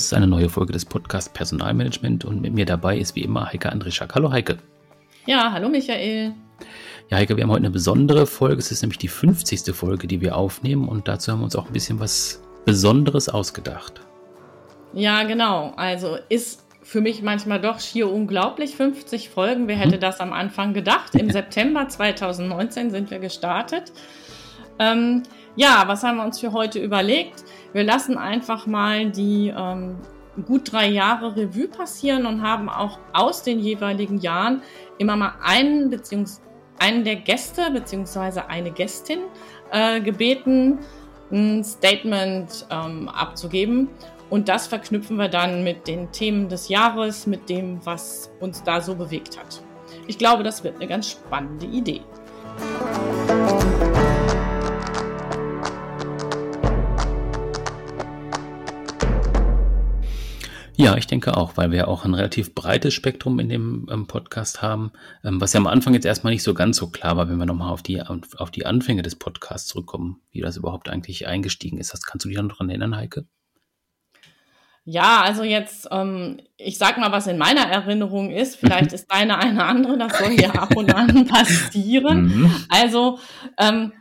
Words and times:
das 0.00 0.06
ist 0.06 0.14
eine 0.14 0.26
neue 0.26 0.48
Folge 0.48 0.72
des 0.72 0.86
Podcasts 0.86 1.30
Personalmanagement 1.30 2.24
und 2.24 2.40
mit 2.40 2.54
mir 2.54 2.64
dabei 2.64 2.96
ist 2.96 3.16
wie 3.16 3.20
immer 3.20 3.52
Heike 3.52 3.70
Andrischak. 3.70 4.14
Hallo 4.14 4.32
Heike. 4.32 4.56
Ja, 5.26 5.52
hallo 5.52 5.68
Michael. 5.68 6.32
Ja, 7.10 7.18
Heike, 7.18 7.36
wir 7.36 7.44
haben 7.44 7.50
heute 7.50 7.64
eine 7.64 7.70
besondere 7.70 8.24
Folge. 8.24 8.56
Es 8.56 8.72
ist 8.72 8.80
nämlich 8.80 8.96
die 8.96 9.08
50. 9.08 9.74
Folge, 9.74 10.06
die 10.06 10.22
wir 10.22 10.36
aufnehmen 10.36 10.88
und 10.88 11.06
dazu 11.06 11.32
haben 11.32 11.40
wir 11.40 11.44
uns 11.44 11.54
auch 11.54 11.66
ein 11.66 11.74
bisschen 11.74 12.00
was 12.00 12.42
Besonderes 12.64 13.28
ausgedacht. 13.28 14.00
Ja, 14.94 15.24
genau. 15.24 15.74
Also 15.76 16.16
ist 16.30 16.64
für 16.82 17.02
mich 17.02 17.20
manchmal 17.20 17.60
doch 17.60 17.78
schier 17.78 18.10
unglaublich. 18.10 18.76
50 18.76 19.28
Folgen. 19.28 19.68
Wer 19.68 19.76
hätte 19.76 19.96
hm. 19.96 20.00
das 20.00 20.18
am 20.20 20.32
Anfang 20.32 20.72
gedacht? 20.72 21.14
Im 21.14 21.30
September 21.30 21.86
2019 21.86 22.90
sind 22.90 23.10
wir 23.10 23.18
gestartet. 23.18 23.92
Ähm, 24.78 25.24
ja, 25.56 25.82
was 25.86 26.02
haben 26.02 26.16
wir 26.16 26.24
uns 26.24 26.40
für 26.40 26.52
heute 26.52 26.78
überlegt? 26.78 27.44
Wir 27.72 27.84
lassen 27.84 28.18
einfach 28.18 28.66
mal 28.66 29.10
die 29.10 29.52
ähm, 29.56 29.96
gut 30.46 30.72
drei 30.72 30.88
Jahre 30.88 31.36
Revue 31.36 31.68
passieren 31.68 32.26
und 32.26 32.42
haben 32.42 32.68
auch 32.68 32.98
aus 33.12 33.42
den 33.42 33.60
jeweiligen 33.60 34.18
Jahren 34.18 34.62
immer 34.98 35.16
mal 35.16 35.34
einen 35.42 35.90
beziehungsweise 35.90 36.50
einen 36.80 37.04
der 37.04 37.16
Gäste 37.16 37.70
beziehungsweise 37.70 38.48
eine 38.48 38.70
Gästin 38.70 39.20
äh, 39.70 40.00
gebeten, 40.00 40.78
ein 41.30 41.62
Statement 41.62 42.66
ähm, 42.70 43.08
abzugeben. 43.08 43.88
Und 44.30 44.48
das 44.48 44.66
verknüpfen 44.66 45.16
wir 45.16 45.28
dann 45.28 45.62
mit 45.62 45.86
den 45.86 46.10
Themen 46.12 46.48
des 46.48 46.68
Jahres, 46.68 47.26
mit 47.26 47.48
dem, 47.48 47.84
was 47.84 48.30
uns 48.40 48.62
da 48.62 48.80
so 48.80 48.94
bewegt 48.94 49.38
hat. 49.38 49.62
Ich 50.06 50.18
glaube, 50.18 50.42
das 50.42 50.64
wird 50.64 50.76
eine 50.76 50.86
ganz 50.86 51.10
spannende 51.10 51.66
Idee. 51.66 52.00
Ja, 60.80 60.96
ich 60.96 61.06
denke 61.06 61.36
auch, 61.36 61.56
weil 61.56 61.72
wir 61.72 61.88
auch 61.88 62.04
ein 62.04 62.14
relativ 62.14 62.54
breites 62.54 62.94
Spektrum 62.94 63.38
in 63.38 63.48
dem 63.48 63.86
ähm, 63.90 64.06
Podcast 64.06 64.62
haben, 64.62 64.92
ähm, 65.24 65.40
was 65.40 65.52
ja 65.52 65.60
am 65.60 65.66
Anfang 65.66 65.94
jetzt 65.94 66.06
erstmal 66.06 66.32
nicht 66.32 66.42
so 66.42 66.54
ganz 66.54 66.78
so 66.78 66.88
klar 66.88 67.16
war, 67.16 67.28
wenn 67.28 67.36
wir 67.36 67.46
nochmal 67.46 67.70
auf 67.70 67.82
die, 67.82 68.00
auf 68.02 68.50
die 68.50 68.66
Anfänge 68.66 69.02
des 69.02 69.16
Podcasts 69.16 69.68
zurückkommen, 69.68 70.22
wie 70.30 70.40
das 70.40 70.56
überhaupt 70.56 70.88
eigentlich 70.88 71.26
eingestiegen 71.26 71.78
ist. 71.78 71.92
Das 71.92 72.02
kannst 72.02 72.24
du 72.24 72.28
dich 72.28 72.38
noch 72.38 72.48
daran 72.48 72.70
erinnern, 72.70 72.96
Heike? 72.96 73.26
Ja, 74.84 75.20
also 75.20 75.42
jetzt, 75.42 75.88
ähm, 75.90 76.40
ich 76.56 76.78
sag 76.78 76.98
mal, 76.98 77.12
was 77.12 77.26
in 77.26 77.36
meiner 77.36 77.66
Erinnerung 77.66 78.30
ist, 78.30 78.56
vielleicht 78.56 78.92
ist 78.94 79.06
deine 79.12 79.38
eine 79.38 79.64
andere, 79.64 79.98
das 79.98 80.18
soll 80.18 80.32
ja 80.32 80.50
ab 80.50 80.74
und 80.76 80.94
an 80.94 81.26
passieren. 81.28 82.24
Mhm. 82.24 82.54
Also 82.68 83.18
ähm, 83.58 83.92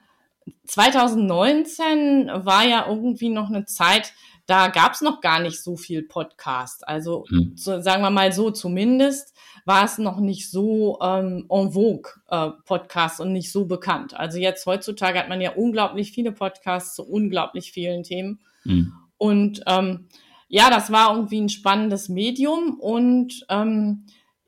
2019 0.65 2.29
war 2.33 2.65
ja 2.65 2.85
irgendwie 2.87 3.29
noch 3.29 3.49
eine 3.49 3.65
Zeit, 3.65 4.13
da 4.49 4.67
gab 4.69 4.93
es 4.93 5.01
noch 5.01 5.21
gar 5.21 5.39
nicht 5.39 5.61
so 5.61 5.77
viel 5.77 6.01
Podcast. 6.01 6.87
Also 6.87 7.25
hm. 7.29 7.51
so, 7.55 7.81
sagen 7.81 8.01
wir 8.01 8.09
mal 8.09 8.33
so, 8.33 8.49
zumindest 8.49 9.35
war 9.63 9.85
es 9.85 9.99
noch 9.99 10.19
nicht 10.19 10.49
so 10.49 10.97
ähm, 11.01 11.45
en 11.49 11.71
vogue 11.71 12.11
äh, 12.29 12.49
Podcast 12.65 13.19
und 13.19 13.31
nicht 13.31 13.51
so 13.51 13.65
bekannt. 13.65 14.15
Also 14.15 14.39
jetzt 14.39 14.65
heutzutage 14.65 15.19
hat 15.19 15.29
man 15.29 15.39
ja 15.39 15.51
unglaublich 15.51 16.13
viele 16.13 16.31
Podcasts 16.31 16.95
zu 16.95 17.03
unglaublich 17.03 17.71
vielen 17.71 18.01
Themen. 18.01 18.39
Hm. 18.63 18.91
Und 19.19 19.61
ähm, 19.67 20.07
ja, 20.47 20.71
das 20.71 20.91
war 20.91 21.13
irgendwie 21.13 21.41
ein 21.41 21.49
spannendes 21.49 22.09
Medium. 22.09 22.79
Und 22.79 23.45
ähm, 23.49 24.07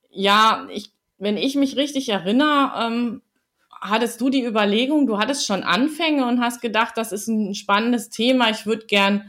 ja, 0.10 0.68
ich, 0.74 0.94
wenn 1.20 1.38
ich 1.38 1.54
mich 1.56 1.76
richtig 1.76 2.10
erinnere, 2.10 2.72
ähm, 2.88 3.22
hattest 3.80 4.20
du 4.20 4.32
die 4.32 4.44
Überlegung, 4.44 5.06
du 5.06 5.20
hattest 5.20 5.46
schon 5.46 5.62
Anfänge 5.62 6.26
und 6.26 6.42
hast 6.42 6.60
gedacht, 6.60 6.98
das 6.98 7.12
ist 7.12 7.28
ein 7.28 7.54
spannendes 7.54 8.10
Thema, 8.10 8.50
ich 8.50 8.66
würde 8.66 8.88
gern 8.88 9.26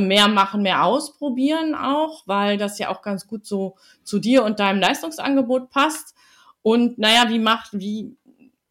mehr 0.00 0.28
machen, 0.28 0.62
mehr 0.62 0.84
ausprobieren 0.84 1.74
auch, 1.74 2.22
weil 2.26 2.56
das 2.56 2.78
ja 2.78 2.88
auch 2.88 3.02
ganz 3.02 3.26
gut 3.26 3.46
so 3.46 3.76
zu 4.04 4.18
dir 4.18 4.44
und 4.44 4.58
deinem 4.58 4.80
Leistungsangebot 4.80 5.70
passt. 5.70 6.14
Und 6.62 6.98
naja, 6.98 7.28
wie 7.28 7.38
macht, 7.38 7.70
wie, 7.72 8.16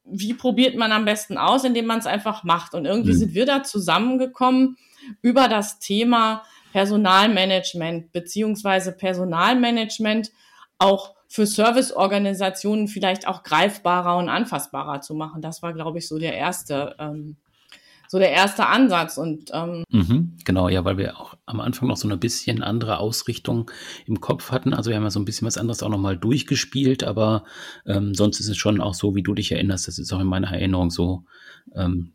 wie 0.03 0.33
probiert 0.33 0.75
man 0.75 0.91
am 0.91 1.05
besten 1.05 1.37
aus, 1.37 1.63
indem 1.63 1.85
man 1.85 1.99
es 1.99 2.07
einfach 2.07 2.43
macht? 2.43 2.73
Und 2.73 2.85
irgendwie 2.85 3.13
mhm. 3.13 3.17
sind 3.17 3.33
wir 3.33 3.45
da 3.45 3.63
zusammengekommen 3.63 4.77
über 5.21 5.47
das 5.47 5.79
Thema 5.79 6.43
Personalmanagement 6.71 8.11
beziehungsweise 8.11 8.93
Personalmanagement 8.93 10.31
auch 10.79 11.15
für 11.27 11.45
Serviceorganisationen 11.45 12.87
vielleicht 12.87 13.27
auch 13.27 13.43
greifbarer 13.43 14.17
und 14.17 14.29
anfassbarer 14.29 15.01
zu 15.01 15.13
machen. 15.13 15.41
Das 15.41 15.61
war, 15.61 15.73
glaube 15.73 15.99
ich, 15.99 16.07
so 16.07 16.17
der 16.17 16.33
erste 16.33 16.95
ähm, 16.99 17.37
so 18.11 18.19
der 18.19 18.31
erste 18.31 18.67
Ansatz. 18.67 19.17
Und 19.17 19.51
ähm 19.53 19.85
mhm, 19.89 20.33
genau, 20.44 20.67
ja, 20.67 20.83
weil 20.83 20.97
wir 20.97 21.17
auch 21.17 21.35
am 21.45 21.61
Anfang 21.61 21.88
noch 21.88 21.95
so 21.95 22.09
eine 22.09 22.17
bisschen 22.17 22.61
andere 22.61 22.97
Ausrichtung 22.97 23.72
im 24.05 24.19
Kopf 24.19 24.51
hatten. 24.51 24.73
Also 24.73 24.89
wir 24.89 24.97
haben 24.97 25.03
ja 25.03 25.09
so 25.09 25.19
ein 25.22 25.23
bisschen 25.23 25.47
was 25.47 25.57
anderes 25.57 25.81
auch 25.81 25.88
nochmal 25.88 26.17
durchgespielt, 26.17 27.05
aber 27.05 27.45
ähm, 27.85 28.13
sonst 28.13 28.41
ist 28.41 28.49
es 28.49 28.57
schon 28.57 28.81
auch 28.81 28.95
so, 28.95 29.16
wie 29.16 29.23
du 29.23 29.33
dich 29.33 29.53
erinnerst, 29.53 29.88
das 29.88 29.97
ist 29.97 30.11
auch 30.11 30.19
in 30.19 30.27
meiner 30.27 30.51
Erinnerung 30.51 30.91
so, 30.91 31.23
ähm, 31.73 32.11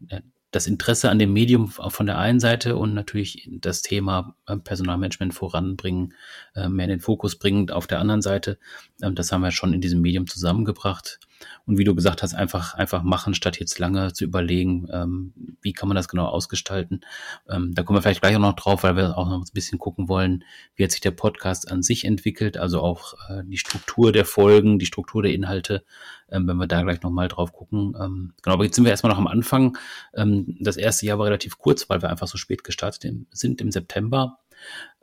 das 0.50 0.66
Interesse 0.66 1.08
an 1.08 1.18
dem 1.18 1.32
Medium 1.32 1.68
von 1.68 2.04
der 2.04 2.18
einen 2.18 2.40
Seite 2.40 2.76
und 2.76 2.92
natürlich 2.92 3.48
das 3.50 3.80
Thema 3.80 4.36
äh, 4.46 4.58
Personalmanagement 4.58 5.32
voranbringen, 5.32 6.12
äh, 6.54 6.68
mehr 6.68 6.84
in 6.84 6.90
den 6.90 7.00
Fokus 7.00 7.38
bringen 7.38 7.70
auf 7.70 7.86
der 7.86 8.00
anderen 8.00 8.20
Seite. 8.20 8.58
Ähm, 9.00 9.14
das 9.14 9.32
haben 9.32 9.40
wir 9.40 9.50
schon 9.50 9.72
in 9.72 9.80
diesem 9.80 10.02
Medium 10.02 10.26
zusammengebracht. 10.26 11.20
Und 11.66 11.78
wie 11.78 11.84
du 11.84 11.94
gesagt 11.94 12.22
hast, 12.22 12.34
einfach, 12.34 12.74
einfach 12.74 13.02
machen, 13.02 13.34
statt 13.34 13.58
jetzt 13.58 13.78
lange 13.78 14.12
zu 14.12 14.24
überlegen, 14.24 14.88
ähm, 14.92 15.32
wie 15.60 15.72
kann 15.72 15.88
man 15.88 15.96
das 15.96 16.08
genau 16.08 16.26
ausgestalten. 16.26 17.00
Ähm, 17.48 17.74
da 17.74 17.82
kommen 17.82 17.96
wir 17.96 18.02
vielleicht 18.02 18.20
gleich 18.20 18.36
auch 18.36 18.40
noch 18.40 18.54
drauf, 18.54 18.82
weil 18.82 18.96
wir 18.96 19.18
auch 19.18 19.28
noch 19.28 19.40
ein 19.40 19.44
bisschen 19.52 19.78
gucken 19.78 20.08
wollen, 20.08 20.44
wie 20.74 20.84
hat 20.84 20.92
sich 20.92 21.00
der 21.00 21.10
Podcast 21.10 21.70
an 21.70 21.82
sich 21.82 22.04
entwickelt, 22.04 22.56
also 22.56 22.80
auch 22.80 23.14
äh, 23.28 23.42
die 23.44 23.58
Struktur 23.58 24.12
der 24.12 24.24
Folgen, 24.24 24.78
die 24.78 24.86
Struktur 24.86 25.22
der 25.22 25.32
Inhalte, 25.32 25.84
ähm, 26.30 26.46
wenn 26.46 26.56
wir 26.56 26.66
da 26.66 26.82
gleich 26.82 27.02
nochmal 27.02 27.28
drauf 27.28 27.52
gucken. 27.52 27.94
Ähm, 28.00 28.32
genau, 28.42 28.54
aber 28.54 28.64
jetzt 28.64 28.76
sind 28.76 28.84
wir 28.84 28.90
erstmal 28.90 29.12
noch 29.12 29.18
am 29.18 29.26
Anfang. 29.26 29.76
Ähm, 30.14 30.56
das 30.60 30.76
erste 30.76 31.06
Jahr 31.06 31.18
war 31.18 31.26
relativ 31.26 31.58
kurz, 31.58 31.88
weil 31.88 32.02
wir 32.02 32.10
einfach 32.10 32.28
so 32.28 32.38
spät 32.38 32.64
gestartet 32.64 33.12
sind 33.30 33.60
im 33.60 33.70
September. 33.70 34.38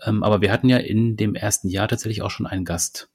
Ähm, 0.05 0.23
aber 0.23 0.41
wir 0.41 0.51
hatten 0.51 0.69
ja 0.69 0.77
in 0.77 1.15
dem 1.15 1.35
ersten 1.35 1.69
Jahr 1.69 1.87
tatsächlich 1.87 2.21
auch 2.21 2.31
schon 2.31 2.47
einen 2.47 2.65
Gast. 2.65 3.09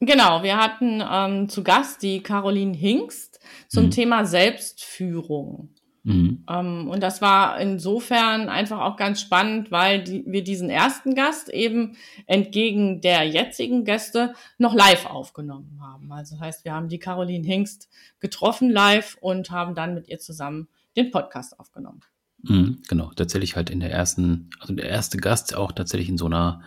Genau, 0.00 0.42
wir 0.42 0.56
hatten 0.56 1.02
ähm, 1.08 1.48
zu 1.50 1.62
Gast 1.62 2.02
die 2.02 2.22
Caroline 2.22 2.74
Hingst 2.74 3.38
zum 3.68 3.86
mhm. 3.86 3.90
Thema 3.90 4.24
Selbstführung. 4.24 5.74
Mhm. 6.04 6.46
Ähm, 6.48 6.88
und 6.88 7.02
das 7.02 7.20
war 7.20 7.60
insofern 7.60 8.48
einfach 8.48 8.80
auch 8.80 8.96
ganz 8.96 9.20
spannend, 9.20 9.70
weil 9.70 10.02
die, 10.02 10.24
wir 10.26 10.42
diesen 10.42 10.70
ersten 10.70 11.14
Gast 11.14 11.50
eben 11.50 11.96
entgegen 12.26 13.02
der 13.02 13.24
jetzigen 13.24 13.84
Gäste 13.84 14.32
noch 14.56 14.74
live 14.74 15.04
aufgenommen 15.04 15.78
haben. 15.82 16.10
Also 16.10 16.36
das 16.36 16.44
heißt, 16.44 16.64
wir 16.64 16.72
haben 16.72 16.88
die 16.88 16.98
Caroline 16.98 17.46
Hingst 17.46 17.90
getroffen 18.20 18.70
live 18.70 19.18
und 19.20 19.50
haben 19.50 19.74
dann 19.74 19.94
mit 19.94 20.08
ihr 20.08 20.18
zusammen 20.18 20.68
den 20.96 21.10
Podcast 21.10 21.60
aufgenommen. 21.60 22.00
Mhm, 22.42 22.78
genau, 22.88 23.10
tatsächlich 23.14 23.56
halt 23.56 23.68
in 23.68 23.80
der 23.80 23.92
ersten, 23.92 24.48
also 24.60 24.72
der 24.74 24.88
erste 24.88 25.18
Gast 25.18 25.54
auch 25.54 25.72
tatsächlich 25.72 26.08
in 26.08 26.16
so 26.16 26.26
einer 26.26 26.62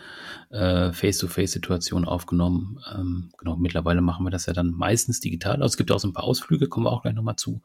äh, 0.51 0.91
Face-to-Face-Situation 0.91 2.05
aufgenommen. 2.05 2.79
Ähm, 2.93 3.31
genau, 3.37 3.55
mittlerweile 3.55 4.01
machen 4.01 4.25
wir 4.25 4.29
das 4.29 4.45
ja 4.45 4.53
dann 4.53 4.71
meistens 4.71 5.19
digital. 5.19 5.55
Also 5.55 5.73
es 5.73 5.77
gibt 5.77 5.91
auch 5.91 5.99
so 5.99 6.07
ein 6.07 6.13
paar 6.13 6.25
Ausflüge, 6.25 6.67
kommen 6.67 6.85
wir 6.85 6.91
auch 6.91 7.01
gleich 7.01 7.15
nochmal 7.15 7.37
zu. 7.37 7.61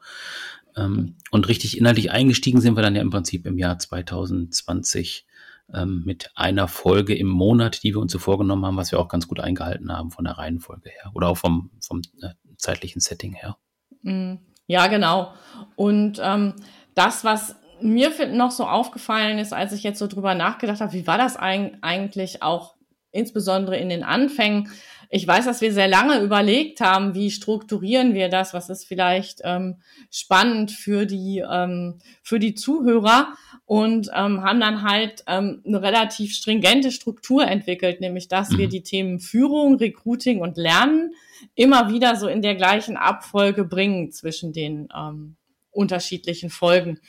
Ähm, 0.75 1.17
und 1.29 1.47
richtig 1.47 1.77
inhaltlich 1.77 2.11
eingestiegen 2.11 2.61
sind 2.61 2.75
wir 2.75 2.81
dann 2.81 2.95
ja 2.95 3.01
im 3.01 3.11
Prinzip 3.11 3.45
im 3.45 3.59
Jahr 3.59 3.77
2020 3.77 5.27
ähm, 5.71 6.01
mit 6.03 6.31
einer 6.35 6.67
Folge 6.67 7.15
im 7.15 7.27
Monat, 7.27 7.83
die 7.83 7.93
wir 7.93 7.99
uns 7.99 8.11
so 8.11 8.17
vorgenommen 8.17 8.65
haben, 8.65 8.77
was 8.77 8.91
wir 8.91 8.99
auch 8.99 9.07
ganz 9.07 9.27
gut 9.27 9.39
eingehalten 9.39 9.91
haben 9.91 10.09
von 10.09 10.25
der 10.25 10.39
Reihenfolge 10.39 10.89
her 10.89 11.11
oder 11.13 11.27
auch 11.27 11.37
vom, 11.37 11.69
vom 11.79 12.01
äh, 12.21 12.29
zeitlichen 12.57 13.01
Setting 13.01 13.33
her. 13.33 13.57
Mhm. 14.01 14.39
Ja, 14.65 14.87
genau. 14.87 15.33
Und 15.75 16.19
ähm, 16.23 16.53
das, 16.93 17.23
was 17.23 17.55
mir 17.81 18.11
noch 18.27 18.51
so 18.51 18.65
aufgefallen 18.65 19.39
ist, 19.39 19.53
als 19.53 19.73
ich 19.73 19.83
jetzt 19.83 19.99
so 19.99 20.07
drüber 20.07 20.35
nachgedacht 20.35 20.81
habe, 20.81 20.93
wie 20.93 21.07
war 21.07 21.17
das 21.17 21.37
eigentlich 21.37 22.43
auch 22.43 22.75
insbesondere 23.11 23.77
in 23.77 23.89
den 23.89 24.03
Anfängen. 24.03 24.69
Ich 25.11 25.25
weiß, 25.25 25.45
dass 25.45 25.61
wir 25.61 25.73
sehr 25.73 25.87
lange 25.87 26.21
überlegt 26.21 26.81
haben, 26.81 27.15
wie 27.15 27.31
strukturieren 27.31 28.13
wir 28.13 28.29
das, 28.29 28.53
was 28.53 28.69
ist 28.69 28.85
vielleicht 28.85 29.41
ähm, 29.43 29.81
spannend 30.11 30.71
für 30.71 31.07
die, 31.07 31.43
ähm, 31.49 31.97
für 32.21 32.37
die 32.37 32.53
Zuhörer 32.53 33.33
und 33.65 34.11
ähm, 34.13 34.43
haben 34.43 34.59
dann 34.59 34.83
halt 34.83 35.23
ähm, 35.25 35.63
eine 35.65 35.81
relativ 35.81 36.35
stringente 36.35 36.91
Struktur 36.91 37.47
entwickelt, 37.47 38.01
nämlich 38.01 38.27
dass 38.27 38.51
mhm. 38.51 38.57
wir 38.59 38.69
die 38.69 38.83
Themen 38.83 39.19
Führung, 39.19 39.77
Recruiting 39.77 40.41
und 40.41 40.57
Lernen 40.57 41.13
immer 41.55 41.91
wieder 41.91 42.15
so 42.15 42.27
in 42.27 42.43
der 42.43 42.53
gleichen 42.53 42.95
Abfolge 42.95 43.63
bringen 43.63 44.11
zwischen 44.11 44.53
den 44.53 44.89
ähm, 44.95 45.37
unterschiedlichen 45.71 46.51
Folgen. 46.51 46.99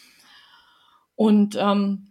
Und 1.21 1.55
ähm, 1.61 2.07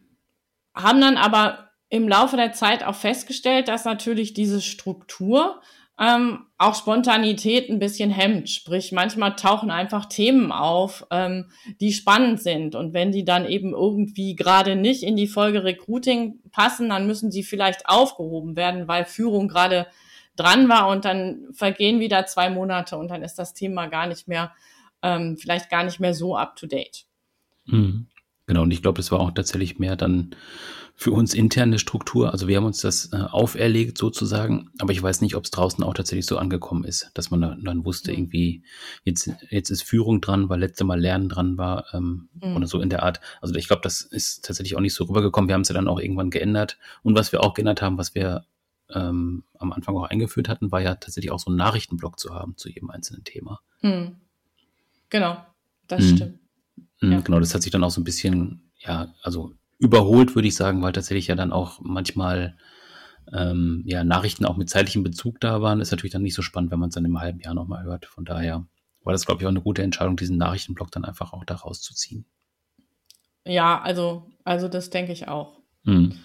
haben 0.75 1.01
dann 1.01 1.17
aber 1.17 1.71
im 1.89 2.07
Laufe 2.07 2.37
der 2.37 2.53
Zeit 2.53 2.83
auch 2.83 2.93
festgestellt, 2.93 3.67
dass 3.67 3.83
natürlich 3.83 4.35
diese 4.35 4.61
Struktur 4.61 5.61
ähm, 5.99 6.45
auch 6.59 6.75
Spontanität 6.75 7.71
ein 7.71 7.79
bisschen 7.79 8.11
hemmt. 8.11 8.51
Sprich, 8.51 8.91
manchmal 8.91 9.35
tauchen 9.35 9.71
einfach 9.71 10.05
Themen 10.05 10.51
auf, 10.51 11.07
ähm, 11.09 11.49
die 11.81 11.91
spannend 11.91 12.39
sind. 12.43 12.75
Und 12.75 12.93
wenn 12.93 13.11
die 13.11 13.25
dann 13.25 13.47
eben 13.47 13.73
irgendwie 13.73 14.35
gerade 14.35 14.75
nicht 14.75 15.01
in 15.01 15.15
die 15.15 15.25
Folge 15.25 15.63
Recruiting 15.63 16.35
passen, 16.51 16.89
dann 16.89 17.07
müssen 17.07 17.31
sie 17.31 17.41
vielleicht 17.41 17.89
aufgehoben 17.89 18.55
werden, 18.55 18.87
weil 18.87 19.05
Führung 19.05 19.47
gerade 19.47 19.87
dran 20.35 20.69
war 20.69 20.87
und 20.87 21.03
dann 21.03 21.47
vergehen 21.53 21.99
wieder 21.99 22.27
zwei 22.27 22.51
Monate 22.51 22.95
und 22.95 23.07
dann 23.07 23.23
ist 23.23 23.39
das 23.39 23.55
Thema 23.55 23.87
gar 23.87 24.05
nicht 24.05 24.27
mehr, 24.27 24.51
ähm, 25.01 25.35
vielleicht 25.35 25.71
gar 25.71 25.83
nicht 25.83 25.99
mehr 25.99 26.13
so 26.13 26.37
up 26.37 26.55
to 26.57 26.67
date. 26.67 27.05
Mhm. 27.65 28.05
Genau, 28.49 28.63
und 28.63 28.71
ich 28.71 28.81
glaube, 28.81 28.97
das 28.97 29.11
war 29.11 29.19
auch 29.19 29.29
tatsächlich 29.29 29.77
mehr 29.77 29.95
dann 29.95 30.31
für 30.95 31.11
uns 31.11 31.35
interne 31.35 31.77
Struktur. 31.77 32.31
Also 32.31 32.47
wir 32.47 32.57
haben 32.57 32.65
uns 32.65 32.81
das 32.81 33.13
äh, 33.13 33.17
auferlegt 33.17 33.95
sozusagen, 33.95 34.71
aber 34.79 34.91
ich 34.91 35.03
weiß 35.03 35.21
nicht, 35.21 35.35
ob 35.35 35.43
es 35.43 35.51
draußen 35.51 35.83
auch 35.83 35.93
tatsächlich 35.93 36.25
so 36.25 36.39
angekommen 36.39 36.83
ist, 36.83 37.11
dass 37.13 37.29
man 37.29 37.41
dann, 37.41 37.63
dann 37.63 37.85
wusste, 37.85 38.09
mhm. 38.09 38.17
irgendwie, 38.17 38.63
jetzt, 39.03 39.29
jetzt 39.51 39.69
ist 39.69 39.83
Führung 39.83 40.19
dran, 40.19 40.49
weil 40.49 40.61
letzte 40.61 40.83
Mal 40.83 40.99
Lernen 40.99 41.29
dran 41.29 41.59
war 41.59 41.93
ähm, 41.93 42.29
mhm. 42.41 42.55
oder 42.55 42.65
so 42.65 42.81
in 42.81 42.89
der 42.89 43.03
Art. 43.03 43.21
Also 43.39 43.53
ich 43.53 43.67
glaube, 43.67 43.83
das 43.83 44.01
ist 44.01 44.45
tatsächlich 44.45 44.75
auch 44.75 44.81
nicht 44.81 44.95
so 44.95 45.03
rübergekommen. 45.03 45.47
Wir 45.47 45.53
haben 45.53 45.61
es 45.61 45.69
ja 45.69 45.75
dann 45.75 45.87
auch 45.87 45.99
irgendwann 45.99 46.31
geändert. 46.31 46.79
Und 47.03 47.15
was 47.15 47.31
wir 47.31 47.43
auch 47.43 47.53
geändert 47.53 47.83
haben, 47.83 47.99
was 47.99 48.15
wir 48.15 48.45
ähm, 48.89 49.43
am 49.59 49.71
Anfang 49.73 49.95
auch 49.95 50.09
eingeführt 50.09 50.49
hatten, 50.49 50.71
war 50.71 50.81
ja 50.81 50.95
tatsächlich 50.95 51.29
auch 51.29 51.39
so 51.39 51.51
einen 51.51 51.57
Nachrichtenblock 51.57 52.17
zu 52.17 52.33
haben 52.33 52.57
zu 52.57 52.67
jedem 52.67 52.89
einzelnen 52.89 53.23
Thema. 53.23 53.59
Mhm. 53.83 54.15
Genau, 55.11 55.37
das 55.87 56.01
mhm. 56.01 56.15
stimmt. 56.15 56.38
Mhm, 57.01 57.11
ja. 57.11 57.19
Genau, 57.21 57.39
das 57.39 57.53
hat 57.53 57.61
sich 57.61 57.71
dann 57.71 57.83
auch 57.83 57.91
so 57.91 58.01
ein 58.01 58.05
bisschen, 58.05 58.71
ja, 58.79 59.13
also 59.21 59.53
überholt, 59.77 60.35
würde 60.35 60.47
ich 60.47 60.55
sagen, 60.55 60.81
weil 60.81 60.91
tatsächlich 60.91 61.27
ja 61.27 61.35
dann 61.35 61.51
auch 61.51 61.79
manchmal 61.81 62.57
ähm, 63.33 63.83
ja, 63.85 64.03
Nachrichten 64.03 64.45
auch 64.45 64.57
mit 64.57 64.69
zeitlichem 64.69 65.03
Bezug 65.03 65.39
da 65.39 65.61
waren. 65.61 65.79
Ist 65.81 65.91
natürlich 65.91 66.13
dann 66.13 66.23
nicht 66.23 66.35
so 66.35 66.41
spannend, 66.41 66.71
wenn 66.71 66.79
man 66.79 66.89
es 66.89 66.95
dann 66.95 67.05
im 67.05 67.19
halben 67.19 67.39
Jahr 67.39 67.53
nochmal 67.53 67.83
hört. 67.83 68.05
Von 68.05 68.25
daher 68.25 68.65
war 69.03 69.13
das, 69.13 69.25
glaube 69.25 69.41
ich, 69.41 69.45
auch 69.45 69.51
eine 69.51 69.61
gute 69.61 69.83
Entscheidung, 69.83 70.17
diesen 70.17 70.37
Nachrichtenblock 70.37 70.91
dann 70.91 71.05
einfach 71.05 71.31
auch 71.33 71.45
da 71.45 71.55
rauszuziehen. 71.55 72.25
Ja, 73.45 73.81
also, 73.81 74.29
also 74.43 74.67
das 74.67 74.89
denke 74.89 75.13
ich 75.13 75.27
auch. 75.27 75.59
Mhm. 75.83 76.15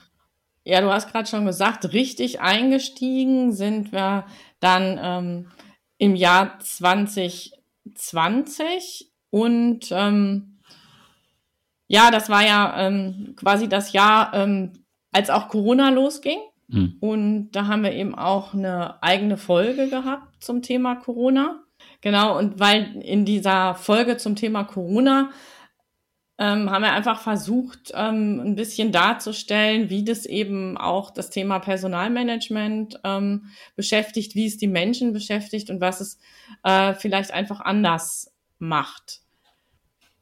Ja, 0.65 0.81
du 0.81 0.91
hast 0.91 1.13
gerade 1.13 1.29
schon 1.29 1.45
gesagt, 1.45 1.93
richtig 1.93 2.41
eingestiegen 2.41 3.53
sind 3.53 3.93
wir 3.93 4.25
dann 4.61 4.99
ähm, 5.01 5.51
im 5.99 6.17
Jahr 6.17 6.59
2020 6.59 9.14
und 9.35 9.89
ähm, 9.91 10.59
ja, 11.89 12.13
das 12.13 12.29
war 12.31 12.47
ja 12.47 12.87
ähm, 12.87 13.35
quasi 13.35 13.69
das 13.69 13.93
Jahr, 13.93 14.33
ähm, 14.33 14.75
als 15.11 15.29
auch 15.29 15.49
Corona 15.49 15.91
losging. 15.91 16.39
Mhm. 16.69 16.99
Und 17.01 17.51
da 17.51 17.67
haben 17.67 17.83
wir 17.83 17.91
eben 17.95 18.15
auch 18.15 18.55
eine 18.55 19.03
eigene 19.03 19.37
Folge 19.37 19.89
gehabt 19.89 20.41
zum 20.41 20.63
Thema 20.63 20.95
Corona. 20.95 21.65
Genau, 22.01 22.39
und 22.39 22.61
weil 22.61 23.03
in 23.03 23.25
dieser 23.25 23.75
Folge 23.75 24.19
zum 24.19 24.37
Thema 24.37 24.63
Corona 24.63 25.31
ähm, 26.39 26.71
haben 26.71 26.83
wir 26.83 26.93
einfach 26.93 27.21
versucht, 27.21 27.91
ähm, 27.93 28.39
ein 28.39 28.55
bisschen 28.55 28.93
darzustellen, 28.93 29.91
wie 29.91 30.05
das 30.05 30.27
eben 30.27 30.79
auch 30.79 31.11
das 31.11 31.31
Thema 31.31 31.59
Personalmanagement 31.59 33.01
ähm, 33.03 33.51
beschäftigt, 33.75 34.37
wie 34.37 34.47
es 34.47 34.59
die 34.59 34.69
Menschen 34.69 35.13
beschäftigt 35.13 35.71
und 35.71 35.81
was 35.81 36.01
es 36.01 36.21
äh, 36.63 36.95
vielleicht 36.95 37.33
einfach 37.33 37.61
anders 37.61 38.31
macht. 38.61 39.24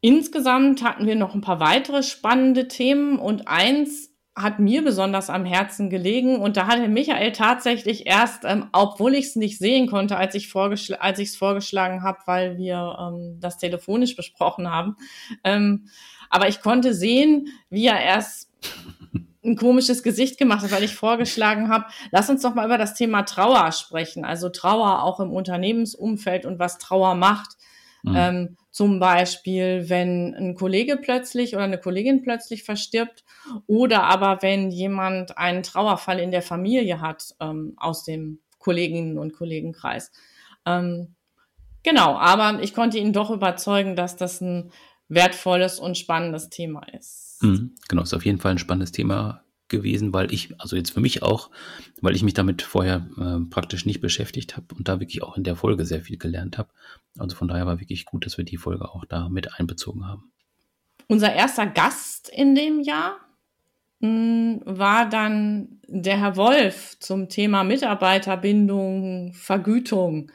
Insgesamt 0.04 0.82
hatten 0.82 1.06
wir 1.06 1.14
noch 1.14 1.32
ein 1.32 1.42
paar 1.42 1.60
weitere 1.60 2.02
spannende 2.02 2.66
Themen 2.66 3.20
und 3.20 3.46
eins 3.46 4.10
hat 4.34 4.58
mir 4.58 4.82
besonders 4.82 5.30
am 5.30 5.44
Herzen 5.44 5.90
gelegen 5.90 6.40
und 6.40 6.56
da 6.56 6.66
hatte 6.66 6.88
Michael 6.88 7.30
tatsächlich 7.30 8.04
erst, 8.06 8.44
ähm, 8.44 8.68
obwohl 8.72 9.14
ich 9.14 9.26
es 9.26 9.36
nicht 9.36 9.58
sehen 9.58 9.86
konnte, 9.86 10.16
als 10.16 10.34
ich 10.34 10.48
vorgeschl 10.48 10.96
es 11.00 11.36
vorgeschlagen 11.36 12.02
habe, 12.02 12.18
weil 12.26 12.58
wir 12.58 12.96
ähm, 12.98 13.38
das 13.38 13.58
telefonisch 13.58 14.16
besprochen 14.16 14.68
haben, 14.68 14.96
ähm, 15.44 15.86
aber 16.30 16.48
ich 16.48 16.62
konnte 16.62 16.94
sehen, 16.94 17.48
wie 17.70 17.86
er 17.86 18.00
erst 18.00 18.50
ein 19.44 19.54
komisches 19.54 20.02
Gesicht 20.02 20.36
gemacht 20.36 20.64
hat, 20.64 20.72
weil 20.72 20.82
ich 20.82 20.96
vorgeschlagen 20.96 21.68
habe, 21.68 21.84
lass 22.10 22.28
uns 22.28 22.42
doch 22.42 22.54
mal 22.54 22.66
über 22.66 22.78
das 22.78 22.94
Thema 22.94 23.22
Trauer 23.22 23.70
sprechen, 23.70 24.24
also 24.24 24.48
Trauer 24.48 25.04
auch 25.04 25.20
im 25.20 25.30
Unternehmensumfeld 25.30 26.44
und 26.44 26.58
was 26.58 26.78
Trauer 26.78 27.14
macht. 27.14 27.56
Mhm. 28.02 28.16
Ähm, 28.16 28.56
zum 28.70 28.98
Beispiel, 28.98 29.88
wenn 29.88 30.34
ein 30.34 30.54
Kollege 30.54 30.96
plötzlich 30.96 31.54
oder 31.54 31.64
eine 31.64 31.78
Kollegin 31.78 32.22
plötzlich 32.22 32.64
verstirbt 32.64 33.24
oder 33.66 34.04
aber 34.04 34.42
wenn 34.42 34.70
jemand 34.70 35.38
einen 35.38 35.62
Trauerfall 35.62 36.18
in 36.18 36.30
der 36.30 36.42
Familie 36.42 37.00
hat 37.00 37.34
ähm, 37.40 37.74
aus 37.76 38.04
dem 38.04 38.40
Kolleginnen- 38.58 39.18
und 39.18 39.34
Kollegenkreis. 39.34 40.10
Ähm, 40.64 41.14
genau, 41.82 42.16
aber 42.16 42.62
ich 42.62 42.74
konnte 42.74 42.98
ihn 42.98 43.12
doch 43.12 43.30
überzeugen, 43.30 43.94
dass 43.94 44.16
das 44.16 44.40
ein 44.40 44.72
wertvolles 45.08 45.78
und 45.78 45.98
spannendes 45.98 46.48
Thema 46.48 46.82
ist. 46.92 47.38
Mhm, 47.42 47.74
genau, 47.88 48.02
ist 48.02 48.14
auf 48.14 48.24
jeden 48.24 48.38
Fall 48.38 48.52
ein 48.52 48.58
spannendes 48.58 48.92
Thema 48.92 49.41
gewesen, 49.72 50.14
weil 50.14 50.32
ich, 50.32 50.54
also 50.60 50.76
jetzt 50.76 50.92
für 50.92 51.00
mich 51.00 51.24
auch, 51.24 51.50
weil 52.00 52.14
ich 52.14 52.22
mich 52.22 52.34
damit 52.34 52.62
vorher 52.62 53.08
äh, 53.18 53.44
praktisch 53.50 53.84
nicht 53.84 54.00
beschäftigt 54.00 54.56
habe 54.56 54.72
und 54.76 54.86
da 54.86 55.00
wirklich 55.00 55.24
auch 55.24 55.36
in 55.36 55.42
der 55.42 55.56
Folge 55.56 55.84
sehr 55.84 56.02
viel 56.02 56.18
gelernt 56.18 56.58
habe. 56.58 56.70
Also 57.18 57.34
von 57.34 57.48
daher 57.48 57.66
war 57.66 57.80
wirklich 57.80 58.04
gut, 58.04 58.24
dass 58.24 58.38
wir 58.38 58.44
die 58.44 58.56
Folge 58.56 58.88
auch 58.88 59.04
da 59.04 59.28
mit 59.28 59.58
einbezogen 59.58 60.06
haben. 60.06 60.30
Unser 61.08 61.32
erster 61.34 61.66
Gast 61.66 62.28
in 62.28 62.54
dem 62.54 62.80
Jahr 62.80 63.16
hm, 64.00 64.62
war 64.64 65.08
dann 65.08 65.80
der 65.88 66.18
Herr 66.18 66.36
Wolf 66.36 66.96
zum 67.00 67.28
Thema 67.28 67.64
Mitarbeiterbindung, 67.64 69.32
Vergütung. 69.34 70.30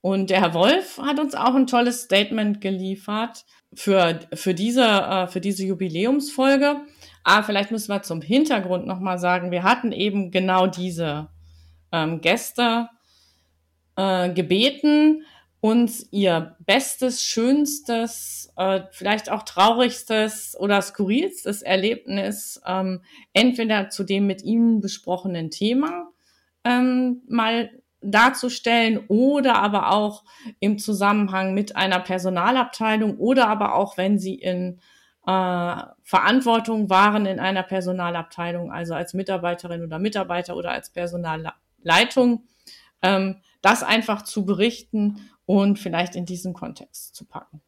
Und 0.00 0.30
der 0.30 0.40
Herr 0.40 0.54
Wolf 0.54 0.98
hat 0.98 1.18
uns 1.18 1.34
auch 1.34 1.54
ein 1.54 1.66
tolles 1.66 2.02
Statement 2.02 2.60
geliefert 2.60 3.44
für, 3.74 4.20
für, 4.32 4.54
diese, 4.54 4.84
äh, 4.84 5.26
für 5.26 5.40
diese 5.40 5.64
Jubiläumsfolge. 5.64 6.76
Ah, 7.22 7.42
vielleicht 7.42 7.70
müssen 7.70 7.92
wir 7.92 8.02
zum 8.02 8.22
Hintergrund 8.22 8.86
nochmal 8.86 9.18
sagen, 9.18 9.50
wir 9.50 9.62
hatten 9.62 9.92
eben 9.92 10.30
genau 10.30 10.66
diese 10.66 11.28
ähm, 11.92 12.20
Gäste 12.20 12.88
äh, 13.96 14.30
gebeten, 14.32 15.24
uns 15.60 16.08
ihr 16.10 16.56
bestes, 16.60 17.22
schönstes, 17.22 18.50
äh, 18.56 18.80
vielleicht 18.92 19.30
auch 19.30 19.42
traurigstes 19.42 20.56
oder 20.58 20.80
skurrilstes 20.80 21.60
Erlebnis 21.60 22.60
ähm, 22.66 23.02
entweder 23.34 23.90
zu 23.90 24.04
dem 24.04 24.26
mit 24.26 24.42
ihnen 24.42 24.80
besprochenen 24.80 25.50
Thema 25.50 26.08
ähm, 26.64 27.22
mal 27.28 27.70
darzustellen 28.00 29.04
oder 29.08 29.56
aber 29.56 29.92
auch 29.92 30.24
im 30.60 30.78
Zusammenhang 30.78 31.52
mit 31.52 31.76
einer 31.76 32.00
Personalabteilung 32.00 33.18
oder 33.18 33.48
aber 33.48 33.74
auch 33.74 33.98
wenn 33.98 34.18
sie 34.18 34.36
in 34.36 34.80
äh, 35.30 35.82
Verantwortung 36.02 36.90
waren 36.90 37.26
in 37.26 37.38
einer 37.38 37.62
Personalabteilung, 37.62 38.72
also 38.72 38.94
als 38.94 39.14
Mitarbeiterin 39.14 39.84
oder 39.84 39.98
Mitarbeiter 39.98 40.56
oder 40.56 40.72
als 40.72 40.90
Personalleitung, 40.90 42.44
ähm, 43.02 43.36
das 43.62 43.82
einfach 43.82 44.22
zu 44.22 44.44
berichten 44.44 45.30
und 45.46 45.78
vielleicht 45.78 46.16
in 46.16 46.26
diesen 46.26 46.52
Kontext 46.52 47.14
zu 47.14 47.24
packen. 47.24 47.60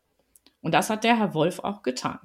Und 0.61 0.73
das 0.73 0.90
hat 0.90 1.04
der 1.04 1.19
Herr 1.19 1.35
Wolf 1.35 1.61
auch 1.61 1.83
getan. 1.83 2.19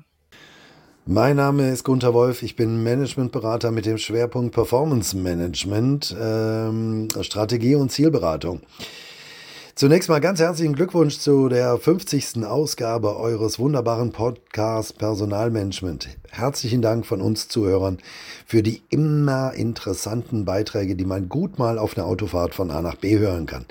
Mein 1.06 1.38
Name 1.38 1.70
ist 1.70 1.84
Gunther 1.84 2.13
Wolf, 2.13 2.44
ich 2.44 2.56
bin 2.56 2.84
Managementberater 2.84 3.72
mit 3.72 3.86
dem 3.86 3.98
Schwerpunkt 3.98 4.53
Performance 4.53 5.15
Management, 5.15 6.15
ähm, 6.20 7.08
Strategie 7.22 7.75
und 7.75 7.91
Zielberatung. 7.91 8.62
Zunächst 9.77 10.10
mal 10.10 10.19
ganz 10.19 10.39
herzlichen 10.39 10.74
Glückwunsch 10.74 11.19
zu 11.19 11.50
der 11.50 11.77
50. 11.77 12.43
Ausgabe 12.43 13.15
eures 13.15 13.60
wunderbaren 13.60 14.12
Podcasts 14.12 14.91
Personalmanagement. 14.91 16.10
Herzlichen 16.31 16.81
Dank 16.81 17.05
von 17.05 17.22
uns 17.22 17.48
Zuhörern 17.48 18.00
für 18.48 18.63
die 18.63 18.81
immer 18.89 19.53
interessanten 19.53 20.46
Beiträge, 20.46 20.96
die 20.96 21.05
man 21.05 21.29
gut 21.29 21.60
mal 21.60 21.77
auf 21.77 21.96
einer 21.96 22.07
Autofahrt 22.07 22.55
von 22.55 22.72
A 22.72 22.81
nach 22.81 22.96
B 22.96 23.19
hören 23.19 23.46
kann. 23.46 23.67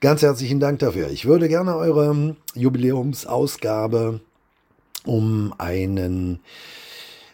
Ganz 0.00 0.22
herzlichen 0.22 0.58
Dank 0.58 0.80
dafür. 0.80 1.08
Ich 1.10 1.26
würde 1.26 1.46
gerne 1.46 1.76
eure 1.76 2.34
Jubiläumsausgabe 2.56 4.18
um 5.06 5.54
einen, 5.58 6.40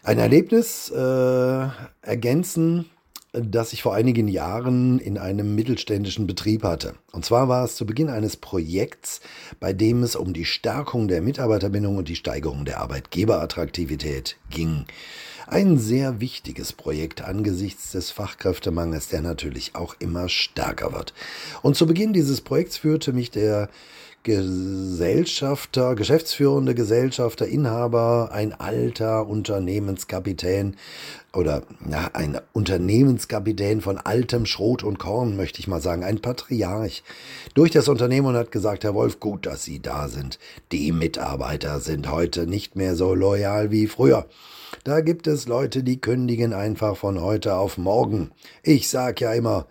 ein 0.03 0.19
Erlebnis 0.19 0.91
äh, 0.91 1.67
ergänzen, 2.03 2.90
das 3.33 3.71
ich 3.71 3.81
vor 3.81 3.93
einigen 3.93 4.27
Jahren 4.27 4.99
in 4.99 5.17
einem 5.17 5.55
mittelständischen 5.55 6.27
Betrieb 6.27 6.63
hatte. 6.63 6.95
Und 7.13 7.23
zwar 7.23 7.47
war 7.47 7.63
es 7.63 7.77
zu 7.77 7.85
Beginn 7.85 8.09
eines 8.09 8.35
Projekts, 8.35 9.21
bei 9.59 9.71
dem 9.71 10.03
es 10.03 10.17
um 10.17 10.33
die 10.33 10.45
Stärkung 10.45 11.07
der 11.07 11.21
Mitarbeiterbindung 11.21 11.97
und 11.97 12.09
die 12.09 12.17
Steigerung 12.17 12.65
der 12.65 12.81
Arbeitgeberattraktivität 12.81 14.37
ging. 14.49 14.85
Ein 15.51 15.77
sehr 15.77 16.21
wichtiges 16.21 16.71
Projekt 16.71 17.23
angesichts 17.23 17.91
des 17.91 18.09
Fachkräftemangels, 18.09 19.09
der 19.09 19.21
natürlich 19.21 19.75
auch 19.75 19.97
immer 19.99 20.29
stärker 20.29 20.93
wird. 20.93 21.13
Und 21.61 21.75
zu 21.75 21.85
Beginn 21.85 22.13
dieses 22.13 22.39
Projekts 22.39 22.77
führte 22.77 23.11
mich 23.11 23.31
der 23.31 23.67
Gesellschafter, 24.23 25.95
geschäftsführende 25.95 26.73
Gesellschafter, 26.73 27.45
Inhaber, 27.47 28.29
ein 28.31 28.53
alter 28.53 29.27
Unternehmenskapitän 29.27 30.77
oder 31.33 31.63
ja, 31.89 32.09
ein 32.13 32.39
Unternehmenskapitän 32.53 33.81
von 33.81 33.97
altem 33.97 34.45
Schrot 34.45 34.83
und 34.83 34.99
Korn, 34.99 35.35
möchte 35.35 35.59
ich 35.59 35.67
mal 35.67 35.81
sagen, 35.81 36.05
ein 36.05 36.21
Patriarch, 36.21 37.03
durch 37.55 37.71
das 37.71 37.89
Unternehmen 37.89 38.27
und 38.27 38.35
hat 38.37 38.53
gesagt, 38.53 38.85
Herr 38.85 38.93
Wolf, 38.93 39.19
gut, 39.19 39.45
dass 39.47 39.65
Sie 39.65 39.81
da 39.81 40.07
sind. 40.07 40.39
Die 40.71 40.93
Mitarbeiter 40.93 41.81
sind 41.81 42.09
heute 42.09 42.47
nicht 42.47 42.77
mehr 42.77 42.95
so 42.95 43.13
loyal 43.13 43.69
wie 43.69 43.87
früher. 43.87 44.29
Da 44.83 45.01
gibt 45.01 45.27
es 45.27 45.47
Leute, 45.47 45.83
die 45.83 46.01
kündigen 46.01 46.53
einfach 46.53 46.97
von 46.97 47.21
heute 47.21 47.55
auf 47.55 47.77
morgen. 47.77 48.31
Ich 48.63 48.89
sag 48.89 49.21
ja 49.21 49.31
immer, 49.33 49.67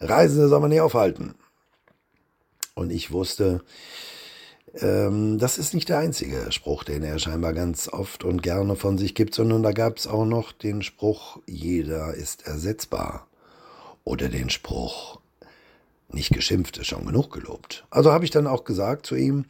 Reisende 0.00 0.48
soll 0.48 0.60
man 0.60 0.70
nicht 0.70 0.80
aufhalten. 0.80 1.34
Und 2.74 2.90
ich 2.90 3.12
wusste, 3.12 3.62
ähm, 4.74 5.38
das 5.38 5.58
ist 5.58 5.74
nicht 5.74 5.88
der 5.88 5.98
einzige 5.98 6.50
Spruch, 6.50 6.82
den 6.82 7.04
er 7.04 7.18
scheinbar 7.18 7.52
ganz 7.52 7.88
oft 7.88 8.24
und 8.24 8.42
gerne 8.42 8.74
von 8.74 8.98
sich 8.98 9.14
gibt, 9.14 9.34
sondern 9.34 9.62
da 9.62 9.72
gab 9.72 9.98
es 9.98 10.06
auch 10.06 10.24
noch 10.24 10.52
den 10.52 10.82
Spruch, 10.82 11.38
jeder 11.46 12.14
ist 12.14 12.46
ersetzbar. 12.46 13.28
Oder 14.02 14.28
den 14.28 14.50
Spruch, 14.50 15.20
nicht 16.08 16.30
geschimpft 16.32 16.78
ist 16.78 16.88
schon 16.88 17.06
genug 17.06 17.32
gelobt. 17.32 17.86
Also 17.90 18.10
habe 18.10 18.24
ich 18.24 18.30
dann 18.32 18.46
auch 18.48 18.64
gesagt 18.64 19.06
zu 19.06 19.14
ihm, 19.14 19.44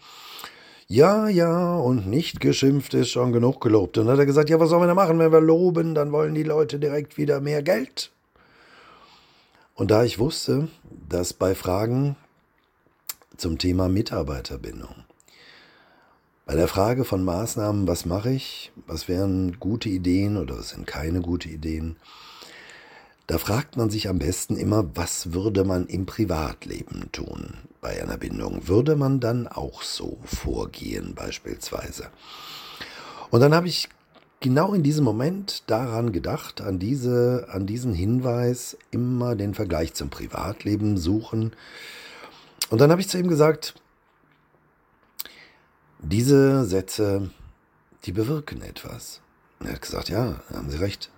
ja, 0.90 1.28
ja, 1.28 1.76
und 1.76 2.08
nicht 2.08 2.40
geschimpft 2.40 2.94
ist 2.94 3.10
schon 3.10 3.32
genug 3.32 3.60
gelobt. 3.60 3.96
Und 3.96 4.06
dann 4.06 4.14
hat 4.14 4.18
er 4.18 4.26
gesagt, 4.26 4.50
ja, 4.50 4.58
was 4.58 4.70
sollen 4.70 4.82
wir 4.82 4.88
da 4.88 4.94
machen, 4.94 5.20
wenn 5.20 5.30
wir 5.30 5.40
loben, 5.40 5.94
dann 5.94 6.10
wollen 6.10 6.34
die 6.34 6.42
Leute 6.42 6.80
direkt 6.80 7.16
wieder 7.16 7.40
mehr 7.40 7.62
Geld. 7.62 8.10
Und 9.76 9.92
da 9.92 10.02
ich 10.02 10.18
wusste, 10.18 10.66
dass 11.08 11.32
bei 11.32 11.54
Fragen 11.54 12.16
zum 13.36 13.56
Thema 13.56 13.88
Mitarbeiterbindung, 13.88 15.04
bei 16.44 16.56
der 16.56 16.66
Frage 16.66 17.04
von 17.04 17.22
Maßnahmen, 17.22 17.86
was 17.86 18.04
mache 18.04 18.32
ich, 18.32 18.72
was 18.88 19.06
wären 19.06 19.60
gute 19.60 19.88
Ideen 19.88 20.36
oder 20.36 20.58
was 20.58 20.70
sind 20.70 20.88
keine 20.88 21.20
gute 21.20 21.50
Ideen, 21.50 21.98
da 23.28 23.38
fragt 23.38 23.76
man 23.76 23.90
sich 23.90 24.08
am 24.08 24.18
besten 24.18 24.56
immer, 24.56 24.90
was 24.96 25.34
würde 25.34 25.62
man 25.62 25.86
im 25.86 26.04
Privatleben 26.04 27.12
tun 27.12 27.69
bei 27.80 28.02
einer 28.02 28.16
Bindung? 28.16 28.68
Würde 28.68 28.96
man 28.96 29.20
dann 29.20 29.48
auch 29.48 29.82
so 29.82 30.18
vorgehen 30.24 31.14
beispielsweise? 31.14 32.10
Und 33.30 33.40
dann 33.40 33.54
habe 33.54 33.68
ich 33.68 33.88
genau 34.40 34.72
in 34.74 34.82
diesem 34.82 35.04
Moment 35.04 35.62
daran 35.68 36.12
gedacht, 36.12 36.60
an, 36.60 36.78
diese, 36.78 37.46
an 37.50 37.66
diesen 37.66 37.94
Hinweis, 37.94 38.76
immer 38.90 39.36
den 39.36 39.54
Vergleich 39.54 39.94
zum 39.94 40.10
Privatleben 40.10 40.96
suchen. 40.96 41.52
Und 42.70 42.80
dann 42.80 42.90
habe 42.90 43.00
ich 43.00 43.08
zu 43.08 43.18
ihm 43.18 43.28
gesagt, 43.28 43.74
diese 45.98 46.64
Sätze, 46.64 47.30
die 48.04 48.12
bewirken 48.12 48.62
etwas. 48.62 49.20
Er 49.60 49.74
hat 49.74 49.82
gesagt, 49.82 50.08
ja, 50.08 50.40
haben 50.52 50.70
Sie 50.70 50.78
recht. 50.78 51.10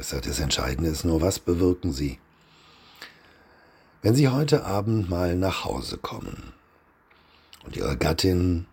Ich 0.00 0.06
sagte, 0.06 0.28
das 0.28 0.38
Entscheidende 0.38 0.90
ist 0.90 1.04
nur, 1.04 1.20
was 1.20 1.40
bewirken 1.40 1.92
Sie? 1.92 2.18
Wenn 4.04 4.16
Sie 4.16 4.28
heute 4.28 4.64
Abend 4.64 5.08
mal 5.08 5.36
nach 5.36 5.64
Hause 5.64 5.96
kommen 5.96 6.52
und 7.64 7.76
Ihre 7.76 7.96
Gattin 7.96 8.66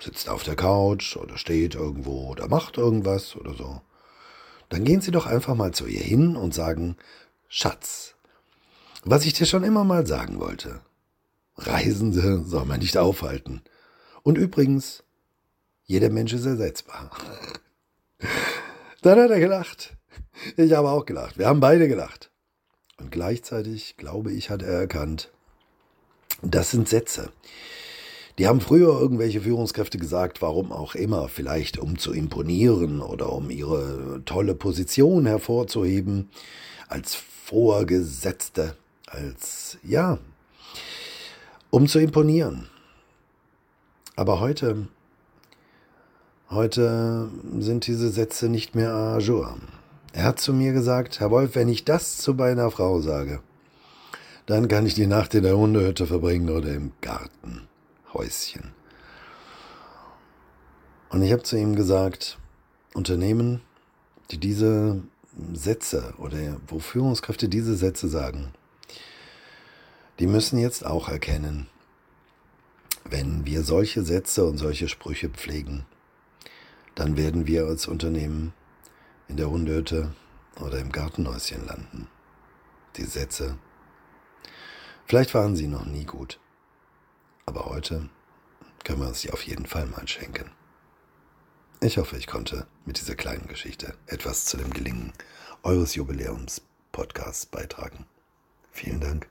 sitzt 0.00 0.30
auf 0.30 0.42
der 0.42 0.56
Couch 0.56 1.18
oder 1.18 1.36
steht 1.36 1.74
irgendwo 1.74 2.30
oder 2.30 2.48
macht 2.48 2.78
irgendwas 2.78 3.36
oder 3.36 3.52
so, 3.52 3.82
dann 4.70 4.84
gehen 4.84 5.02
Sie 5.02 5.10
doch 5.10 5.26
einfach 5.26 5.54
mal 5.54 5.72
zu 5.72 5.84
ihr 5.84 6.02
hin 6.02 6.34
und 6.34 6.54
sagen, 6.54 6.96
Schatz, 7.46 8.14
was 9.04 9.26
ich 9.26 9.34
dir 9.34 9.44
schon 9.44 9.64
immer 9.64 9.84
mal 9.84 10.06
sagen 10.06 10.40
wollte, 10.40 10.80
Reisende 11.58 12.42
soll 12.46 12.64
man 12.64 12.80
nicht 12.80 12.96
aufhalten. 12.96 13.60
Und 14.22 14.38
übrigens, 14.38 15.04
jeder 15.84 16.08
Mensch 16.08 16.32
ist 16.32 16.46
ersetzbar. 16.46 17.10
Dann 19.02 19.20
hat 19.20 19.30
er 19.30 19.40
gelacht. 19.40 19.94
Ich 20.56 20.72
habe 20.72 20.88
auch 20.88 21.04
gelacht. 21.04 21.36
Wir 21.36 21.48
haben 21.48 21.60
beide 21.60 21.86
gelacht. 21.86 22.30
Und 22.98 23.10
gleichzeitig, 23.10 23.96
glaube 23.96 24.32
ich, 24.32 24.50
hat 24.50 24.62
er 24.62 24.78
erkannt, 24.78 25.30
das 26.42 26.70
sind 26.70 26.88
Sätze, 26.88 27.30
die 28.38 28.48
haben 28.48 28.60
früher 28.60 29.00
irgendwelche 29.00 29.40
Führungskräfte 29.40 29.96
gesagt, 29.96 30.42
warum 30.42 30.72
auch 30.72 30.96
immer, 30.96 31.28
vielleicht 31.28 31.78
um 31.78 31.98
zu 31.98 32.12
imponieren 32.12 33.00
oder 33.00 33.32
um 33.32 33.48
ihre 33.48 34.22
tolle 34.24 34.56
Position 34.56 35.24
hervorzuheben, 35.26 36.30
als 36.88 37.14
Vorgesetzte, 37.14 38.76
als, 39.06 39.78
ja, 39.84 40.18
um 41.70 41.86
zu 41.86 42.00
imponieren. 42.00 42.68
Aber 44.16 44.40
heute, 44.40 44.88
heute 46.50 47.30
sind 47.58 47.86
diese 47.86 48.10
Sätze 48.10 48.48
nicht 48.48 48.74
mehr 48.74 48.92
à 48.92 49.20
jour. 49.20 49.56
Er 50.14 50.22
hat 50.22 50.40
zu 50.40 50.52
mir 50.52 50.72
gesagt, 50.72 51.18
Herr 51.18 51.32
Wolf, 51.32 51.56
wenn 51.56 51.68
ich 51.68 51.84
das 51.84 52.18
zu 52.18 52.34
meiner 52.34 52.70
Frau 52.70 53.00
sage, 53.00 53.40
dann 54.46 54.68
kann 54.68 54.86
ich 54.86 54.94
die 54.94 55.08
Nacht 55.08 55.34
in 55.34 55.42
der 55.42 55.56
Hundehütte 55.56 56.06
verbringen 56.06 56.50
oder 56.50 56.68
im 56.68 56.92
Garten. 57.00 57.66
Häuschen. 58.12 58.72
Und 61.08 61.22
ich 61.22 61.32
habe 61.32 61.42
zu 61.42 61.56
ihm 61.58 61.74
gesagt, 61.74 62.38
Unternehmen, 62.94 63.60
die 64.30 64.38
diese 64.38 65.02
Sätze 65.52 66.14
oder 66.18 66.38
wo 66.68 66.78
Führungskräfte 66.78 67.48
diese 67.48 67.74
Sätze 67.74 68.08
sagen, 68.08 68.52
die 70.20 70.28
müssen 70.28 70.60
jetzt 70.60 70.86
auch 70.86 71.08
erkennen, 71.08 71.66
wenn 73.04 73.46
wir 73.46 73.64
solche 73.64 74.04
Sätze 74.04 74.44
und 74.44 74.58
solche 74.58 74.86
Sprüche 74.86 75.28
pflegen, 75.28 75.86
dann 76.94 77.16
werden 77.16 77.48
wir 77.48 77.66
als 77.66 77.88
Unternehmen 77.88 78.52
in 79.28 79.36
der 79.36 79.50
Hundehütte 79.50 80.14
oder 80.60 80.78
im 80.78 80.92
Gartenhäuschen 80.92 81.66
landen. 81.66 82.08
Die 82.96 83.04
Sätze, 83.04 83.58
vielleicht 85.06 85.34
waren 85.34 85.56
sie 85.56 85.66
noch 85.66 85.84
nie 85.84 86.04
gut. 86.04 86.38
Aber 87.46 87.66
heute 87.66 88.08
können 88.84 89.00
wir 89.00 89.08
uns 89.08 89.20
sie 89.20 89.30
auf 89.30 89.42
jeden 89.42 89.66
Fall 89.66 89.86
mal 89.86 90.06
schenken. 90.06 90.50
Ich 91.80 91.98
hoffe, 91.98 92.16
ich 92.16 92.26
konnte 92.26 92.66
mit 92.86 92.98
dieser 92.98 93.14
kleinen 93.14 93.46
Geschichte 93.46 93.94
etwas 94.06 94.46
zu 94.46 94.56
dem 94.56 94.72
Gelingen 94.72 95.12
eures 95.62 95.94
Jubiläums-Podcasts 95.94 97.46
beitragen. 97.46 98.06
Vielen 98.70 99.00
Dank. 99.00 99.28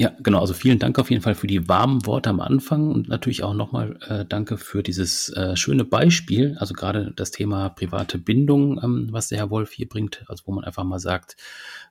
Ja, 0.00 0.12
genau. 0.20 0.40
Also 0.40 0.54
vielen 0.54 0.80
Dank 0.80 0.98
auf 0.98 1.10
jeden 1.10 1.22
Fall 1.22 1.36
für 1.36 1.46
die 1.46 1.68
warmen 1.68 2.04
Worte 2.04 2.28
am 2.28 2.40
Anfang 2.40 2.90
und 2.90 3.08
natürlich 3.08 3.44
auch 3.44 3.54
nochmal 3.54 3.96
äh, 4.08 4.24
danke 4.24 4.58
für 4.58 4.82
dieses 4.82 5.28
äh, 5.28 5.56
schöne 5.56 5.84
Beispiel. 5.84 6.56
Also 6.58 6.74
gerade 6.74 7.12
das 7.14 7.30
Thema 7.30 7.68
private 7.68 8.18
Bindung, 8.18 8.80
ähm, 8.82 9.08
was 9.12 9.28
der 9.28 9.38
Herr 9.38 9.50
Wolf 9.50 9.70
hier 9.70 9.88
bringt. 9.88 10.24
Also 10.26 10.42
wo 10.46 10.52
man 10.52 10.64
einfach 10.64 10.82
mal 10.82 10.98
sagt, 10.98 11.36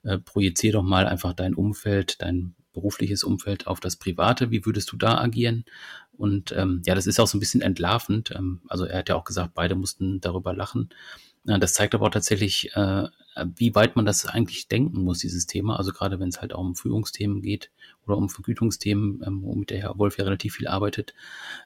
äh, 0.03 0.17
projizier 0.17 0.73
doch 0.73 0.83
mal 0.83 1.07
einfach 1.07 1.31
dein 1.31 1.53
Umfeld, 1.53 2.21
dein 2.21 2.55
berufliches 2.73 3.23
Umfeld 3.23 3.67
auf 3.67 3.79
das 3.79 3.95
Private. 3.95 4.51
Wie 4.51 4.65
würdest 4.65 4.91
du 4.91 4.97
da 4.97 5.19
agieren? 5.19 5.63
Und 6.17 6.51
ähm, 6.51 6.81
ja, 6.85 6.95
das 6.95 7.07
ist 7.07 7.21
auch 7.21 7.27
so 7.27 7.37
ein 7.37 7.39
bisschen 7.39 7.61
entlarvend. 7.61 8.31
Ähm, 8.35 8.59
also 8.67 8.83
er 8.83 8.99
hat 8.99 9.09
ja 9.09 9.15
auch 9.15 9.23
gesagt, 9.23 9.53
beide 9.53 9.75
mussten 9.75 10.19
darüber 10.19 10.53
lachen. 10.53 10.89
Ja, 11.45 11.57
das 11.57 11.73
zeigt 11.73 11.93
aber 11.93 12.05
auch 12.05 12.11
tatsächlich, 12.11 12.73
äh, 12.75 13.07
wie 13.55 13.75
weit 13.75 13.97
man 13.97 14.05
das 14.05 14.25
eigentlich 14.25 14.69
denken 14.69 15.03
muss, 15.03 15.19
dieses 15.19 15.45
Thema. 15.45 15.77
Also 15.77 15.91
gerade 15.91 16.17
wenn 16.19 16.29
es 16.29 16.39
halt 16.39 16.53
auch 16.53 16.61
um 16.61 16.75
Führungsthemen 16.75 17.41
geht 17.41 17.69
oder 18.05 18.17
um 18.17 18.29
Vergütungsthemen, 18.29 19.21
ähm, 19.25 19.41
womit 19.43 19.71
der 19.71 19.79
Herr 19.79 19.97
Wolf 19.97 20.17
ja 20.17 20.23
relativ 20.23 20.55
viel 20.55 20.67
arbeitet. 20.67 21.13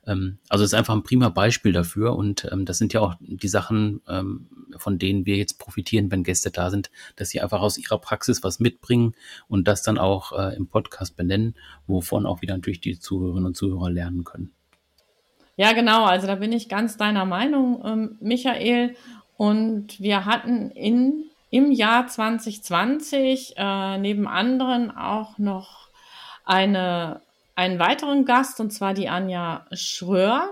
Ähm, 0.07 0.39
also 0.49 0.63
es 0.63 0.71
ist 0.71 0.73
einfach 0.73 0.95
ein 0.95 1.03
prima 1.03 1.29
Beispiel 1.29 1.73
dafür 1.73 2.15
und 2.15 2.47
ähm, 2.51 2.65
das 2.65 2.79
sind 2.79 2.93
ja 2.93 3.01
auch 3.01 3.15
die 3.19 3.47
Sachen, 3.47 4.01
ähm, 4.07 4.47
von 4.77 4.97
denen 4.97 5.27
wir 5.27 5.35
jetzt 5.35 5.59
profitieren, 5.59 6.09
wenn 6.09 6.23
Gäste 6.23 6.49
da 6.49 6.71
sind, 6.71 6.89
dass 7.15 7.29
sie 7.29 7.41
einfach 7.41 7.61
aus 7.61 7.77
ihrer 7.77 7.99
Praxis 7.99 8.43
was 8.43 8.59
mitbringen 8.59 9.13
und 9.47 9.67
das 9.67 9.83
dann 9.83 9.99
auch 9.99 10.31
äh, 10.31 10.55
im 10.55 10.67
Podcast 10.67 11.15
benennen, 11.15 11.55
wovon 11.85 12.25
auch 12.25 12.41
wieder 12.41 12.55
natürlich 12.55 12.81
die 12.81 12.97
Zuhörerinnen 12.97 13.45
und 13.45 13.57
Zuhörer 13.57 13.91
lernen 13.91 14.23
können. 14.23 14.53
Ja, 15.59 15.73
genau. 15.73 16.05
Also 16.05 16.27
da 16.27 16.35
bin 16.35 16.51
ich 16.51 16.69
ganz 16.69 16.97
deiner 16.97 17.25
Meinung, 17.25 17.81
ähm, 17.83 18.17
Michael. 18.21 18.95
Und 19.37 19.99
wir 19.99 20.25
hatten 20.25 20.71
in, 20.71 21.25
im 21.51 21.71
Jahr 21.71 22.07
2020 22.07 23.53
äh, 23.57 23.97
neben 23.99 24.27
anderen 24.27 24.95
auch 24.95 25.37
noch 25.37 25.87
eine, 26.43 27.21
einen 27.55 27.79
weiteren 27.79 28.25
Gast, 28.25 28.59
und 28.59 28.71
zwar 28.71 28.93
die 28.93 29.09
Anja 29.09 29.65
Schröer, 29.71 30.49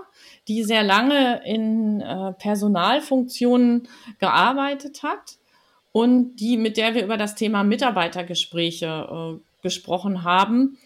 die 0.48 0.62
sehr 0.62 0.84
lange 0.84 1.42
in 1.44 2.00
äh, 2.00 2.32
Personalfunktionen 2.34 3.88
gearbeitet 4.20 5.02
hat 5.02 5.36
und 5.92 6.36
die, 6.36 6.56
mit 6.56 6.76
der 6.76 6.94
wir 6.94 7.02
über 7.04 7.16
das 7.16 7.34
Thema 7.34 7.64
Mitarbeitergespräche 7.64 9.40
äh, 9.40 9.62
gesprochen 9.62 10.22
haben. 10.22 10.78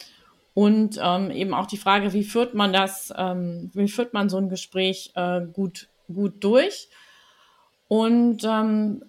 Und 0.55 0.99
ähm, 1.03 1.31
eben 1.31 1.55
auch 1.55 1.67
die 1.67 1.77
Frage, 1.77 2.13
wie 2.13 2.25
führt 2.25 2.55
man 2.55 2.73
das, 2.73 3.13
ähm, 3.17 3.71
wie 3.75 3.89
führt 3.89 4.15
man 4.15 4.29
so 4.29 4.37
ein 4.37 4.49
Gespräch 4.49 5.13
äh, 5.15 5.41
gut, 5.41 5.89
gut 6.13 6.43
durch? 6.43 6.89
Und 7.91 8.45
ähm, 8.45 9.03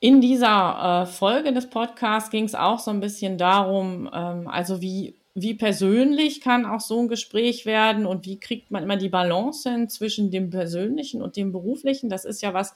in 0.00 0.22
dieser 0.22 1.02
äh, 1.02 1.06
Folge 1.06 1.52
des 1.52 1.68
Podcasts 1.68 2.30
ging 2.30 2.44
es 2.44 2.54
auch 2.54 2.78
so 2.78 2.90
ein 2.90 3.00
bisschen 3.00 3.36
darum, 3.36 4.08
ähm, 4.10 4.48
also 4.48 4.80
wie, 4.80 5.16
wie 5.34 5.52
persönlich 5.52 6.40
kann 6.40 6.64
auch 6.64 6.80
so 6.80 6.98
ein 6.98 7.08
Gespräch 7.08 7.66
werden 7.66 8.06
und 8.06 8.24
wie 8.24 8.40
kriegt 8.40 8.70
man 8.70 8.84
immer 8.84 8.96
die 8.96 9.10
Balance 9.10 9.70
hin 9.70 9.90
zwischen 9.90 10.30
dem 10.30 10.48
Persönlichen 10.48 11.20
und 11.20 11.36
dem 11.36 11.52
Beruflichen? 11.52 12.08
Das 12.08 12.24
ist 12.24 12.40
ja 12.40 12.54
was, 12.54 12.74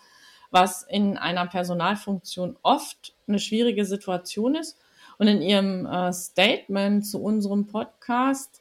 was 0.51 0.83
in 0.83 1.17
einer 1.17 1.47
Personalfunktion 1.47 2.59
oft 2.63 3.15
eine 3.27 3.39
schwierige 3.39 3.87
Situation 3.87 4.57
ist. 4.57 4.77
Und 5.17 5.27
in 5.27 5.41
ihrem 5.41 5.87
äh, 5.87 6.13
Statement 6.13 7.07
zu 7.07 7.23
unserem 7.23 7.67
Podcast 7.67 8.61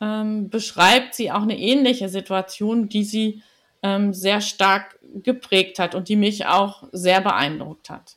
ähm, 0.00 0.50
beschreibt 0.50 1.14
sie 1.14 1.30
auch 1.30 1.42
eine 1.42 1.56
ähnliche 1.56 2.08
Situation, 2.08 2.88
die 2.88 3.04
sie 3.04 3.44
ähm, 3.82 4.12
sehr 4.14 4.40
stark 4.40 4.98
geprägt 5.22 5.78
hat 5.78 5.94
und 5.94 6.08
die 6.08 6.16
mich 6.16 6.46
auch 6.46 6.84
sehr 6.92 7.20
beeindruckt 7.20 7.90
hat. 7.90 8.16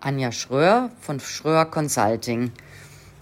Anja 0.00 0.32
Schröer 0.32 0.90
von 1.00 1.20
Schröer 1.20 1.66
Consulting. 1.66 2.52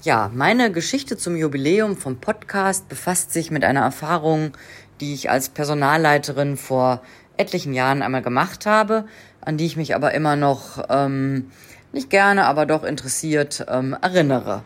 Ja, 0.03 0.31
meine 0.33 0.71
Geschichte 0.71 1.17
zum 1.17 1.37
Jubiläum 1.37 1.97
vom 1.97 2.21
Podcast 2.21 2.89
befasst 2.89 3.33
sich 3.33 3.51
mit 3.51 3.65
einer 3.65 3.81
Erfahrung, 3.81 4.53
die 5.01 5.13
ich 5.13 5.29
als 5.29 5.49
Personalleiterin 5.49 6.57
vor 6.57 7.03
etlichen 7.37 7.75
Jahren 7.75 8.03
einmal 8.03 8.23
gemacht 8.23 8.67
habe, 8.67 9.07
an 9.41 9.57
die 9.57 9.67
ich 9.67 9.77
mich 9.77 9.95
aber 9.95 10.15
immer 10.15 10.37
noch 10.37 10.85
ähm, 10.89 11.51
nicht 11.93 12.11
gerne, 12.11 12.45
aber 12.45 12.67
doch 12.67 12.85
interessiert 12.85 13.65
ähm, 13.69 13.97
erinnere. 14.01 14.63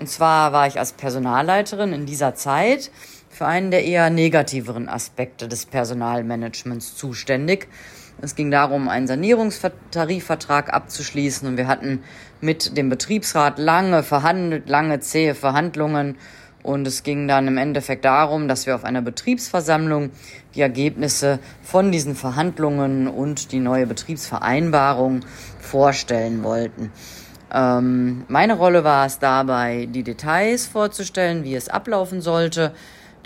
Und 0.00 0.08
zwar 0.08 0.52
war 0.52 0.66
ich 0.66 0.78
als 0.78 0.92
Personalleiterin 0.92 1.92
in 1.92 2.06
dieser 2.06 2.34
Zeit 2.34 2.90
für 3.38 3.46
einen 3.46 3.70
der 3.70 3.84
eher 3.84 4.10
negativeren 4.10 4.88
Aspekte 4.88 5.46
des 5.46 5.64
Personalmanagements 5.64 6.96
zuständig. 6.96 7.68
Es 8.20 8.34
ging 8.34 8.50
darum, 8.50 8.88
einen 8.88 9.06
Sanierungstarifvertrag 9.06 10.74
abzuschließen 10.74 11.46
und 11.46 11.56
wir 11.56 11.68
hatten 11.68 12.02
mit 12.40 12.76
dem 12.76 12.88
Betriebsrat 12.88 13.60
lange 13.60 14.02
verhandelt, 14.02 14.68
lange 14.68 14.98
zähe 14.98 15.36
Verhandlungen 15.36 16.16
und 16.64 16.84
es 16.84 17.04
ging 17.04 17.28
dann 17.28 17.46
im 17.46 17.58
Endeffekt 17.58 18.04
darum, 18.04 18.48
dass 18.48 18.66
wir 18.66 18.74
auf 18.74 18.82
einer 18.82 19.02
Betriebsversammlung 19.02 20.10
die 20.56 20.62
Ergebnisse 20.62 21.38
von 21.62 21.92
diesen 21.92 22.16
Verhandlungen 22.16 23.06
und 23.06 23.52
die 23.52 23.60
neue 23.60 23.86
Betriebsvereinbarung 23.86 25.20
vorstellen 25.60 26.42
wollten. 26.42 26.90
Ähm, 27.54 28.24
meine 28.26 28.56
Rolle 28.56 28.82
war 28.82 29.06
es 29.06 29.20
dabei, 29.20 29.86
die 29.88 30.02
Details 30.02 30.66
vorzustellen, 30.66 31.44
wie 31.44 31.54
es 31.54 31.68
ablaufen 31.68 32.20
sollte. 32.20 32.72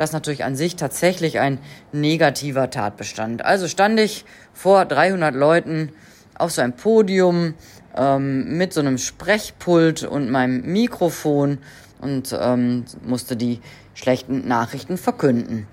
Das 0.03 0.11
natürlich 0.11 0.43
an 0.43 0.57
sich 0.57 0.75
tatsächlich 0.75 1.39
ein 1.39 1.61
negativer 1.93 2.71
Tatbestand. 2.71 3.45
Also 3.45 3.69
stand 3.69 4.01
ich 4.01 4.25
vor 4.53 4.85
300 4.85 5.33
Leuten 5.33 5.93
auf 6.37 6.51
so 6.51 6.61
einem 6.61 6.73
Podium 6.73 7.55
ähm, 7.97 8.59
mit 8.59 8.73
so 8.73 8.81
einem 8.81 8.99
Sprechpult 8.99 10.03
und 10.03 10.29
meinem 10.29 10.63
Mikrofon 10.63 11.59
und 12.01 12.37
ähm, 12.37 12.85
musste 13.05 13.37
die 13.37 13.61
schlechten 13.95 14.49
Nachrichten 14.49 14.99
verkünden. 14.99 15.69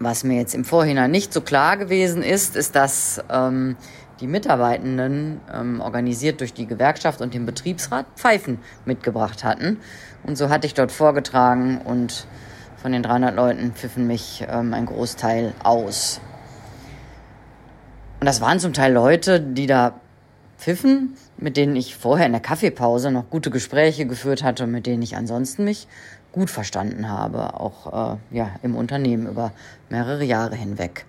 Was 0.00 0.22
mir 0.22 0.36
jetzt 0.36 0.54
im 0.54 0.66
Vorhinein 0.66 1.10
nicht 1.10 1.32
so 1.32 1.40
klar 1.40 1.78
gewesen 1.78 2.22
ist, 2.22 2.56
ist, 2.56 2.76
dass 2.76 3.24
ähm, 3.30 3.76
die 4.20 4.26
Mitarbeitenden, 4.26 5.40
ähm, 5.50 5.80
organisiert 5.80 6.40
durch 6.40 6.52
die 6.52 6.66
Gewerkschaft 6.66 7.22
und 7.22 7.32
den 7.32 7.46
Betriebsrat, 7.46 8.04
Pfeifen 8.16 8.58
mitgebracht 8.84 9.44
hatten. 9.44 9.78
Und 10.24 10.36
so 10.36 10.50
hatte 10.50 10.66
ich 10.66 10.74
dort 10.74 10.92
vorgetragen 10.92 11.80
und 11.82 12.26
von 12.80 12.92
den 12.92 13.02
300 13.02 13.34
Leuten 13.34 13.72
pfiffen 13.72 14.06
mich 14.06 14.44
ähm, 14.48 14.72
ein 14.72 14.86
Großteil 14.86 15.52
aus. 15.62 16.20
Und 18.20 18.26
das 18.26 18.40
waren 18.40 18.58
zum 18.58 18.72
Teil 18.72 18.92
Leute, 18.92 19.40
die 19.40 19.66
da 19.66 19.94
pfiffen, 20.58 21.16
mit 21.36 21.56
denen 21.56 21.76
ich 21.76 21.96
vorher 21.96 22.26
in 22.26 22.32
der 22.32 22.40
Kaffeepause 22.40 23.10
noch 23.10 23.30
gute 23.30 23.50
Gespräche 23.50 24.06
geführt 24.06 24.42
hatte 24.42 24.64
und 24.64 24.70
mit 24.70 24.86
denen 24.86 25.02
ich 25.02 25.16
ansonsten 25.16 25.64
mich 25.64 25.88
gut 26.32 26.50
verstanden 26.50 27.08
habe, 27.08 27.54
auch 27.58 28.14
äh, 28.14 28.36
ja, 28.36 28.50
im 28.62 28.76
Unternehmen 28.76 29.26
über 29.26 29.52
mehrere 29.88 30.24
Jahre 30.24 30.54
hinweg. 30.54 31.06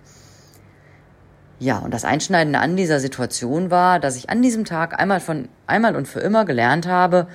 Ja, 1.58 1.78
und 1.78 1.94
das 1.94 2.04
Einschneidende 2.04 2.58
an 2.58 2.76
dieser 2.76 2.98
Situation 2.98 3.70
war, 3.70 4.00
dass 4.00 4.16
ich 4.16 4.30
an 4.30 4.42
diesem 4.42 4.64
Tag 4.64 4.98
einmal 4.98 5.20
von 5.20 5.48
einmal 5.66 5.94
und 5.94 6.08
für 6.08 6.20
immer 6.20 6.44
gelernt 6.44 6.88
habe, 6.88 7.28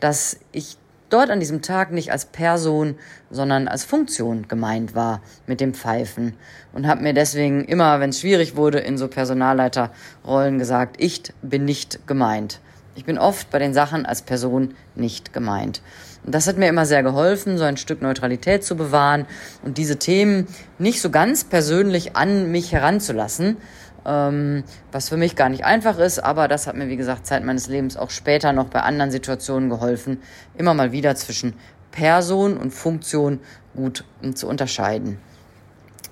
dass 0.00 0.38
ich 0.52 0.76
dort 1.10 1.30
an 1.30 1.40
diesem 1.40 1.62
Tag 1.62 1.92
nicht 1.92 2.12
als 2.12 2.24
Person, 2.24 2.96
sondern 3.30 3.68
als 3.68 3.84
Funktion 3.84 4.48
gemeint 4.48 4.94
war 4.94 5.20
mit 5.46 5.60
dem 5.60 5.74
Pfeifen 5.74 6.34
und 6.72 6.86
habe 6.86 7.02
mir 7.02 7.12
deswegen 7.12 7.64
immer, 7.64 8.00
wenn 8.00 8.10
es 8.10 8.20
schwierig 8.20 8.56
wurde, 8.56 8.78
in 8.78 8.96
so 8.96 9.08
Personalleiterrollen 9.08 10.58
gesagt, 10.58 10.96
ich 10.98 11.22
bin 11.42 11.64
nicht 11.64 12.06
gemeint. 12.06 12.60
Ich 12.96 13.04
bin 13.04 13.18
oft 13.18 13.50
bei 13.50 13.58
den 13.58 13.72
Sachen 13.72 14.04
als 14.04 14.22
Person 14.22 14.74
nicht 14.94 15.32
gemeint. 15.32 15.80
Und 16.24 16.34
das 16.34 16.46
hat 16.46 16.58
mir 16.58 16.68
immer 16.68 16.86
sehr 16.86 17.02
geholfen, 17.02 17.56
so 17.56 17.64
ein 17.64 17.76
Stück 17.76 18.02
Neutralität 18.02 18.62
zu 18.64 18.76
bewahren 18.76 19.26
und 19.62 19.78
diese 19.78 19.98
Themen 19.98 20.46
nicht 20.78 21.00
so 21.00 21.10
ganz 21.10 21.44
persönlich 21.44 22.16
an 22.16 22.50
mich 22.50 22.72
heranzulassen, 22.72 23.56
ähm, 24.04 24.64
was 24.92 25.08
für 25.08 25.16
mich 25.16 25.36
gar 25.36 25.48
nicht 25.48 25.64
einfach 25.64 25.98
ist, 25.98 26.18
aber 26.18 26.48
das 26.48 26.66
hat 26.66 26.76
mir, 26.76 26.88
wie 26.88 26.96
gesagt, 26.96 27.26
Zeit 27.26 27.44
meines 27.44 27.68
Lebens 27.68 27.96
auch 27.96 28.10
später 28.10 28.52
noch 28.52 28.68
bei 28.68 28.80
anderen 28.80 29.10
Situationen 29.10 29.68
geholfen, 29.68 30.22
immer 30.56 30.74
mal 30.74 30.92
wieder 30.92 31.14
zwischen 31.16 31.54
Person 31.90 32.56
und 32.56 32.72
Funktion 32.72 33.40
gut 33.74 34.04
zu 34.34 34.48
unterscheiden. 34.48 35.18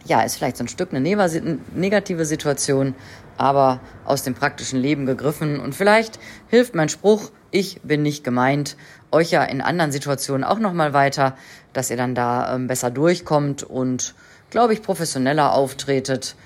Ja, 0.05 0.22
ist 0.22 0.37
vielleicht 0.37 0.57
so 0.57 0.64
ein 0.64 0.68
Stück 0.68 0.92
eine 0.92 1.59
negative 1.74 2.24
Situation, 2.24 2.94
aber 3.37 3.81
aus 4.05 4.22
dem 4.22 4.35
praktischen 4.35 4.81
Leben 4.81 5.07
gegriffen 5.07 5.61
und 5.61 5.74
vielleicht 5.74 6.18
hilft 6.48 6.74
mein 6.74 6.88
Spruch, 6.88 7.31
ich 7.51 7.81
bin 7.83 8.03
nicht 8.03 8.24
gemeint, 8.24 8.77
euch 9.11 9.31
ja 9.31 9.42
in 9.44 9.61
anderen 9.61 9.92
Situationen 9.92 10.44
auch 10.44 10.59
nochmal 10.59 10.92
weiter, 10.92 11.37
dass 11.72 11.90
ihr 11.90 11.96
dann 11.96 12.14
da 12.14 12.55
ähm, 12.55 12.66
besser 12.66 12.90
durchkommt 12.90 13.62
und, 13.62 14.14
glaube 14.51 14.72
ich, 14.74 14.83
professioneller 14.83 15.55
auftretet 15.55 16.37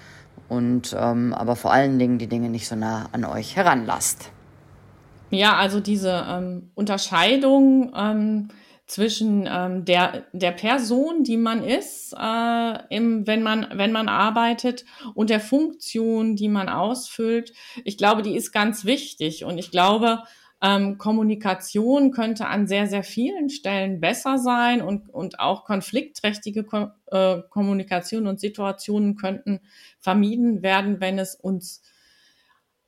und 0.52 0.94
ähm, 0.98 1.32
aber 1.32 1.56
vor 1.56 1.72
allen 1.72 1.98
Dingen 1.98 2.18
die 2.18 2.26
Dinge 2.26 2.50
nicht 2.50 2.68
so 2.68 2.76
nah 2.76 3.08
an 3.12 3.24
euch 3.24 3.56
heranlasst. 3.56 4.30
Ja, 5.30 5.56
also 5.56 5.80
diese 5.80 6.26
ähm, 6.28 6.70
Unterscheidung 6.74 7.90
ähm, 7.96 8.48
zwischen 8.86 9.48
ähm, 9.50 9.86
der, 9.86 10.24
der 10.34 10.50
Person, 10.50 11.24
die 11.24 11.38
man 11.38 11.64
ist, 11.64 12.12
äh, 12.12 12.78
im, 12.94 13.26
wenn, 13.26 13.42
man, 13.42 13.66
wenn 13.72 13.92
man 13.92 14.08
arbeitet, 14.08 14.84
und 15.14 15.30
der 15.30 15.40
Funktion, 15.40 16.36
die 16.36 16.48
man 16.48 16.68
ausfüllt. 16.68 17.54
Ich 17.86 17.96
glaube, 17.96 18.20
die 18.20 18.36
ist 18.36 18.52
ganz 18.52 18.84
wichtig. 18.84 19.46
Und 19.46 19.56
ich 19.56 19.70
glaube, 19.70 20.22
ähm, 20.62 20.96
Kommunikation 20.96 22.12
könnte 22.12 22.46
an 22.46 22.68
sehr, 22.68 22.86
sehr 22.86 23.02
vielen 23.02 23.50
Stellen 23.50 24.00
besser 24.00 24.38
sein 24.38 24.80
und, 24.80 25.08
und 25.10 25.40
auch 25.40 25.64
konfliktträchtige 25.64 26.62
Ko 26.64 26.88
äh, 27.10 27.42
Kommunikation 27.50 28.28
und 28.28 28.38
Situationen 28.38 29.16
könnten 29.16 29.60
vermieden 29.98 30.62
werden, 30.62 31.00
wenn 31.00 31.18
es 31.18 31.34
uns 31.34 31.82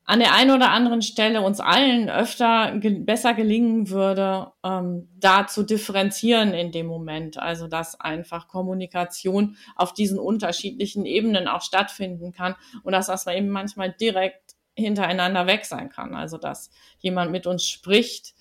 an 0.06 0.18
der 0.18 0.34
einen 0.34 0.50
oder 0.50 0.70
anderen 0.70 1.00
Stelle 1.00 1.40
uns 1.40 1.60
allen 1.60 2.10
öfter 2.10 2.78
ge 2.78 2.98
besser 2.98 3.32
gelingen 3.32 3.88
würde, 3.88 4.52
ähm, 4.62 5.08
da 5.18 5.46
zu 5.46 5.62
differenzieren 5.62 6.52
in 6.52 6.72
dem 6.72 6.86
Moment. 6.86 7.38
Also 7.38 7.68
dass 7.68 7.98
einfach 7.98 8.48
Kommunikation 8.48 9.56
auf 9.76 9.94
diesen 9.94 10.18
unterschiedlichen 10.18 11.06
Ebenen 11.06 11.48
auch 11.48 11.62
stattfinden 11.62 12.32
kann 12.32 12.54
und 12.82 12.92
dass 12.92 13.06
das 13.06 13.26
eben 13.26 13.48
manchmal 13.48 13.92
direkt 13.92 14.43
hintereinander 14.76 15.46
weg 15.46 15.64
sein 15.64 15.88
kann. 15.88 16.14
Also 16.14 16.38
dass 16.38 16.70
jemand 16.98 17.32
mit 17.32 17.46
uns 17.46 17.64
spricht, 17.66 18.34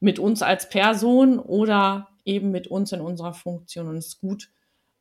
mit 0.00 0.18
uns 0.18 0.42
als 0.42 0.68
Person 0.68 1.38
oder 1.38 2.08
eben 2.24 2.50
mit 2.50 2.66
uns 2.66 2.92
in 2.92 3.00
unserer 3.00 3.34
Funktion. 3.34 3.88
Und 3.88 3.96
es 3.96 4.08
ist 4.08 4.20
gut, 4.20 4.50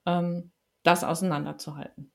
ähm, 0.06 0.52
das 0.84 1.04
auseinanderzuhalten. 1.04 2.12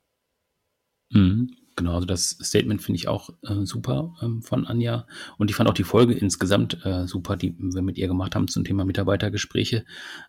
Mhm. 1.10 1.56
Genau, 1.76 1.94
also 1.94 2.06
das 2.06 2.38
Statement 2.40 2.82
finde 2.82 2.98
ich 2.98 3.08
auch 3.08 3.30
äh, 3.42 3.64
super 3.64 4.14
ähm, 4.22 4.42
von 4.42 4.64
Anja. 4.64 5.06
Und 5.38 5.50
ich 5.50 5.56
fand 5.56 5.68
auch 5.68 5.74
die 5.74 5.82
Folge 5.82 6.14
insgesamt 6.14 6.84
äh, 6.86 7.08
super, 7.08 7.36
die 7.36 7.56
wir 7.58 7.82
mit 7.82 7.98
ihr 7.98 8.06
gemacht 8.06 8.36
haben 8.36 8.46
zum 8.46 8.62
Thema 8.62 8.84
Mitarbeitergespräche. 8.84 9.84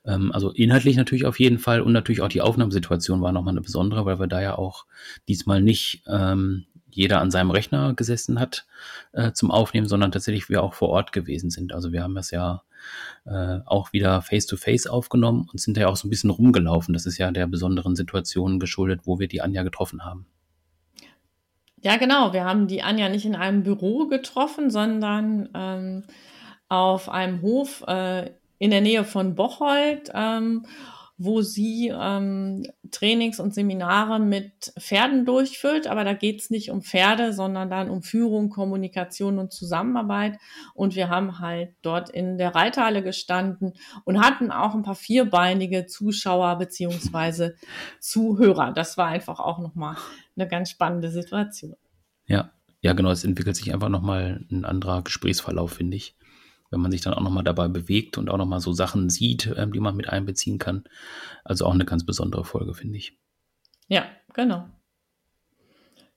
Ähm, 0.05 0.31
also 0.31 0.49
inhaltlich 0.51 0.95
natürlich 0.95 1.25
auf 1.25 1.39
jeden 1.39 1.59
Fall 1.59 1.81
und 1.81 1.93
natürlich 1.93 2.21
auch 2.21 2.29
die 2.29 2.41
Aufnahmesituation 2.41 3.21
war 3.21 3.31
nochmal 3.31 3.53
eine 3.53 3.61
besondere, 3.61 4.05
weil 4.05 4.19
wir 4.19 4.27
da 4.27 4.41
ja 4.41 4.57
auch 4.57 4.87
diesmal 5.27 5.61
nicht 5.61 6.03
ähm, 6.07 6.65
jeder 6.95 7.21
an 7.21 7.31
seinem 7.31 7.51
Rechner 7.51 7.93
gesessen 7.93 8.39
hat 8.39 8.65
äh, 9.11 9.31
zum 9.31 9.51
Aufnehmen, 9.51 9.87
sondern 9.87 10.11
tatsächlich 10.11 10.49
wir 10.49 10.63
auch 10.63 10.73
vor 10.73 10.89
Ort 10.89 11.11
gewesen 11.11 11.49
sind. 11.49 11.73
Also 11.73 11.91
wir 11.91 12.03
haben 12.03 12.15
das 12.15 12.31
ja 12.31 12.63
äh, 13.25 13.59
auch 13.65 13.93
wieder 13.93 14.21
face-to-face 14.21 14.87
-face 14.87 14.89
aufgenommen 14.89 15.49
und 15.51 15.59
sind 15.59 15.77
ja 15.77 15.87
auch 15.87 15.95
so 15.95 16.07
ein 16.07 16.09
bisschen 16.09 16.29
rumgelaufen. 16.29 16.93
Das 16.93 17.05
ist 17.05 17.17
ja 17.17 17.31
der 17.31 17.47
besonderen 17.47 17.95
Situation 17.95 18.59
geschuldet, 18.59 19.01
wo 19.05 19.19
wir 19.19 19.27
die 19.27 19.41
Anja 19.41 19.63
getroffen 19.63 20.05
haben. 20.05 20.25
Ja, 21.81 21.97
genau. 21.97 22.33
Wir 22.33 22.45
haben 22.45 22.67
die 22.67 22.81
Anja 22.81 23.09
nicht 23.09 23.25
in 23.25 23.35
einem 23.35 23.63
Büro 23.63 24.07
getroffen, 24.07 24.71
sondern 24.71 25.49
ähm, 25.53 26.03
auf 26.67 27.09
einem 27.09 27.41
Hof 27.41 27.83
äh, 27.87 28.31
in 28.57 28.71
der 28.71 28.81
Nähe 28.81 29.03
von 29.03 29.35
Bocholt. 29.35 30.09
Ähm, 30.13 30.65
wo 31.17 31.41
sie 31.41 31.93
ähm, 31.97 32.65
Trainings 32.91 33.39
und 33.39 33.53
Seminare 33.53 34.19
mit 34.19 34.73
Pferden 34.77 35.25
durchführt. 35.25 35.87
Aber 35.87 36.03
da 36.03 36.13
geht 36.13 36.41
es 36.41 36.49
nicht 36.49 36.71
um 36.71 36.81
Pferde, 36.81 37.31
sondern 37.31 37.69
dann 37.69 37.89
um 37.89 38.01
Führung, 38.01 38.49
Kommunikation 38.49 39.39
und 39.39 39.53
Zusammenarbeit. 39.53 40.37
Und 40.73 40.95
wir 40.95 41.09
haben 41.09 41.39
halt 41.39 41.73
dort 41.81 42.09
in 42.09 42.37
der 42.37 42.53
Reithalle 42.53 43.01
gestanden 43.01 43.73
und 44.03 44.19
hatten 44.19 44.51
auch 44.51 44.75
ein 44.75 44.83
paar 44.83 44.95
vierbeinige 44.95 45.85
Zuschauer 45.85 46.57
beziehungsweise 46.57 47.55
Zuhörer. 47.99 48.73
Das 48.73 48.97
war 48.97 49.07
einfach 49.07 49.39
auch 49.39 49.59
nochmal 49.59 49.95
eine 50.35 50.47
ganz 50.47 50.69
spannende 50.69 51.09
Situation. 51.11 51.75
Ja, 52.27 52.51
ja, 52.81 52.93
genau. 52.93 53.11
Es 53.11 53.23
entwickelt 53.23 53.55
sich 53.55 53.73
einfach 53.73 53.89
nochmal 53.89 54.45
ein 54.51 54.65
anderer 54.65 55.01
Gesprächsverlauf, 55.01 55.71
finde 55.71 55.95
ich 55.95 56.15
wenn 56.75 56.81
man 56.81 56.91
sich 56.91 57.01
dann 57.01 57.13
auch 57.13 57.21
nochmal 57.21 57.45
dabei 57.45 57.69
bewegt 57.69 58.17
und 58.17 58.29
auch 58.29 58.37
nochmal 58.37 58.59
so 58.59 58.73
Sachen 58.73 59.09
sieht, 59.09 59.51
ähm, 59.55 59.71
die 59.71 59.79
man 59.79 59.95
mit 59.95 60.09
einbeziehen 60.09 60.59
kann. 60.59 60.83
Also 61.45 61.65
auch 61.65 61.73
eine 61.73 61.85
ganz 61.85 62.05
besondere 62.05 62.43
Folge, 62.43 62.73
finde 62.73 62.97
ich. 62.97 63.17
Ja, 63.87 64.05
genau. 64.33 64.65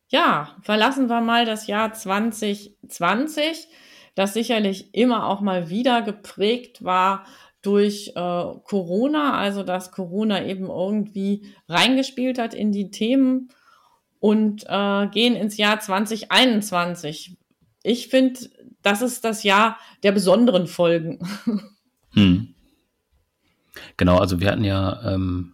Ja, 0.09 0.57
verlassen 0.63 1.09
wir 1.09 1.21
mal 1.21 1.45
das 1.45 1.69
Jahr 1.69 1.93
2020, 1.93 3.69
das 4.17 4.35
sicherlich 4.35 4.95
immer 4.95 5.29
auch 5.29 5.41
mal 5.41 5.71
wieder 5.71 6.03
geprägt 6.03 6.83
war 6.83 7.25
durch 7.63 8.09
äh, 8.17 8.45
Corona, 8.65 9.39
also 9.39 9.63
dass 9.63 9.93
Corona 9.93 10.45
eben 10.45 10.67
irgendwie 10.67 11.55
reingespielt 11.69 12.39
hat 12.39 12.53
in 12.53 12.73
die 12.73 12.91
Themen 12.91 13.51
und 14.19 14.65
äh, 14.69 15.07
gehen 15.09 15.37
ins 15.37 15.57
Jahr 15.57 15.79
2021. 15.79 17.37
Ich 17.85 18.09
finde, 18.09 18.41
das 18.83 19.03
ist 19.03 19.25
das 19.25 19.43
Jahr 19.43 19.79
der 20.03 20.13
besonderen 20.13 20.67
Folgen. 20.67 21.19
Hm. 22.15 22.55
Genau, 23.99 24.19
also 24.19 24.41
wir 24.41 24.51
hatten 24.51 24.65
ja, 24.65 25.15
ähm, 25.15 25.53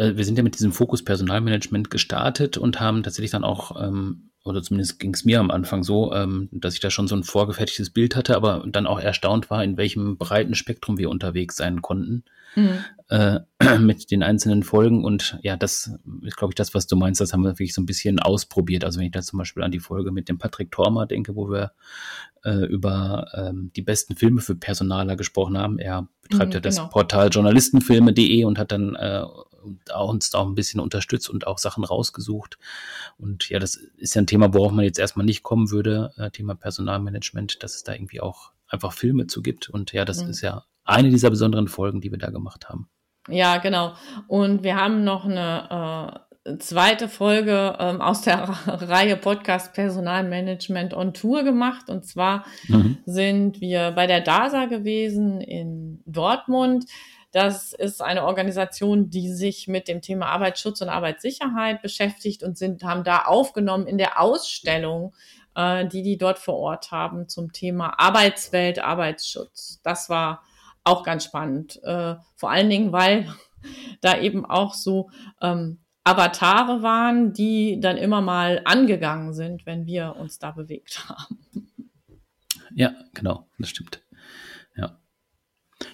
äh, 0.00 0.16
wir 0.16 0.24
sind 0.24 0.38
ja 0.38 0.42
mit 0.42 0.54
diesem 0.54 0.72
Fokus 0.72 1.04
Personalmanagement 1.04 1.90
gestartet 1.90 2.56
und 2.56 2.80
haben 2.80 3.02
tatsächlich 3.02 3.30
dann 3.30 3.44
auch 3.44 3.80
ähm, 3.80 4.30
oder 4.42 4.62
zumindest 4.62 4.98
ging 4.98 5.12
es 5.12 5.26
mir 5.26 5.38
am 5.38 5.50
Anfang 5.50 5.82
so, 5.82 6.14
ähm, 6.14 6.48
dass 6.50 6.72
ich 6.72 6.80
da 6.80 6.90
schon 6.90 7.06
so 7.06 7.14
ein 7.14 7.24
vorgefertigtes 7.24 7.90
Bild 7.90 8.16
hatte, 8.16 8.36
aber 8.36 8.64
dann 8.66 8.86
auch 8.86 8.98
erstaunt 8.98 9.50
war, 9.50 9.62
in 9.62 9.76
welchem 9.76 10.16
breiten 10.16 10.54
Spektrum 10.54 10.96
wir 10.96 11.10
unterwegs 11.10 11.56
sein 11.56 11.82
konnten 11.82 12.24
mhm. 12.54 12.78
äh, 13.08 13.40
mit 13.78 14.10
den 14.10 14.22
einzelnen 14.22 14.62
Folgen. 14.62 15.04
Und 15.04 15.38
ja, 15.42 15.56
das 15.56 15.92
ist, 16.22 16.36
glaube 16.38 16.52
ich, 16.52 16.54
das, 16.54 16.74
was 16.74 16.86
du 16.86 16.96
meinst, 16.96 17.20
das 17.20 17.34
haben 17.34 17.42
wir 17.42 17.50
wirklich 17.50 17.74
so 17.74 17.82
ein 17.82 17.86
bisschen 17.86 18.18
ausprobiert. 18.18 18.82
Also 18.82 18.98
wenn 18.98 19.06
ich 19.06 19.12
da 19.12 19.20
zum 19.20 19.38
Beispiel 19.38 19.62
an 19.62 19.72
die 19.72 19.78
Folge 19.78 20.10
mit 20.10 20.30
dem 20.30 20.38
Patrick 20.38 20.70
Tormer 20.72 21.06
denke, 21.06 21.36
wo 21.36 21.50
wir 21.50 21.72
äh, 22.44 22.64
über 22.64 23.26
ähm, 23.34 23.70
die 23.76 23.82
besten 23.82 24.16
Filme 24.16 24.40
für 24.40 24.54
Personaler 24.54 25.16
gesprochen 25.16 25.58
haben. 25.58 25.78
Er 25.78 26.08
betreibt 26.22 26.50
mhm, 26.50 26.54
ja 26.54 26.60
das 26.60 26.76
genau. 26.76 26.88
Portal 26.88 27.28
journalistenfilme.de 27.28 28.44
und 28.44 28.58
hat 28.58 28.72
dann 28.72 28.94
äh, 28.94 29.24
uns 29.62 30.34
auch 30.34 30.46
ein 30.46 30.54
bisschen 30.54 30.80
unterstützt 30.80 31.28
und 31.28 31.46
auch 31.46 31.58
Sachen 31.58 31.84
rausgesucht. 31.84 32.58
Und 33.18 33.48
ja, 33.48 33.58
das 33.58 33.74
ist 33.74 34.14
ja 34.14 34.22
ein 34.22 34.26
Thema, 34.26 34.54
worauf 34.54 34.72
man 34.72 34.84
jetzt 34.84 34.98
erstmal 34.98 35.26
nicht 35.26 35.42
kommen 35.42 35.70
würde, 35.70 36.12
äh, 36.16 36.30
Thema 36.30 36.54
Personalmanagement, 36.54 37.62
dass 37.62 37.74
es 37.74 37.84
da 37.84 37.92
irgendwie 37.92 38.20
auch 38.20 38.52
einfach 38.68 38.92
Filme 38.92 39.26
zu 39.26 39.42
gibt. 39.42 39.68
Und 39.68 39.92
ja, 39.92 40.04
das 40.04 40.24
mhm. 40.24 40.30
ist 40.30 40.40
ja 40.40 40.64
eine 40.84 41.10
dieser 41.10 41.30
besonderen 41.30 41.68
Folgen, 41.68 42.00
die 42.00 42.10
wir 42.10 42.18
da 42.18 42.30
gemacht 42.30 42.68
haben. 42.68 42.88
Ja, 43.28 43.58
genau. 43.58 43.94
Und 44.28 44.62
wir 44.62 44.76
haben 44.76 45.04
noch 45.04 45.24
eine 45.24 46.24
äh, 46.44 46.58
zweite 46.58 47.08
Folge 47.08 47.76
ähm, 47.78 48.00
aus 48.00 48.22
der 48.22 48.48
Reihe 48.66 49.16
Podcast 49.16 49.74
Personalmanagement 49.74 50.94
on 50.94 51.12
Tour 51.12 51.44
gemacht. 51.44 51.88
Und 51.88 52.06
zwar 52.06 52.44
mhm. 52.68 52.98
sind 53.04 53.60
wir 53.60 53.92
bei 53.92 54.06
der 54.06 54.20
DASA 54.20 54.66
gewesen 54.66 55.40
in 55.40 56.02
Dortmund. 56.06 56.86
Das 57.32 57.72
ist 57.72 58.02
eine 58.02 58.24
Organisation, 58.24 59.08
die 59.08 59.32
sich 59.32 59.68
mit 59.68 59.86
dem 59.86 60.02
Thema 60.02 60.26
Arbeitsschutz 60.26 60.80
und 60.80 60.88
Arbeitssicherheit 60.88 61.80
beschäftigt 61.80 62.42
und 62.42 62.58
sind, 62.58 62.82
haben 62.82 63.04
da 63.04 63.22
aufgenommen 63.22 63.86
in 63.86 63.98
der 63.98 64.20
Ausstellung, 64.20 65.14
äh, 65.54 65.86
die 65.86 66.02
die 66.02 66.18
dort 66.18 66.38
vor 66.38 66.56
Ort 66.56 66.90
haben 66.90 67.28
zum 67.28 67.52
Thema 67.52 68.00
Arbeitswelt, 68.00 68.80
Arbeitsschutz. 68.80 69.80
Das 69.84 70.08
war 70.08 70.42
auch 70.82 71.04
ganz 71.04 71.24
spannend. 71.24 71.80
Äh, 71.84 72.16
vor 72.34 72.50
allen 72.50 72.68
Dingen, 72.68 72.92
weil 72.92 73.32
da 74.00 74.18
eben 74.18 74.44
auch 74.44 74.74
so 74.74 75.10
ähm, 75.40 75.78
Avatare 76.02 76.82
waren, 76.82 77.32
die 77.32 77.78
dann 77.80 77.96
immer 77.96 78.20
mal 78.20 78.62
angegangen 78.64 79.34
sind, 79.34 79.66
wenn 79.66 79.86
wir 79.86 80.16
uns 80.16 80.38
da 80.38 80.50
bewegt 80.50 81.08
haben. 81.08 81.38
Ja, 82.74 82.92
genau, 83.14 83.46
das 83.58 83.68
stimmt. 83.68 84.00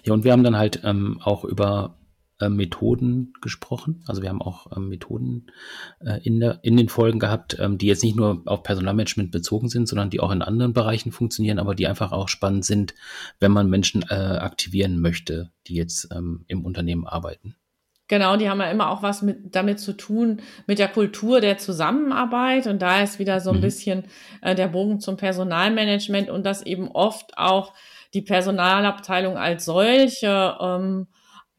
Ja, 0.07 0.13
und 0.13 0.23
wir 0.23 0.31
haben 0.31 0.43
dann 0.43 0.57
halt 0.57 0.81
ähm, 0.83 1.19
auch 1.21 1.43
über 1.43 1.97
äh, 2.39 2.49
Methoden 2.49 3.33
gesprochen. 3.41 4.03
Also 4.07 4.21
wir 4.21 4.29
haben 4.29 4.41
auch 4.41 4.67
ähm, 4.75 4.89
Methoden 4.89 5.47
äh, 5.99 6.19
in, 6.23 6.39
der, 6.39 6.59
in 6.63 6.77
den 6.77 6.89
Folgen 6.89 7.19
gehabt, 7.19 7.57
ähm, 7.59 7.77
die 7.77 7.87
jetzt 7.87 8.03
nicht 8.03 8.15
nur 8.15 8.41
auf 8.45 8.63
Personalmanagement 8.63 9.31
bezogen 9.31 9.69
sind, 9.69 9.87
sondern 9.87 10.09
die 10.09 10.19
auch 10.19 10.31
in 10.31 10.41
anderen 10.41 10.73
Bereichen 10.73 11.11
funktionieren, 11.11 11.59
aber 11.59 11.75
die 11.75 11.87
einfach 11.87 12.11
auch 12.11 12.29
spannend 12.29 12.63
sind, 12.63 12.93
wenn 13.39 13.51
man 13.51 13.69
Menschen 13.69 14.03
äh, 14.09 14.13
aktivieren 14.13 15.01
möchte, 15.01 15.51
die 15.67 15.75
jetzt 15.75 16.09
ähm, 16.15 16.45
im 16.47 16.63
Unternehmen 16.63 17.07
arbeiten. 17.07 17.55
Genau, 18.09 18.37
die 18.37 18.49
haben 18.49 18.61
ja 18.61 18.71
immer 18.71 18.89
auch 18.89 19.03
was 19.03 19.21
mit, 19.21 19.53
damit 19.55 19.79
zu 19.81 19.91
tun, 19.91 20.39
mit 20.65 20.79
der 20.79 20.87
Kultur 20.87 21.41
der 21.41 21.57
Zusammenarbeit. 21.57 22.65
Und 22.65 22.81
da 22.81 23.01
ist 23.01 23.19
wieder 23.19 23.41
so 23.41 23.49
ein 23.49 23.57
mhm. 23.57 23.61
bisschen 23.61 24.03
äh, 24.41 24.55
der 24.55 24.69
Bogen 24.69 25.01
zum 25.01 25.17
Personalmanagement 25.17 26.29
und 26.29 26.45
das 26.45 26.61
eben 26.61 26.87
oft 26.87 27.37
auch 27.37 27.73
die 28.13 28.21
Personalabteilung 28.21 29.37
als 29.37 29.65
solche 29.65 30.57
ähm, 30.59 31.07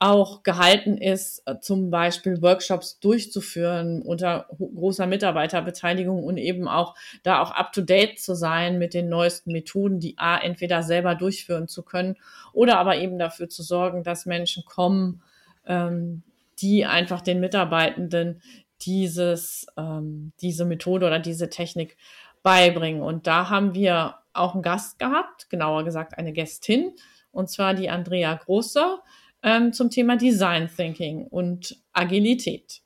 auch 0.00 0.44
gehalten 0.44 0.96
ist, 0.96 1.42
äh, 1.46 1.58
zum 1.60 1.90
Beispiel 1.90 2.40
Workshops 2.40 3.00
durchzuführen 3.00 4.02
unter 4.02 4.46
großer 4.56 5.06
Mitarbeiterbeteiligung 5.06 6.22
und 6.22 6.36
eben 6.36 6.68
auch 6.68 6.94
da 7.24 7.42
auch 7.42 7.50
up-to-date 7.50 8.20
zu 8.20 8.34
sein 8.34 8.78
mit 8.78 8.94
den 8.94 9.08
neuesten 9.08 9.50
Methoden, 9.50 9.98
die 9.98 10.16
A, 10.16 10.38
entweder 10.38 10.82
selber 10.82 11.14
durchführen 11.16 11.66
zu 11.66 11.82
können 11.82 12.16
oder 12.52 12.78
aber 12.78 12.96
eben 12.96 13.18
dafür 13.18 13.48
zu 13.48 13.62
sorgen, 13.62 14.04
dass 14.04 14.24
Menschen 14.24 14.64
kommen, 14.64 15.22
ähm, 15.66 16.22
die 16.60 16.86
einfach 16.86 17.20
den 17.20 17.40
Mitarbeitenden 17.40 18.40
dieses, 18.82 19.66
ähm, 19.76 20.32
diese 20.40 20.64
Methode 20.64 21.06
oder 21.06 21.18
diese 21.18 21.50
Technik 21.50 21.96
beibringen. 22.44 23.02
Und 23.02 23.26
da 23.26 23.50
haben 23.50 23.74
wir 23.74 24.14
auch 24.38 24.54
einen 24.54 24.62
Gast 24.62 24.98
gehabt, 24.98 25.50
genauer 25.50 25.84
gesagt 25.84 26.16
eine 26.16 26.32
Gästin, 26.32 26.92
und 27.30 27.50
zwar 27.50 27.74
die 27.74 27.90
Andrea 27.90 28.34
Großer 28.34 29.02
ähm, 29.42 29.72
zum 29.72 29.90
Thema 29.90 30.16
Design 30.16 30.68
Thinking 30.74 31.26
und 31.26 31.76
Agilität. 31.92 32.82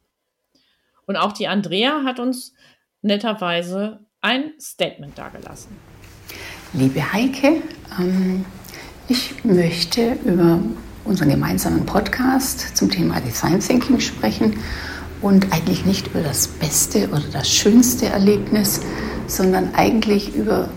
Und 1.06 1.16
auch 1.16 1.32
die 1.32 1.48
Andrea 1.48 2.02
hat 2.04 2.20
uns 2.20 2.54
netterweise 3.02 4.00
ein 4.20 4.52
Statement 4.60 5.16
dargelassen. 5.18 5.76
Liebe 6.72 7.12
Heike, 7.12 7.62
ähm, 7.98 8.44
ich 9.08 9.44
möchte 9.44 10.16
über 10.24 10.60
unseren 11.04 11.28
gemeinsamen 11.28 11.84
Podcast 11.84 12.76
zum 12.76 12.90
Thema 12.90 13.20
Design 13.20 13.60
Thinking 13.60 14.00
sprechen 14.00 14.58
und 15.20 15.52
eigentlich 15.52 15.84
nicht 15.84 16.08
über 16.08 16.22
das 16.22 16.48
beste 16.48 17.08
oder 17.08 17.24
das 17.32 17.50
schönste 17.50 18.06
Erlebnis, 18.06 18.80
sondern 19.26 19.74
eigentlich 19.74 20.34
über 20.34 20.68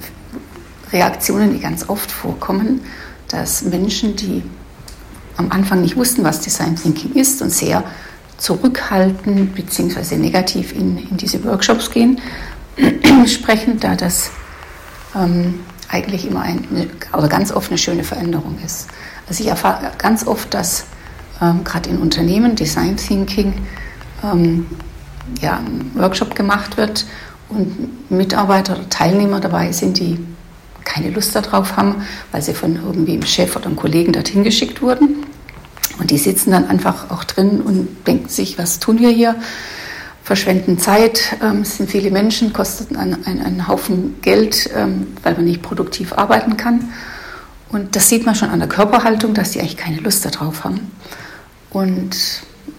Reaktionen, 0.96 1.54
die 1.54 1.60
ganz 1.60 1.90
oft 1.90 2.10
vorkommen, 2.10 2.82
dass 3.28 3.64
Menschen, 3.64 4.16
die 4.16 4.42
am 5.36 5.52
Anfang 5.52 5.82
nicht 5.82 5.98
wussten, 5.98 6.24
was 6.24 6.40
Design 6.40 6.78
Thinking 6.78 7.14
ist 7.14 7.42
und 7.42 7.50
sehr 7.52 7.84
zurückhaltend 8.38 9.54
bzw. 9.56 10.16
negativ 10.16 10.74
in, 10.74 10.98
in 10.98 11.18
diese 11.18 11.44
Workshops 11.44 11.92
gehen, 11.92 12.22
sprechen, 13.28 13.80
da 13.80 13.96
das 13.96 14.32
ähm, 15.14 15.60
eigentlich 15.90 16.26
immer 16.28 16.42
ein, 16.42 16.66
oder 17.14 17.28
ganz 17.28 17.52
oft 17.52 17.70
eine 17.70 17.78
schöne 17.78 18.04
Veränderung 18.04 18.58
ist. 18.66 18.88
Also 19.28 19.44
ich 19.44 19.50
erfahre 19.50 19.92
ganz 19.98 20.26
oft, 20.26 20.54
dass 20.54 20.86
ähm, 21.42 21.64
gerade 21.66 21.90
in 21.90 21.98
Unternehmen 21.98 22.56
Design 22.56 22.96
Thinking 22.96 23.54
ähm, 24.24 24.68
ja, 25.42 25.58
ein 25.58 25.92
Workshop 25.96 26.36
gemacht 26.36 26.78
wird 26.78 27.06
und 27.50 28.10
Mitarbeiter 28.10 28.74
oder 28.74 28.90
Teilnehmer 28.90 29.42
dabei 29.42 29.72
sind, 29.72 30.00
die 30.00 30.18
keine 30.86 31.10
Lust 31.10 31.36
darauf 31.36 31.76
haben, 31.76 32.06
weil 32.32 32.42
sie 32.42 32.54
von 32.54 32.78
irgendwie 32.78 33.14
einem 33.14 33.26
Chef 33.26 33.56
oder 33.56 33.66
einem 33.66 33.76
Kollegen 33.76 34.14
dorthin 34.14 34.44
geschickt 34.44 34.82
wurden. 34.82 35.26
Und 36.00 36.12
die 36.12 36.18
sitzen 36.18 36.52
dann 36.52 36.68
einfach 36.68 37.12
auch 37.12 37.24
drin 37.24 37.62
und 37.62 37.88
denken 38.08 38.30
sich, 38.30 38.58
was 38.58 38.80
tun 38.80 39.00
wir 39.00 39.10
hier? 39.10 39.36
Verschwenden 40.24 40.80
Zeit, 40.80 41.38
ähm, 41.44 41.62
es 41.62 41.78
sind 41.78 41.90
viele 41.90 42.10
Menschen, 42.10 42.52
kostet 42.52 42.96
einen, 42.96 43.26
einen, 43.26 43.42
einen 43.42 43.68
Haufen 43.68 44.16
Geld, 44.22 44.70
ähm, 44.76 45.08
weil 45.22 45.36
man 45.36 45.46
nicht 45.46 45.62
produktiv 45.62 46.14
arbeiten 46.14 46.58
kann. 46.58 46.92
Und 47.70 47.96
das 47.96 48.10
sieht 48.10 48.26
man 48.26 48.36
schon 48.36 48.50
an 48.50 48.60
der 48.60 48.68
Körperhaltung, 48.68 49.34
dass 49.34 49.52
die 49.52 49.60
eigentlich 49.60 49.78
keine 49.78 49.98
Lust 49.98 50.26
darauf 50.26 50.64
haben. 50.64 50.92
Und 51.70 52.16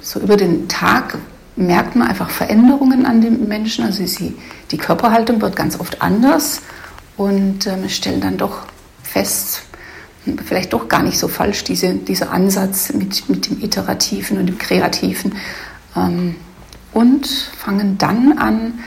so 0.01 0.21
über 0.21 0.37
den 0.37 0.69
Tag 0.69 1.19
merkt 1.55 1.97
man 1.97 2.09
einfach 2.09 2.31
Veränderungen 2.31 3.07
an 3.07 3.21
den 3.21 3.47
Menschen. 3.47 3.85
Also 3.85 4.05
sie, 4.05 4.37
die 4.71 4.79
Körperhaltung 4.79 5.40
wird 5.40 5.55
ganz 5.55 5.79
oft 5.79 6.03
anders 6.03 6.62
und 7.16 7.66
ähm, 7.66 7.88
stellen 7.88 8.20
dann 8.20 8.37
doch 8.37 8.66
fest, 9.02 9.62
vielleicht 10.44 10.72
doch 10.72 10.88
gar 10.88 11.02
nicht 11.02 11.18
so 11.18 11.29
falsch, 11.29 11.64
diese, 11.64 11.94
dieser 11.94 12.33
Ansatz 12.33 12.92
mit, 12.92 13.29
mit 13.29 13.48
dem 13.48 13.62
Iterativen 13.62 14.38
und 14.38 14.46
dem 14.46 14.59
Kreativen. 14.59 15.37
Ähm, 15.96 16.37
und 16.92 17.26
fangen 17.26 17.98
dann 17.98 18.38
an, 18.38 18.79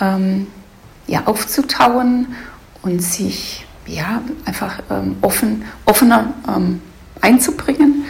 ähm, 0.00 0.46
ja, 1.06 1.22
aufzutauen 1.26 2.34
und 2.82 3.02
sich 3.02 3.64
ja, 3.86 4.20
einfach 4.44 4.80
ähm, 4.90 5.16
offen, 5.22 5.64
offener 5.84 6.34
ähm, 6.48 6.82
einzubringen 7.20 8.04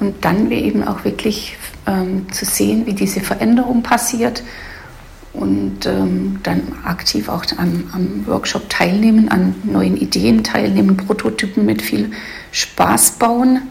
und 0.00 0.24
dann 0.24 0.50
eben 0.50 0.82
auch 0.82 1.04
wirklich 1.04 1.56
ähm, 1.86 2.30
zu 2.32 2.44
sehen, 2.44 2.86
wie 2.86 2.94
diese 2.94 3.20
Veränderung 3.20 3.82
passiert 3.82 4.42
und 5.32 5.86
ähm, 5.86 6.40
dann 6.42 6.60
aktiv 6.84 7.28
auch 7.28 7.44
am, 7.56 7.84
am, 7.92 8.26
Workshop 8.26 8.68
teilnehmen, 8.68 9.28
an 9.30 9.54
neuen 9.64 9.96
Ideen 9.96 10.44
teilnehmen, 10.44 10.96
Prototypen 10.96 11.64
mit 11.64 11.80
viel 11.80 12.10
Spaß 12.50 13.12
bauen. 13.12 13.62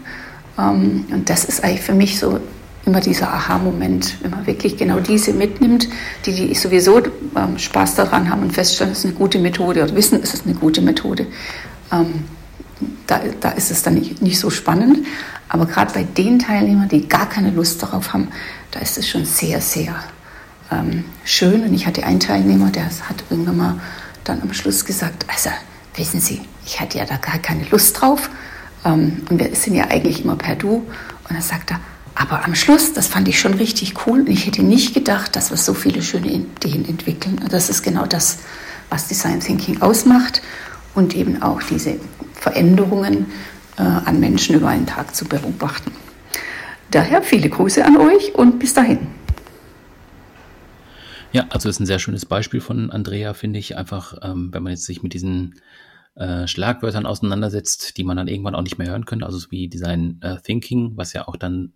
Ähm, 0.58 1.06
und 1.12 1.30
das 1.30 1.46
ist 1.46 1.64
eigentlich 1.64 1.82
für 1.82 1.94
mich 1.94 2.20
so 2.20 2.40
immer 2.86 3.00
dieser 3.00 3.32
Aha-Moment, 3.32 4.16
wenn 4.22 4.32
man 4.32 4.48
wirklich 4.48 4.76
genau 4.76 5.00
diese 5.00 5.34
mitnimmt, 5.34 5.88
die, 6.26 6.34
die 6.34 6.56
sowieso 6.56 7.00
ähm, 7.36 7.58
Spaß 7.58 7.96
daran 7.96 8.30
haben 8.30 8.42
und 8.42 8.54
feststellen, 8.54 8.94
es 8.94 9.00
ist 9.00 9.06
eine 9.06 9.14
gute 9.14 9.38
Methode 9.38 9.84
oder 9.84 9.96
wissen, 9.96 10.20
es 10.22 10.34
ist 10.34 10.46
eine 10.46 10.56
gute 10.56 10.82
Methode. 10.82 11.28
Ähm, 11.92 12.26
da, 13.06 13.20
da 13.40 13.52
ist 13.52 13.70
es 13.70 13.84
dann 13.84 13.96
nicht, 13.96 14.22
nicht 14.24 14.40
so 14.40 14.50
spannend. 14.50 15.06
Aber 15.48 15.66
gerade 15.66 15.94
bei 15.94 16.04
den 16.04 16.40
Teilnehmern, 16.40 16.90
die 16.90 17.08
gar 17.08 17.30
keine 17.30 17.52
Lust 17.52 17.84
darauf 17.84 18.14
haben, 18.14 18.30
da 18.72 18.80
ist 18.80 18.98
es 18.98 19.08
schon 19.08 19.26
sehr, 19.26 19.62
sehr 19.62 19.94
ähm, 20.72 21.06
schön. 21.24 21.64
Und 21.64 21.74
ich 21.74 21.86
hatte 21.86 22.06
einen 22.06 22.20
Teilnehmer, 22.20 22.72
der 22.72 22.86
hat 22.86 23.24
irgendwann 23.30 23.58
mal 23.58 23.80
dann 24.24 24.42
am 24.42 24.54
Schluss 24.54 24.86
gesagt, 24.86 25.26
also 25.28 25.50
wissen 25.96 26.20
Sie, 26.20 26.42
ich 26.66 26.80
hatte 26.80 26.98
ja 26.98 27.06
da 27.06 27.18
gar 27.18 27.40
keine 27.40 27.66
Lust 27.70 28.00
drauf. 28.00 28.30
Ähm, 28.86 29.24
und 29.30 29.40
wir 29.40 29.56
sind 29.56 29.76
ja 29.76 29.86
eigentlich 29.86 30.24
immer 30.24 30.36
per 30.36 30.56
Du. 30.56 30.76
Und 30.76 30.88
dann 31.30 31.42
sagt 31.42 31.72
er, 31.72 31.80
aber 32.16 32.44
am 32.46 32.56
Schluss, 32.56 32.94
das 32.94 33.08
fand 33.08 33.28
ich 33.28 33.40
schon 33.40 33.54
richtig 33.54 34.06
cool. 34.06 34.22
Und 34.22 34.30
ich 34.30 34.46
hätte 34.46 34.64
nicht 34.64 34.94
gedacht, 34.94 35.36
dass 35.36 35.50
wir 35.50 35.58
so 35.58 35.74
viele 35.74 36.02
schöne 36.02 36.28
Ideen 36.28 36.88
entwickeln. 36.88 37.40
Und 37.42 37.54
das 37.54 37.70
ist 37.70 37.84
genau 37.84 38.06
das, 38.06 38.40
was 38.90 39.08
Design 39.08 39.40
Thinking 39.40 39.82
ausmacht 39.82 40.42
und 40.94 41.16
eben 41.16 41.42
auch 41.42 41.62
diese 41.64 41.96
Veränderungen 42.34 43.32
äh, 43.78 43.82
an 43.84 44.20
Menschen 44.20 44.56
über 44.56 44.68
einen 44.68 44.86
Tag 44.86 45.16
zu 45.16 45.26
beobachten. 45.26 45.92
Daher 46.92 47.22
viele 47.22 47.50
Grüße 47.50 47.86
an 47.86 47.96
euch 47.98 48.36
und 48.36 48.60
bis 48.60 48.74
dahin. 48.74 49.08
Ja, 51.34 51.48
also 51.50 51.70
ist 51.70 51.80
ein 51.80 51.86
sehr 51.86 52.00
schönes 52.00 52.26
Beispiel 52.26 52.60
von 52.60 52.92
Andrea, 52.92 53.34
finde 53.34 53.60
ich. 53.60 53.78
Einfach, 53.78 54.18
ähm, 54.22 54.54
wenn 54.54 54.64
man 54.64 54.72
jetzt 54.72 54.86
sich 54.86 55.02
mit 55.02 55.14
diesen 55.14 55.56
äh, 56.16 56.46
Schlagwörtern 56.46 57.06
auseinandersetzt, 57.06 57.98
die 57.98 58.04
man 58.04 58.18
dann 58.18 58.28
irgendwann 58.28 58.56
auch 58.56 58.62
nicht 58.62 58.78
mehr 58.78 58.90
hören 58.90 59.06
könnte, 59.06 59.26
also 59.26 59.38
so 59.38 59.50
wie 59.50 59.70
Design 59.70 60.20
äh, 60.22 60.38
Thinking, 60.42 60.98
was 60.98 61.14
ja 61.14 61.28
auch 61.28 61.38
dann 61.38 61.74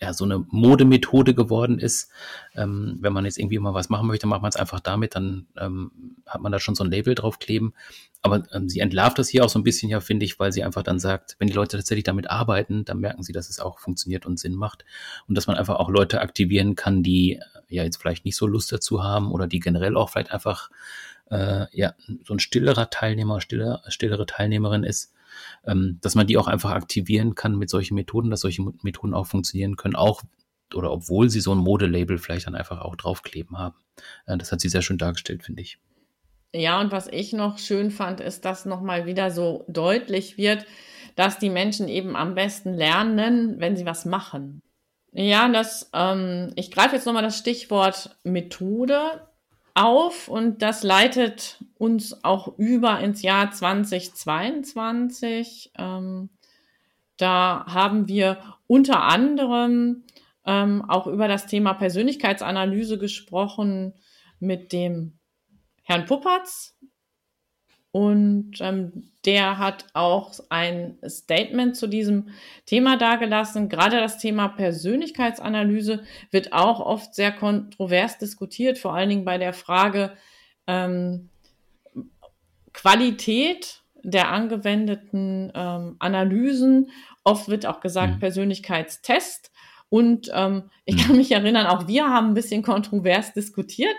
ja, 0.00 0.12
so 0.12 0.24
eine 0.24 0.44
Modemethode 0.50 1.34
geworden 1.34 1.78
ist. 1.78 2.10
Ähm, 2.54 2.98
wenn 3.00 3.12
man 3.12 3.24
jetzt 3.24 3.38
irgendwie 3.38 3.58
mal 3.58 3.74
was 3.74 3.88
machen 3.88 4.06
möchte, 4.06 4.26
macht 4.26 4.42
man 4.42 4.50
es 4.50 4.56
einfach 4.56 4.80
damit, 4.80 5.14
dann 5.14 5.46
ähm, 5.56 5.90
hat 6.26 6.42
man 6.42 6.52
da 6.52 6.58
schon 6.58 6.74
so 6.74 6.84
ein 6.84 6.90
Label 6.90 7.14
draufkleben. 7.14 7.74
Aber 8.20 8.42
ähm, 8.52 8.68
sie 8.68 8.80
entlarvt 8.80 9.18
das 9.18 9.28
hier 9.28 9.44
auch 9.44 9.48
so 9.48 9.58
ein 9.58 9.62
bisschen, 9.62 9.88
ja, 9.88 10.00
finde 10.00 10.24
ich, 10.26 10.38
weil 10.38 10.52
sie 10.52 10.64
einfach 10.64 10.82
dann 10.82 10.98
sagt, 10.98 11.36
wenn 11.38 11.48
die 11.48 11.54
Leute 11.54 11.76
tatsächlich 11.76 12.04
damit 12.04 12.28
arbeiten, 12.28 12.84
dann 12.84 12.98
merken 12.98 13.22
sie, 13.22 13.32
dass 13.32 13.48
es 13.48 13.60
auch 13.60 13.78
funktioniert 13.78 14.26
und 14.26 14.38
Sinn 14.38 14.54
macht. 14.54 14.84
Und 15.28 15.36
dass 15.36 15.46
man 15.46 15.56
einfach 15.56 15.76
auch 15.76 15.88
Leute 15.88 16.20
aktivieren 16.20 16.74
kann, 16.74 17.02
die 17.02 17.40
ja 17.68 17.84
jetzt 17.84 17.96
vielleicht 17.96 18.24
nicht 18.24 18.36
so 18.36 18.46
Lust 18.46 18.72
dazu 18.72 19.02
haben 19.02 19.32
oder 19.32 19.46
die 19.46 19.60
generell 19.60 19.96
auch 19.96 20.10
vielleicht 20.10 20.32
einfach 20.32 20.70
äh, 21.30 21.66
ja 21.72 21.94
so 22.24 22.34
ein 22.34 22.38
stillerer 22.38 22.90
Teilnehmer, 22.90 23.40
stiller, 23.40 23.82
stillere 23.88 24.26
Teilnehmerin 24.26 24.84
ist 24.84 25.12
ähm, 25.66 25.98
dass 26.00 26.14
man 26.14 26.26
die 26.26 26.38
auch 26.38 26.46
einfach 26.46 26.70
aktivieren 26.70 27.34
kann 27.34 27.56
mit 27.56 27.70
solchen 27.70 27.94
Methoden, 27.94 28.30
dass 28.30 28.40
solche 28.40 28.62
Methoden 28.82 29.14
auch 29.14 29.26
funktionieren 29.26 29.76
können, 29.76 29.96
auch 29.96 30.22
oder 30.74 30.90
obwohl 30.90 31.28
sie 31.28 31.40
so 31.40 31.54
ein 31.54 31.58
Modelabel 31.58 32.18
vielleicht 32.18 32.48
dann 32.48 32.56
einfach 32.56 32.80
auch 32.80 32.96
draufkleben 32.96 33.58
haben. 33.58 33.76
Äh, 34.26 34.36
das 34.36 34.52
hat 34.52 34.60
sie 34.60 34.68
sehr 34.68 34.82
schön 34.82 34.98
dargestellt, 34.98 35.44
finde 35.44 35.62
ich. 35.62 35.78
Ja, 36.52 36.80
und 36.80 36.90
was 36.90 37.06
ich 37.08 37.32
noch 37.32 37.58
schön 37.58 37.90
fand, 37.90 38.20
ist, 38.20 38.44
dass 38.44 38.66
nochmal 38.66 39.06
wieder 39.06 39.30
so 39.30 39.64
deutlich 39.68 40.38
wird, 40.38 40.64
dass 41.14 41.38
die 41.38 41.50
Menschen 41.50 41.88
eben 41.88 42.16
am 42.16 42.34
besten 42.34 42.72
lernen, 42.74 43.56
wenn 43.58 43.76
sie 43.76 43.86
was 43.86 44.04
machen. 44.04 44.62
Ja, 45.12 45.48
das, 45.48 45.90
ähm, 45.94 46.52
ich 46.56 46.70
greife 46.70 46.96
jetzt 46.96 47.06
nochmal 47.06 47.22
das 47.22 47.38
Stichwort 47.38 48.16
Methode 48.24 49.26
auf 49.74 50.28
und 50.28 50.60
das 50.62 50.82
leitet 50.82 51.64
uns 51.78 52.24
auch 52.24 52.58
über 52.58 53.00
ins 53.00 53.22
Jahr 53.22 53.50
2022. 53.50 55.72
Ähm, 55.78 56.30
da 57.16 57.64
haben 57.66 58.08
wir 58.08 58.38
unter 58.66 59.02
anderem 59.02 60.04
ähm, 60.44 60.84
auch 60.88 61.06
über 61.06 61.28
das 61.28 61.46
Thema 61.46 61.74
Persönlichkeitsanalyse 61.74 62.98
gesprochen 62.98 63.94
mit 64.38 64.72
dem 64.72 65.18
Herrn 65.82 66.06
Puppatz, 66.06 66.75
und 67.96 68.58
ähm, 68.60 69.10
der 69.24 69.56
hat 69.56 69.86
auch 69.94 70.34
ein 70.50 70.98
Statement 71.08 71.76
zu 71.76 71.86
diesem 71.86 72.28
Thema 72.66 72.98
dargelassen. 72.98 73.70
Gerade 73.70 73.96
das 73.96 74.18
Thema 74.18 74.48
Persönlichkeitsanalyse 74.48 76.02
wird 76.30 76.52
auch 76.52 76.80
oft 76.80 77.14
sehr 77.14 77.32
kontrovers 77.32 78.18
diskutiert, 78.18 78.76
vor 78.76 78.94
allen 78.94 79.08
Dingen 79.08 79.24
bei 79.24 79.38
der 79.38 79.54
Frage 79.54 80.12
ähm, 80.66 81.30
Qualität 82.74 83.80
der 84.02 84.28
angewendeten 84.28 85.50
ähm, 85.54 85.96
Analysen. 85.98 86.90
Oft 87.24 87.48
wird 87.48 87.64
auch 87.64 87.80
gesagt 87.80 88.16
mhm. 88.16 88.20
Persönlichkeitstest. 88.20 89.50
Und 89.96 90.30
ähm, 90.34 90.64
ich 90.84 90.98
kann 90.98 91.12
mhm. 91.12 91.16
mich 91.16 91.32
erinnern, 91.32 91.66
auch 91.66 91.88
wir 91.88 92.06
haben 92.10 92.28
ein 92.28 92.34
bisschen 92.34 92.62
kontrovers 92.62 93.32
diskutiert 93.32 93.96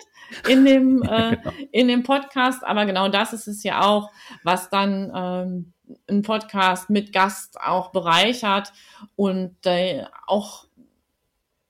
in 0.47 0.63
dem, 0.63 1.01
äh, 1.09 1.37
genau. 1.37 1.51
in 1.71 1.87
dem 1.87 2.03
Podcast. 2.03 2.63
Aber 2.63 2.85
genau 2.85 3.09
das 3.09 3.33
ist 3.33 3.47
es 3.47 3.63
ja 3.63 3.81
auch, 3.81 4.11
was 4.43 4.69
dann 4.69 5.11
ähm, 5.15 5.73
ein 6.07 6.21
Podcast 6.21 6.91
mit 6.91 7.13
Gast 7.13 7.59
auch 7.59 7.91
bereichert 7.91 8.73
und 9.15 9.55
äh, 9.65 10.03
auch 10.27 10.65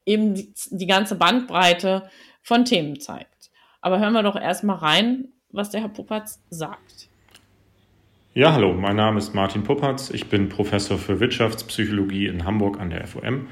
eben 0.06 0.36
die, 0.36 0.54
die 0.72 0.88
ganze 0.88 1.16
Bandbreite 1.16 2.10
von 2.42 2.66
Themen 2.66 3.00
zeigt. 3.00 3.50
Aber 3.80 3.98
hören 3.98 4.12
wir 4.12 4.24
doch 4.24 4.36
erstmal 4.36 4.76
rein, 4.76 5.30
was 5.52 5.70
der 5.70 5.80
Herr 5.80 5.90
Puppatz 5.90 6.44
sagt. 6.50 7.08
Ja, 8.34 8.52
hallo, 8.52 8.74
mein 8.74 8.98
Name 8.98 9.20
ist 9.20 9.34
Martin 9.34 9.64
Puppatz. 9.64 10.10
Ich 10.10 10.28
bin 10.28 10.50
Professor 10.50 10.98
für 10.98 11.22
Wirtschaftspsychologie 11.22 12.28
in 12.28 12.44
Hamburg 12.44 12.78
an 12.82 12.90
der 12.90 13.08
FOM 13.08 13.48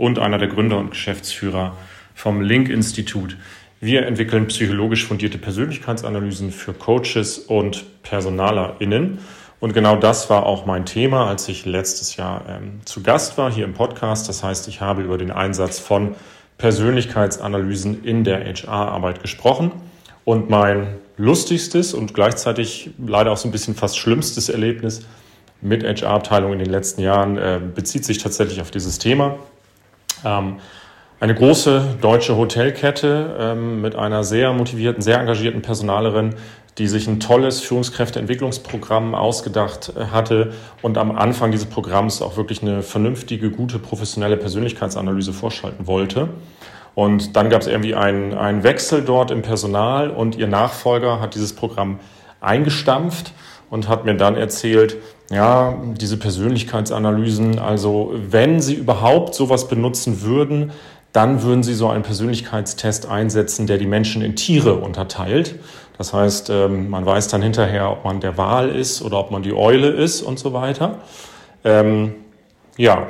und 0.00 0.18
einer 0.18 0.38
der 0.38 0.48
Gründer 0.48 0.78
und 0.78 0.92
Geschäftsführer 0.92 1.76
vom 2.14 2.40
Link-Institut. 2.40 3.36
Wir 3.80 4.06
entwickeln 4.06 4.46
psychologisch 4.46 5.04
fundierte 5.04 5.36
Persönlichkeitsanalysen 5.36 6.52
für 6.52 6.72
Coaches 6.72 7.36
und 7.36 7.84
PersonalerInnen. 8.02 9.18
Und 9.60 9.74
genau 9.74 9.96
das 9.96 10.30
war 10.30 10.46
auch 10.46 10.64
mein 10.64 10.86
Thema, 10.86 11.28
als 11.28 11.50
ich 11.50 11.66
letztes 11.66 12.16
Jahr 12.16 12.46
ähm, 12.48 12.80
zu 12.86 13.02
Gast 13.02 13.36
war 13.36 13.52
hier 13.52 13.66
im 13.66 13.74
Podcast. 13.74 14.26
Das 14.26 14.42
heißt, 14.42 14.68
ich 14.68 14.80
habe 14.80 15.02
über 15.02 15.18
den 15.18 15.30
Einsatz 15.30 15.78
von 15.78 16.14
Persönlichkeitsanalysen 16.56 18.02
in 18.02 18.24
der 18.24 18.42
HR-Arbeit 18.46 19.20
gesprochen. 19.20 19.70
Und 20.24 20.48
mein 20.48 20.94
lustigstes 21.18 21.92
und 21.92 22.14
gleichzeitig 22.14 22.88
leider 23.06 23.32
auch 23.32 23.36
so 23.36 23.48
ein 23.48 23.52
bisschen 23.52 23.74
fast 23.74 23.98
schlimmstes 23.98 24.48
Erlebnis 24.48 25.02
mit 25.60 25.84
HR-Abteilung 25.84 26.54
in 26.54 26.58
den 26.58 26.70
letzten 26.70 27.02
Jahren 27.02 27.36
äh, 27.36 27.60
bezieht 27.74 28.06
sich 28.06 28.16
tatsächlich 28.16 28.62
auf 28.62 28.70
dieses 28.70 28.98
Thema. 28.98 29.38
Ähm, 30.24 30.56
eine 31.20 31.34
große 31.34 31.98
deutsche 32.00 32.36
Hotelkette 32.36 33.36
ähm, 33.38 33.82
mit 33.82 33.94
einer 33.94 34.24
sehr 34.24 34.52
motivierten, 34.54 35.02
sehr 35.02 35.20
engagierten 35.20 35.60
Personalerin, 35.60 36.34
die 36.78 36.88
sich 36.88 37.06
ein 37.08 37.20
tolles 37.20 37.60
Führungskräfteentwicklungsprogramm 37.60 39.14
ausgedacht 39.14 39.92
äh, 39.94 40.06
hatte 40.06 40.54
und 40.80 40.96
am 40.96 41.10
Anfang 41.10 41.50
dieses 41.50 41.66
Programms 41.66 42.22
auch 42.22 42.38
wirklich 42.38 42.62
eine 42.62 42.82
vernünftige, 42.82 43.50
gute, 43.50 43.78
professionelle 43.78 44.38
Persönlichkeitsanalyse 44.38 45.34
vorschalten 45.34 45.86
wollte. 45.86 46.30
Und 46.94 47.36
dann 47.36 47.50
gab 47.50 47.60
es 47.60 47.66
irgendwie 47.66 47.94
einen, 47.94 48.34
einen 48.34 48.62
Wechsel 48.62 49.02
dort 49.02 49.30
im 49.30 49.42
Personal 49.42 50.10
und 50.10 50.36
ihr 50.36 50.46
Nachfolger 50.48 51.20
hat 51.20 51.34
dieses 51.34 51.54
Programm 51.54 52.00
eingestampft 52.40 53.32
und 53.68 53.88
hat 53.88 54.04
mir 54.04 54.14
dann 54.14 54.36
erzählt, 54.36 54.96
ja, 55.30 55.80
diese 55.94 56.16
Persönlichkeitsanalysen, 56.16 57.58
also 57.60 58.12
wenn 58.14 58.60
Sie 58.60 58.74
überhaupt 58.74 59.34
sowas 59.34 59.68
benutzen 59.68 60.22
würden, 60.22 60.72
dann 61.12 61.42
würden 61.42 61.62
Sie 61.62 61.74
so 61.74 61.88
einen 61.88 62.02
Persönlichkeitstest 62.02 63.08
einsetzen, 63.08 63.66
der 63.66 63.78
die 63.78 63.86
Menschen 63.86 64.22
in 64.22 64.36
Tiere 64.36 64.74
unterteilt. 64.74 65.56
Das 65.98 66.12
heißt, 66.12 66.50
ähm, 66.50 66.90
man 66.90 67.06
weiß 67.06 67.28
dann 67.28 67.42
hinterher, 67.42 67.90
ob 67.90 68.04
man 68.04 68.20
der 68.20 68.36
Wal 68.38 68.70
ist 68.70 69.02
oder 69.02 69.18
ob 69.18 69.30
man 69.30 69.42
die 69.42 69.52
Eule 69.52 69.88
ist 69.88 70.22
und 70.22 70.38
so 70.38 70.52
weiter. 70.52 70.98
Ähm, 71.64 72.14
ja, 72.76 73.08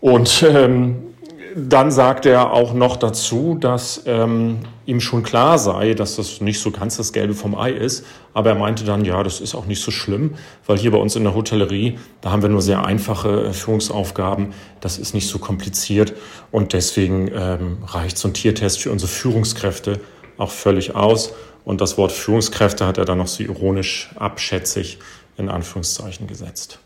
und 0.00 0.42
ähm, 0.48 1.11
dann 1.54 1.90
sagt 1.90 2.26
er 2.26 2.52
auch 2.52 2.74
noch 2.74 2.96
dazu, 2.96 3.56
dass 3.58 4.02
ähm, 4.06 4.60
ihm 4.86 5.00
schon 5.00 5.22
klar 5.22 5.58
sei, 5.58 5.94
dass 5.94 6.16
das 6.16 6.40
nicht 6.40 6.60
so 6.60 6.70
ganz 6.70 6.96
das 6.96 7.12
Gelbe 7.12 7.34
vom 7.34 7.54
Ei 7.54 7.70
ist. 7.70 8.04
Aber 8.34 8.50
er 8.50 8.56
meinte 8.56 8.84
dann, 8.84 9.04
ja, 9.04 9.22
das 9.22 9.40
ist 9.40 9.54
auch 9.54 9.66
nicht 9.66 9.82
so 9.82 9.90
schlimm, 9.90 10.34
weil 10.66 10.78
hier 10.78 10.90
bei 10.90 10.98
uns 10.98 11.16
in 11.16 11.24
der 11.24 11.34
Hotellerie, 11.34 11.98
da 12.20 12.30
haben 12.30 12.42
wir 12.42 12.48
nur 12.48 12.62
sehr 12.62 12.84
einfache 12.84 13.46
äh, 13.46 13.52
Führungsaufgaben. 13.52 14.54
Das 14.80 14.98
ist 14.98 15.14
nicht 15.14 15.28
so 15.28 15.38
kompliziert. 15.38 16.14
Und 16.50 16.72
deswegen 16.72 17.30
ähm, 17.34 17.78
reicht 17.86 18.18
so 18.18 18.28
ein 18.28 18.34
Tiertest 18.34 18.80
für 18.80 18.90
unsere 18.90 19.10
Führungskräfte 19.10 20.00
auch 20.38 20.50
völlig 20.50 20.94
aus. 20.94 21.32
Und 21.64 21.80
das 21.80 21.98
Wort 21.98 22.12
Führungskräfte 22.12 22.86
hat 22.86 22.98
er 22.98 23.04
dann 23.04 23.18
noch 23.18 23.28
so 23.28 23.42
ironisch 23.42 24.10
abschätzig 24.16 24.98
in 25.36 25.48
Anführungszeichen 25.48 26.26
gesetzt. 26.26 26.78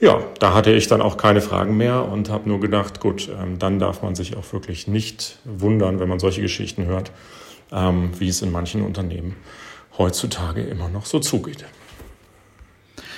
Ja, 0.00 0.22
da 0.40 0.54
hatte 0.54 0.72
ich 0.72 0.86
dann 0.86 1.00
auch 1.00 1.16
keine 1.16 1.40
Fragen 1.40 1.76
mehr 1.76 2.04
und 2.06 2.28
habe 2.28 2.48
nur 2.48 2.60
gedacht, 2.60 3.00
gut, 3.00 3.28
ähm, 3.28 3.58
dann 3.58 3.78
darf 3.78 4.02
man 4.02 4.14
sich 4.14 4.36
auch 4.36 4.52
wirklich 4.52 4.88
nicht 4.88 5.38
wundern, 5.44 6.00
wenn 6.00 6.08
man 6.08 6.18
solche 6.18 6.42
Geschichten 6.42 6.84
hört, 6.86 7.12
ähm, 7.72 8.10
wie 8.18 8.28
es 8.28 8.42
in 8.42 8.52
manchen 8.52 8.82
Unternehmen 8.82 9.36
heutzutage 9.96 10.62
immer 10.62 10.88
noch 10.88 11.06
so 11.06 11.20
zugeht. 11.20 11.64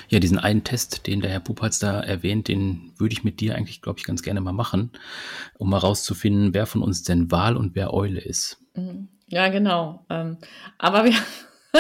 Ja, 0.09 0.21
diesen 0.21 0.39
einen 0.39 0.63
Test, 0.63 1.07
den 1.07 1.21
der 1.21 1.31
Herr 1.31 1.41
Pupatz 1.41 1.79
da 1.81 2.01
erwähnt, 2.01 2.47
den 2.49 2.93
würde 2.97 3.13
ich 3.13 3.25
mit 3.25 3.41
dir 3.41 3.57
eigentlich, 3.57 3.83
glaube 3.83 3.99
ich, 3.99 4.05
ganz 4.05 4.23
gerne 4.23 4.41
mal 4.41 4.53
machen, 4.53 4.93
um 5.59 5.71
mal 5.71 5.79
rauszufinden, 5.79 6.55
wer 6.55 6.67
von 6.67 6.83
uns 6.83 7.03
denn 7.03 7.31
Wal 7.33 7.57
und 7.57 7.75
wer 7.75 7.93
Eule 7.93 8.21
ist. 8.21 8.59
Mhm. 8.75 9.09
Ja, 9.29 9.49
genau. 9.49 10.07
Ähm, 10.09 10.37
aber 10.79 11.05
wir, 11.05 11.15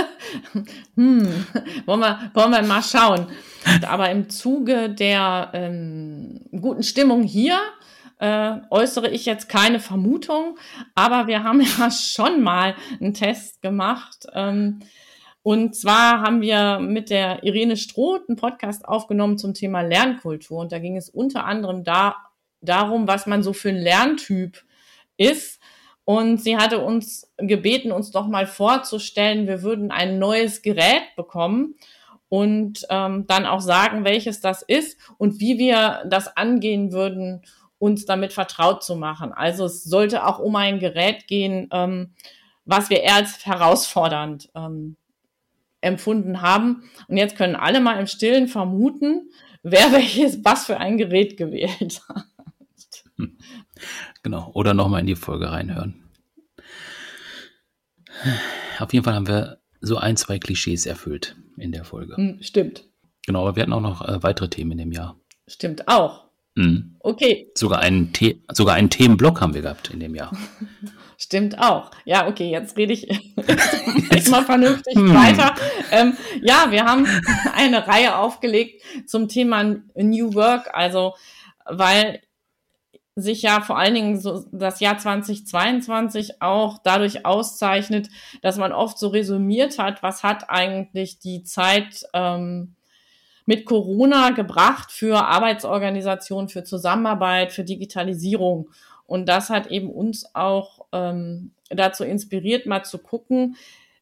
hm, 0.96 1.46
wollen 1.86 2.00
wir, 2.00 2.30
wollen 2.34 2.50
wir 2.52 2.62
mal 2.62 2.82
schauen. 2.82 3.26
Aber 3.86 4.10
im 4.10 4.28
Zuge 4.28 4.90
der 4.90 5.50
ähm, 5.52 6.40
guten 6.52 6.82
Stimmung 6.82 7.22
hier 7.22 7.58
äh, 8.18 8.54
äußere 8.70 9.10
ich 9.10 9.26
jetzt 9.26 9.48
keine 9.48 9.80
Vermutung, 9.80 10.58
aber 10.94 11.26
wir 11.26 11.42
haben 11.44 11.60
ja 11.78 11.90
schon 11.90 12.42
mal 12.42 12.74
einen 13.00 13.14
Test 13.14 13.60
gemacht. 13.62 14.26
Ähm, 14.32 14.80
und 15.42 15.76
zwar 15.76 16.22
haben 16.22 16.40
wir 16.40 16.80
mit 16.80 17.08
der 17.08 17.44
Irene 17.44 17.76
Stroh 17.76 18.18
einen 18.26 18.36
Podcast 18.36 18.84
aufgenommen 18.84 19.38
zum 19.38 19.54
Thema 19.54 19.82
Lernkultur. 19.82 20.58
Und 20.58 20.72
da 20.72 20.80
ging 20.80 20.96
es 20.96 21.08
unter 21.08 21.44
anderem 21.44 21.84
da, 21.84 22.16
darum, 22.60 23.06
was 23.06 23.26
man 23.26 23.44
so 23.44 23.52
für 23.52 23.68
ein 23.68 23.76
Lerntyp 23.76 24.64
ist. 25.16 25.55
Und 26.06 26.40
sie 26.40 26.56
hatte 26.56 26.78
uns 26.78 27.32
gebeten, 27.36 27.90
uns 27.90 28.12
doch 28.12 28.28
mal 28.28 28.46
vorzustellen, 28.46 29.48
wir 29.48 29.62
würden 29.62 29.90
ein 29.90 30.20
neues 30.20 30.62
Gerät 30.62 31.02
bekommen 31.16 31.74
und 32.28 32.86
ähm, 32.90 33.26
dann 33.26 33.44
auch 33.44 33.60
sagen, 33.60 34.04
welches 34.04 34.40
das 34.40 34.62
ist 34.62 35.00
und 35.18 35.40
wie 35.40 35.58
wir 35.58 36.04
das 36.08 36.36
angehen 36.36 36.92
würden, 36.92 37.42
uns 37.78 38.06
damit 38.06 38.32
vertraut 38.32 38.84
zu 38.84 38.94
machen. 38.94 39.32
Also 39.32 39.64
es 39.64 39.82
sollte 39.82 40.24
auch 40.24 40.38
um 40.38 40.54
ein 40.54 40.78
Gerät 40.78 41.26
gehen, 41.26 41.68
ähm, 41.72 42.14
was 42.64 42.88
wir 42.88 43.02
eher 43.02 43.16
als 43.16 43.44
herausfordernd 43.44 44.48
ähm, 44.54 44.96
empfunden 45.80 46.40
haben. 46.40 46.88
Und 47.08 47.16
jetzt 47.16 47.34
können 47.36 47.56
alle 47.56 47.80
mal 47.80 47.98
im 47.98 48.06
Stillen 48.06 48.46
vermuten, 48.46 49.28
wer 49.64 49.90
welches, 49.92 50.44
was 50.44 50.66
für 50.66 50.78
ein 50.78 50.98
Gerät 50.98 51.36
gewählt 51.36 52.00
hat. 52.08 52.26
Genau, 54.26 54.50
oder 54.54 54.74
nochmal 54.74 55.02
in 55.02 55.06
die 55.06 55.14
Folge 55.14 55.52
reinhören. 55.52 56.02
Auf 58.80 58.92
jeden 58.92 59.04
Fall 59.04 59.14
haben 59.14 59.28
wir 59.28 59.58
so 59.80 59.98
ein, 59.98 60.16
zwei 60.16 60.40
Klischees 60.40 60.84
erfüllt 60.84 61.36
in 61.56 61.70
der 61.70 61.84
Folge. 61.84 62.16
Hm, 62.16 62.42
stimmt. 62.42 62.88
Genau, 63.24 63.42
aber 63.42 63.54
wir 63.54 63.62
hatten 63.62 63.72
auch 63.72 63.80
noch 63.80 64.02
äh, 64.04 64.20
weitere 64.24 64.48
Themen 64.48 64.72
in 64.72 64.78
dem 64.78 64.90
Jahr. 64.90 65.16
Stimmt 65.46 65.86
auch. 65.86 66.24
Mhm. 66.56 66.96
Okay. 66.98 67.52
Sogar 67.54 67.78
einen, 67.78 68.12
The 68.18 68.42
sogar 68.50 68.74
einen 68.74 68.90
Themenblock 68.90 69.40
haben 69.40 69.54
wir 69.54 69.62
gehabt 69.62 69.90
in 69.90 70.00
dem 70.00 70.16
Jahr. 70.16 70.36
Stimmt 71.18 71.60
auch. 71.60 71.92
Ja, 72.04 72.26
okay, 72.26 72.50
jetzt 72.50 72.76
rede 72.76 72.94
ich 72.94 73.02
jetzt 74.10 74.28
mal 74.28 74.44
vernünftig 74.44 74.96
hm. 74.96 75.14
weiter. 75.14 75.54
Ähm, 75.92 76.16
ja, 76.42 76.72
wir 76.72 76.84
haben 76.84 77.06
eine 77.54 77.86
Reihe 77.86 78.16
aufgelegt 78.16 78.82
zum 79.06 79.28
Thema 79.28 79.62
New 79.94 80.34
Work, 80.34 80.74
also 80.74 81.14
weil 81.64 82.22
sich 83.16 83.40
ja 83.40 83.62
vor 83.62 83.78
allen 83.78 83.94
Dingen 83.94 84.20
so 84.20 84.44
das 84.52 84.80
Jahr 84.80 84.98
2022 84.98 86.42
auch 86.42 86.78
dadurch 86.84 87.24
auszeichnet, 87.24 88.10
dass 88.42 88.58
man 88.58 88.72
oft 88.72 88.98
so 88.98 89.08
resümiert 89.08 89.78
hat, 89.78 90.02
was 90.02 90.22
hat 90.22 90.50
eigentlich 90.50 91.18
die 91.18 91.42
Zeit 91.42 92.04
ähm, 92.12 92.74
mit 93.46 93.64
Corona 93.64 94.30
gebracht 94.30 94.92
für 94.92 95.26
Arbeitsorganisation, 95.26 96.50
für 96.50 96.62
Zusammenarbeit, 96.64 97.52
für 97.52 97.64
Digitalisierung. 97.64 98.68
Und 99.06 99.28
das 99.28 99.48
hat 99.48 99.68
eben 99.68 99.88
uns 99.88 100.34
auch 100.34 100.84
ähm, 100.92 101.52
dazu 101.70 102.04
inspiriert, 102.04 102.66
mal 102.66 102.82
zu 102.82 102.98
gucken, 102.98 103.56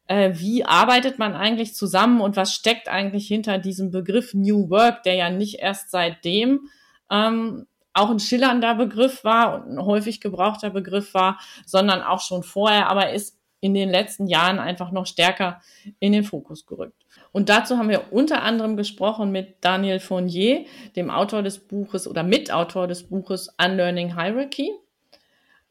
äh, 0.07 0.33
wie 0.35 0.65
arbeitet 0.65 1.19
man 1.19 1.35
eigentlich 1.35 1.73
zusammen 1.73 2.19
und 2.19 2.35
was 2.35 2.53
steckt 2.53 2.89
eigentlich 2.89 3.27
hinter 3.27 3.59
diesem 3.59 3.91
Begriff 3.91 4.33
New 4.33 4.69
Work, 4.69 5.03
der 5.03 5.15
ja 5.15 5.29
nicht 5.29 5.59
erst 5.59 5.89
seitdem 5.91 6.67
ähm, 7.09 7.65
auch 7.95 8.09
ein 8.09 8.19
schillernder 8.19 8.75
Begriff 8.75 9.23
war 9.23 9.55
und 9.55 9.71
ein 9.71 9.85
häufig 9.85 10.21
gebrauchter 10.21 10.69
Begriff 10.69 11.13
war, 11.13 11.39
sondern 11.65 12.03
auch 12.03 12.21
schon 12.21 12.43
vorher, 12.43 12.89
aber 12.89 13.11
ist 13.11 13.39
in 13.61 13.73
den 13.73 13.89
letzten 13.89 14.27
Jahren 14.27 14.59
einfach 14.59 14.91
noch 14.91 15.07
stärker 15.07 15.61
in 15.99 16.11
den 16.11 16.23
Fokus 16.23 16.67
gerückt. 16.67 17.03
Und 17.31 17.49
dazu 17.49 17.77
haben 17.77 17.89
wir 17.89 18.11
unter 18.11 18.43
anderem 18.43 18.77
gesprochen 18.77 19.31
mit 19.31 19.55
Daniel 19.61 19.99
Fournier, 19.99 20.65
dem 20.95 21.09
Autor 21.09 21.41
des 21.41 21.57
Buches 21.57 22.07
oder 22.07 22.21
Mitautor 22.21 22.87
des 22.87 23.07
Buches 23.07 23.49
Unlearning 23.57 24.15
Hierarchy. 24.15 24.71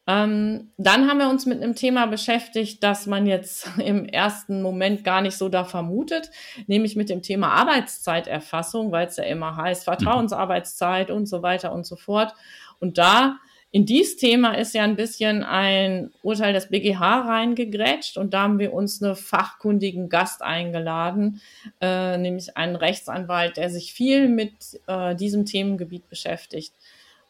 Ähm, 0.07 0.71
dann 0.77 1.09
haben 1.09 1.19
wir 1.19 1.31
uns 1.31 1.47
mit 1.47 1.63
einem 1.63 1.75
Thema 1.75 2.07
beschäftigt, 2.07 2.83
das 2.83 3.07
man 3.07 3.27
jetzt 3.27 3.69
im 3.79 4.05
ersten 4.05 4.61
Moment 4.61 5.03
gar 5.03 5.23
nicht 5.23 5.37
so 5.37 5.49
da 5.49 5.65
vermutet, 5.65 6.31
nämlich 6.67 6.95
mit 6.95 7.09
dem 7.09 7.23
Thema 7.23 7.53
Arbeitszeiterfassung, 7.53 8.93
weil 8.93 9.07
es 9.07 9.17
ja 9.17 9.25
immer 9.25 9.57
heißt 9.57 9.85
Vertrauensarbeitszeit 9.85 11.11
und 11.11 11.27
so 11.27 11.43
weiter 11.43 11.73
und 11.73 11.87
so 11.87 11.97
fort. 11.97 12.35
Und 12.81 12.99
da 12.99 13.39
in 13.71 13.87
dieses 13.87 14.17
Thema 14.17 14.53
ist 14.53 14.73
ja 14.73 14.85
ein 14.85 14.95
bisschen 14.95 15.43
ein 15.43 16.13
Urteil 16.23 16.53
des 16.53 16.69
BGH 16.69 17.23
reingegrätscht 17.23 18.19
und 18.19 18.33
da 18.33 18.43
haben 18.43 18.61
wir 18.61 18.73
uns 18.73 19.03
eine 19.03 19.17
fachkundigen 19.17 20.09
Gast 20.09 20.43
eingeladen, 20.43 21.41
äh, 21.81 22.17
nämlich 22.17 22.57
einen 22.57 22.77
Rechtsanwalt, 22.77 23.57
der 23.57 23.71
sich 23.71 23.93
viel 23.93 24.29
mit 24.29 24.81
äh, 24.87 25.17
diesem 25.17 25.45
Themengebiet 25.45 26.09
beschäftigt. 26.09 26.73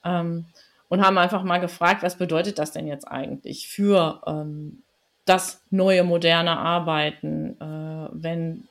Ähm, 0.05 0.45
und 0.89 1.03
haben 1.03 1.19
einfach 1.19 1.43
mal 1.43 1.59
gefragt, 1.59 2.03
was 2.03 2.19
bedeutet 2.19 2.59
das 2.59 2.73
denn 2.73 2.87
jetzt 2.87 3.07
eigentlich 3.07 3.69
für 3.69 4.23
ähm, 4.27 4.83
das 5.25 5.63
neue 5.71 6.05
moderne 6.05 6.59
Arbeiten, 6.59 7.61
äh, 7.61 8.09
wenn 8.13 8.69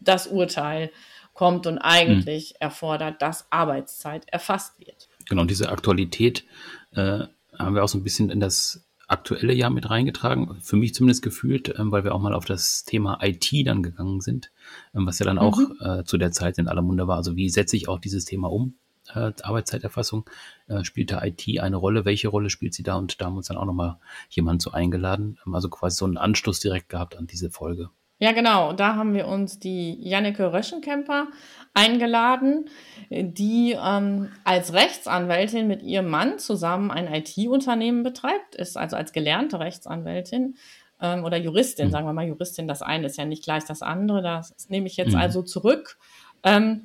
das 0.00 0.26
Urteil 0.26 0.90
kommt 1.32 1.66
und 1.66 1.78
eigentlich 1.78 2.50
hm. 2.50 2.56
erfordert, 2.60 3.22
dass 3.22 3.46
Arbeitszeit 3.50 4.28
erfasst 4.28 4.78
wird. 4.78 5.08
Genau, 5.28 5.42
und 5.42 5.50
diese 5.50 5.70
Aktualität 5.70 6.44
äh, 6.92 7.24
haben 7.58 7.74
wir 7.74 7.82
auch 7.82 7.88
so 7.88 7.98
ein 7.98 8.04
bisschen 8.04 8.30
in 8.30 8.40
das 8.40 8.84
aktuelle 9.06 9.52
Jahr 9.52 9.70
mit 9.70 9.90
reingetragen, 9.90 10.56
für 10.60 10.76
mich 10.76 10.94
zumindest 10.94 11.22
gefühlt, 11.22 11.74
ähm, 11.78 11.92
weil 11.92 12.04
wir 12.04 12.14
auch 12.14 12.20
mal 12.20 12.34
auf 12.34 12.44
das 12.44 12.84
Thema 12.84 13.18
IT 13.22 13.50
dann 13.66 13.82
gegangen 13.82 14.20
sind, 14.20 14.50
ähm, 14.94 15.06
was 15.06 15.18
ja 15.18 15.26
dann 15.26 15.36
mhm. 15.36 15.42
auch 15.42 15.60
äh, 15.80 16.04
zu 16.04 16.18
der 16.18 16.32
Zeit 16.32 16.58
in 16.58 16.68
aller 16.68 16.82
Munde 16.82 17.06
war. 17.06 17.16
Also 17.16 17.36
wie 17.36 17.50
setze 17.50 17.76
ich 17.76 17.88
auch 17.88 17.98
dieses 17.98 18.24
Thema 18.24 18.50
um? 18.50 18.74
Äh, 19.14 19.32
Arbeitszeiterfassung, 19.42 20.28
äh, 20.68 20.84
spielt 20.84 21.12
da 21.12 21.22
IT 21.22 21.46
eine 21.60 21.76
Rolle? 21.76 22.04
Welche 22.04 22.28
Rolle 22.28 22.50
spielt 22.50 22.74
sie 22.74 22.82
da? 22.82 22.96
Und 22.96 23.20
da 23.20 23.26
haben 23.26 23.34
wir 23.34 23.38
uns 23.38 23.48
dann 23.48 23.56
auch 23.56 23.64
nochmal 23.64 23.98
jemanden 24.30 24.60
so 24.60 24.70
eingeladen, 24.72 25.38
ähm, 25.46 25.54
also 25.54 25.68
quasi 25.68 25.96
so 25.96 26.04
einen 26.04 26.16
Anschluss 26.16 26.60
direkt 26.60 26.88
gehabt 26.88 27.16
an 27.16 27.26
diese 27.26 27.50
Folge. 27.50 27.90
Ja, 28.18 28.32
genau. 28.32 28.72
Da 28.72 28.94
haben 28.94 29.12
wir 29.12 29.26
uns 29.26 29.58
die 29.58 29.98
Janneke 30.00 30.52
Röschenkemper 30.52 31.28
eingeladen, 31.74 32.70
die 33.10 33.76
ähm, 33.78 34.30
als 34.44 34.72
Rechtsanwältin 34.72 35.66
mit 35.66 35.82
ihrem 35.82 36.08
Mann 36.08 36.38
zusammen 36.38 36.90
ein 36.90 37.12
IT-Unternehmen 37.12 38.04
betreibt, 38.04 38.54
ist 38.54 38.76
also 38.76 38.96
als 38.96 39.12
gelernte 39.12 39.58
Rechtsanwältin 39.58 40.54
ähm, 41.00 41.24
oder 41.24 41.36
Juristin, 41.36 41.88
mhm. 41.88 41.90
sagen 41.90 42.06
wir 42.06 42.12
mal 42.12 42.26
Juristin, 42.26 42.68
das 42.68 42.82
eine 42.82 43.06
ist 43.06 43.18
ja 43.18 43.24
nicht 43.24 43.42
gleich 43.42 43.64
das 43.64 43.82
andere, 43.82 44.22
das 44.22 44.68
nehme 44.68 44.86
ich 44.86 44.96
jetzt 44.96 45.12
mhm. 45.12 45.20
also 45.20 45.42
zurück. 45.42 45.98
Ähm, 46.44 46.84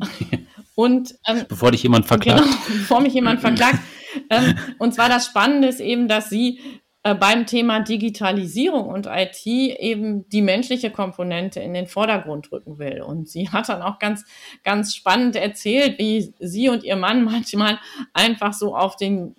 und 0.74 1.14
ähm, 1.26 1.44
bevor 1.48 1.70
dich 1.70 1.82
jemand 1.82 2.06
verklagt. 2.06 2.42
Genau, 2.42 2.56
bevor 2.68 3.00
mich 3.00 3.14
jemand 3.14 3.40
verklagt. 3.40 3.78
ähm, 4.30 4.58
und 4.78 4.94
zwar 4.94 5.08
das 5.08 5.26
Spannende 5.26 5.68
ist 5.68 5.80
eben, 5.80 6.08
dass 6.08 6.30
sie 6.30 6.60
äh, 7.04 7.14
beim 7.14 7.46
Thema 7.46 7.80
Digitalisierung 7.80 8.88
und 8.88 9.06
IT 9.06 9.46
eben 9.46 10.28
die 10.30 10.42
menschliche 10.42 10.90
Komponente 10.90 11.60
in 11.60 11.72
den 11.72 11.86
Vordergrund 11.86 12.50
rücken 12.50 12.78
will. 12.78 13.02
Und 13.02 13.28
sie 13.28 13.48
hat 13.50 13.68
dann 13.68 13.82
auch 13.82 13.98
ganz, 13.98 14.24
ganz 14.64 14.94
spannend 14.94 15.36
erzählt, 15.36 15.98
wie 15.98 16.34
sie 16.40 16.68
und 16.68 16.82
ihr 16.84 16.96
Mann 16.96 17.24
manchmal 17.24 17.78
einfach 18.12 18.52
so 18.52 18.74
auf 18.76 18.96
den 18.96 19.36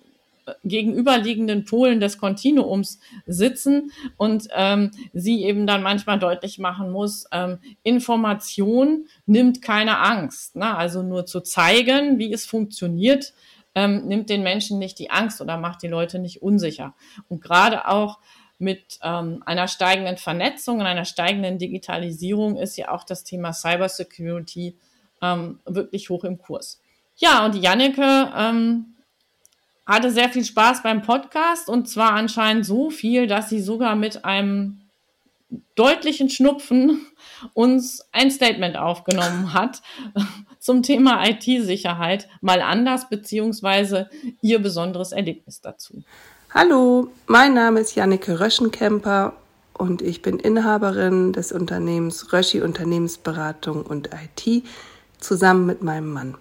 gegenüberliegenden 0.64 1.64
Polen 1.64 2.00
des 2.00 2.18
Kontinuums 2.18 2.98
sitzen 3.26 3.92
und 4.16 4.48
ähm, 4.54 4.90
sie 5.12 5.44
eben 5.44 5.66
dann 5.66 5.82
manchmal 5.82 6.18
deutlich 6.18 6.58
machen 6.58 6.90
muss, 6.90 7.26
ähm, 7.32 7.58
Information 7.82 9.06
nimmt 9.26 9.62
keine 9.62 9.98
Angst. 9.98 10.56
Ne? 10.56 10.76
Also 10.76 11.02
nur 11.02 11.26
zu 11.26 11.40
zeigen, 11.40 12.18
wie 12.18 12.32
es 12.32 12.46
funktioniert, 12.46 13.32
ähm, 13.74 14.06
nimmt 14.06 14.30
den 14.30 14.42
Menschen 14.42 14.78
nicht 14.78 14.98
die 14.98 15.10
Angst 15.10 15.40
oder 15.40 15.56
macht 15.56 15.82
die 15.82 15.88
Leute 15.88 16.18
nicht 16.18 16.42
unsicher. 16.42 16.94
Und 17.28 17.40
gerade 17.40 17.86
auch 17.88 18.18
mit 18.58 18.98
ähm, 19.02 19.42
einer 19.46 19.68
steigenden 19.68 20.18
Vernetzung 20.18 20.80
und 20.80 20.86
einer 20.86 21.06
steigenden 21.06 21.58
Digitalisierung 21.58 22.56
ist 22.56 22.76
ja 22.76 22.90
auch 22.90 23.04
das 23.04 23.24
Thema 23.24 23.52
Cybersecurity 23.52 24.76
ähm, 25.22 25.60
wirklich 25.64 26.10
hoch 26.10 26.24
im 26.24 26.38
Kurs. 26.38 26.80
Ja, 27.16 27.44
und 27.44 27.54
Janneke 27.56 28.32
ähm, 28.36 28.96
hatte 29.90 30.12
sehr 30.12 30.28
viel 30.28 30.44
Spaß 30.44 30.84
beim 30.84 31.02
Podcast 31.02 31.68
und 31.68 31.88
zwar 31.88 32.12
anscheinend 32.12 32.64
so 32.64 32.90
viel, 32.90 33.26
dass 33.26 33.48
sie 33.48 33.60
sogar 33.60 33.96
mit 33.96 34.24
einem 34.24 34.82
deutlichen 35.74 36.30
Schnupfen 36.30 37.04
uns 37.54 38.06
ein 38.12 38.30
Statement 38.30 38.76
aufgenommen 38.76 39.52
hat 39.52 39.82
zum 40.60 40.84
Thema 40.84 41.26
IT-Sicherheit, 41.26 42.28
mal 42.40 42.62
anders, 42.62 43.08
beziehungsweise 43.08 44.08
ihr 44.42 44.60
besonderes 44.60 45.10
Erlebnis 45.10 45.60
dazu. 45.60 46.04
Hallo, 46.54 47.08
mein 47.26 47.54
Name 47.54 47.80
ist 47.80 47.96
Janneke 47.96 48.38
Röschenkemper 48.38 49.32
und 49.74 50.02
ich 50.02 50.22
bin 50.22 50.38
Inhaberin 50.38 51.32
des 51.32 51.50
Unternehmens 51.50 52.32
Röschi 52.32 52.60
Unternehmensberatung 52.60 53.84
und 53.84 54.10
IT 54.12 54.62
zusammen 55.18 55.66
mit 55.66 55.82
meinem 55.82 56.12
Mann. 56.12 56.36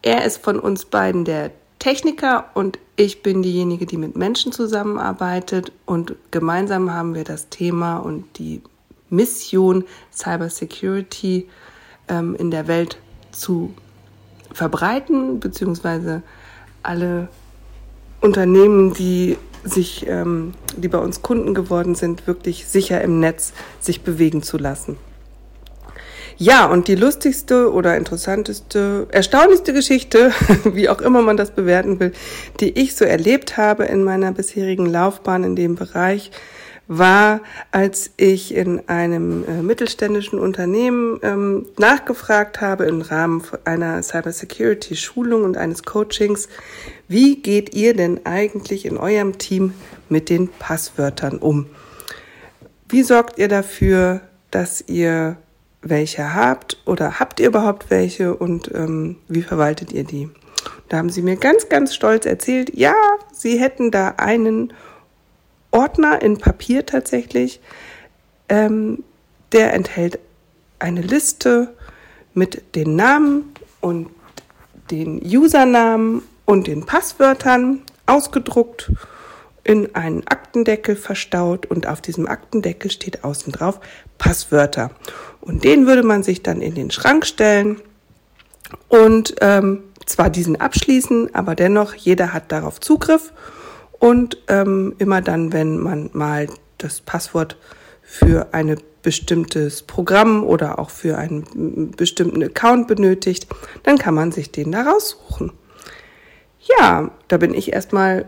Er 0.00 0.24
ist 0.24 0.42
von 0.42 0.58
uns 0.58 0.86
beiden 0.86 1.26
der 1.26 1.50
Techniker 1.86 2.46
und 2.54 2.80
ich 2.96 3.22
bin 3.22 3.42
diejenige, 3.42 3.86
die 3.86 3.96
mit 3.96 4.16
Menschen 4.16 4.50
zusammenarbeitet 4.50 5.70
und 5.84 6.16
gemeinsam 6.32 6.92
haben 6.92 7.14
wir 7.14 7.22
das 7.22 7.48
Thema 7.48 7.98
und 7.98 8.24
die 8.40 8.60
Mission 9.08 9.84
Cybersecurity 10.12 11.48
ähm, 12.08 12.34
in 12.40 12.50
der 12.50 12.66
Welt 12.66 12.98
zu 13.30 13.72
verbreiten, 14.52 15.38
beziehungsweise 15.38 16.22
alle 16.82 17.28
Unternehmen, 18.20 18.92
die 18.92 19.38
sich, 19.62 20.08
ähm, 20.08 20.54
die 20.76 20.88
bei 20.88 20.98
uns 20.98 21.22
Kunden 21.22 21.54
geworden 21.54 21.94
sind, 21.94 22.26
wirklich 22.26 22.66
sicher 22.66 23.00
im 23.00 23.20
Netz 23.20 23.52
sich 23.78 24.00
bewegen 24.00 24.42
zu 24.42 24.58
lassen. 24.58 24.96
Ja, 26.38 26.66
und 26.66 26.88
die 26.88 26.96
lustigste 26.96 27.72
oder 27.72 27.96
interessanteste, 27.96 29.06
erstaunlichste 29.10 29.72
Geschichte, 29.72 30.32
wie 30.64 30.90
auch 30.90 31.00
immer 31.00 31.22
man 31.22 31.38
das 31.38 31.50
bewerten 31.50 31.98
will, 31.98 32.12
die 32.60 32.78
ich 32.78 32.94
so 32.94 33.06
erlebt 33.06 33.56
habe 33.56 33.84
in 33.84 34.04
meiner 34.04 34.32
bisherigen 34.32 34.84
Laufbahn 34.84 35.44
in 35.44 35.56
dem 35.56 35.76
Bereich, 35.76 36.30
war, 36.88 37.40
als 37.72 38.10
ich 38.16 38.54
in 38.54 38.88
einem 38.88 39.44
äh, 39.48 39.62
mittelständischen 39.62 40.38
Unternehmen 40.38 41.18
ähm, 41.22 41.66
nachgefragt 41.78 42.60
habe 42.60 42.84
im 42.84 43.00
Rahmen 43.00 43.42
einer 43.64 44.02
Cybersecurity-Schulung 44.02 45.42
und 45.42 45.56
eines 45.56 45.82
Coachings, 45.82 46.48
wie 47.08 47.36
geht 47.42 47.74
ihr 47.74 47.94
denn 47.94 48.24
eigentlich 48.24 48.84
in 48.84 48.98
eurem 48.98 49.38
Team 49.38 49.72
mit 50.08 50.28
den 50.28 50.48
Passwörtern 50.48 51.38
um? 51.38 51.66
Wie 52.88 53.02
sorgt 53.02 53.38
ihr 53.38 53.48
dafür, 53.48 54.20
dass 54.52 54.84
ihr 54.86 55.38
welche 55.88 56.34
habt 56.34 56.78
oder 56.84 57.20
habt 57.20 57.40
ihr 57.40 57.48
überhaupt 57.48 57.90
welche 57.90 58.34
und 58.34 58.70
ähm, 58.74 59.16
wie 59.28 59.42
verwaltet 59.42 59.92
ihr 59.92 60.04
die? 60.04 60.30
Da 60.88 60.98
haben 60.98 61.10
sie 61.10 61.22
mir 61.22 61.36
ganz, 61.36 61.68
ganz 61.68 61.94
stolz 61.94 62.26
erzählt, 62.26 62.72
ja, 62.74 62.94
sie 63.32 63.58
hätten 63.58 63.90
da 63.90 64.14
einen 64.16 64.72
Ordner 65.70 66.22
in 66.22 66.38
Papier 66.38 66.86
tatsächlich, 66.86 67.60
ähm, 68.48 69.02
der 69.52 69.74
enthält 69.74 70.18
eine 70.78 71.02
Liste 71.02 71.74
mit 72.34 72.74
den 72.74 72.96
Namen 72.96 73.52
und 73.80 74.08
den 74.90 75.20
Usernamen 75.22 76.22
und 76.44 76.66
den 76.66 76.86
Passwörtern 76.86 77.82
ausgedruckt 78.06 78.92
in 79.66 79.94
einen 79.96 80.26
Aktendeckel 80.26 80.94
verstaut 80.94 81.66
und 81.66 81.88
auf 81.88 82.00
diesem 82.00 82.28
Aktendeckel 82.28 82.90
steht 82.90 83.24
außen 83.24 83.52
drauf 83.52 83.80
Passwörter. 84.16 84.92
Und 85.40 85.64
den 85.64 85.86
würde 85.86 86.04
man 86.04 86.22
sich 86.22 86.42
dann 86.42 86.60
in 86.60 86.74
den 86.74 86.90
Schrank 86.90 87.26
stellen 87.26 87.80
und 88.88 89.34
ähm, 89.40 89.82
zwar 90.04 90.30
diesen 90.30 90.60
abschließen, 90.60 91.34
aber 91.34 91.56
dennoch 91.56 91.94
jeder 91.94 92.32
hat 92.32 92.52
darauf 92.52 92.80
Zugriff 92.80 93.32
und 93.98 94.38
ähm, 94.46 94.94
immer 94.98 95.20
dann, 95.20 95.52
wenn 95.52 95.78
man 95.78 96.10
mal 96.12 96.46
das 96.78 97.00
Passwort 97.00 97.56
für 98.02 98.54
ein 98.54 98.76
bestimmtes 99.02 99.82
Programm 99.82 100.44
oder 100.44 100.78
auch 100.78 100.90
für 100.90 101.18
einen 101.18 101.92
bestimmten 101.96 102.42
Account 102.42 102.86
benötigt, 102.86 103.48
dann 103.82 103.98
kann 103.98 104.14
man 104.14 104.30
sich 104.30 104.52
den 104.52 104.70
da 104.72 104.82
raussuchen. 104.82 105.52
Ja, 106.78 107.10
da 107.28 107.36
bin 107.36 107.54
ich 107.54 107.72
erstmal 107.72 108.26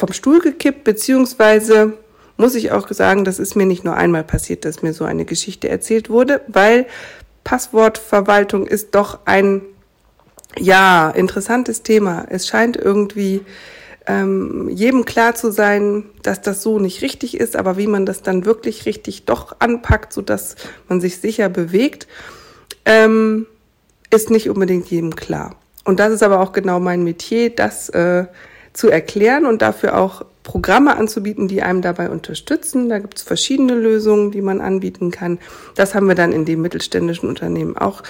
vom 0.00 0.12
Stuhl 0.12 0.40
gekippt, 0.40 0.82
beziehungsweise 0.84 1.92
muss 2.36 2.54
ich 2.54 2.72
auch 2.72 2.88
sagen, 2.90 3.24
das 3.24 3.38
ist 3.38 3.54
mir 3.54 3.66
nicht 3.66 3.84
nur 3.84 3.94
einmal 3.94 4.24
passiert, 4.24 4.64
dass 4.64 4.82
mir 4.82 4.94
so 4.94 5.04
eine 5.04 5.26
Geschichte 5.26 5.68
erzählt 5.68 6.08
wurde, 6.08 6.40
weil 6.48 6.86
Passwortverwaltung 7.44 8.66
ist 8.66 8.94
doch 8.94 9.20
ein, 9.26 9.60
ja, 10.58 11.10
interessantes 11.10 11.82
Thema. 11.82 12.26
Es 12.30 12.48
scheint 12.48 12.76
irgendwie 12.76 13.42
ähm, 14.06 14.70
jedem 14.70 15.04
klar 15.04 15.34
zu 15.34 15.52
sein, 15.52 16.04
dass 16.22 16.40
das 16.40 16.62
so 16.62 16.78
nicht 16.78 17.02
richtig 17.02 17.38
ist, 17.38 17.54
aber 17.56 17.76
wie 17.76 17.86
man 17.86 18.06
das 18.06 18.22
dann 18.22 18.46
wirklich 18.46 18.86
richtig 18.86 19.26
doch 19.26 19.56
anpackt, 19.58 20.12
so 20.12 20.22
dass 20.22 20.56
man 20.88 21.00
sich 21.00 21.18
sicher 21.18 21.50
bewegt, 21.50 22.08
ähm, 22.86 23.46
ist 24.10 24.30
nicht 24.30 24.48
unbedingt 24.48 24.90
jedem 24.90 25.14
klar. 25.14 25.56
Und 25.84 26.00
das 26.00 26.12
ist 26.12 26.22
aber 26.22 26.40
auch 26.40 26.52
genau 26.52 26.80
mein 26.80 27.04
Metier, 27.04 27.50
das 27.50 27.90
äh, 27.90 28.24
zu 28.72 28.88
erklären 28.88 29.46
und 29.46 29.62
dafür 29.62 29.98
auch 29.98 30.24
Programme 30.42 30.96
anzubieten, 30.96 31.48
die 31.48 31.62
einem 31.62 31.82
dabei 31.82 32.10
unterstützen. 32.10 32.88
Da 32.88 32.98
gibt 32.98 33.18
es 33.18 33.22
verschiedene 33.22 33.74
Lösungen, 33.74 34.30
die 34.30 34.42
man 34.42 34.60
anbieten 34.60 35.10
kann. 35.10 35.38
Das 35.74 35.94
haben 35.94 36.08
wir 36.08 36.14
dann 36.14 36.32
in 36.32 36.44
dem 36.44 36.62
mittelständischen 36.62 37.28
Unternehmen 37.28 37.76
auch 37.76 38.02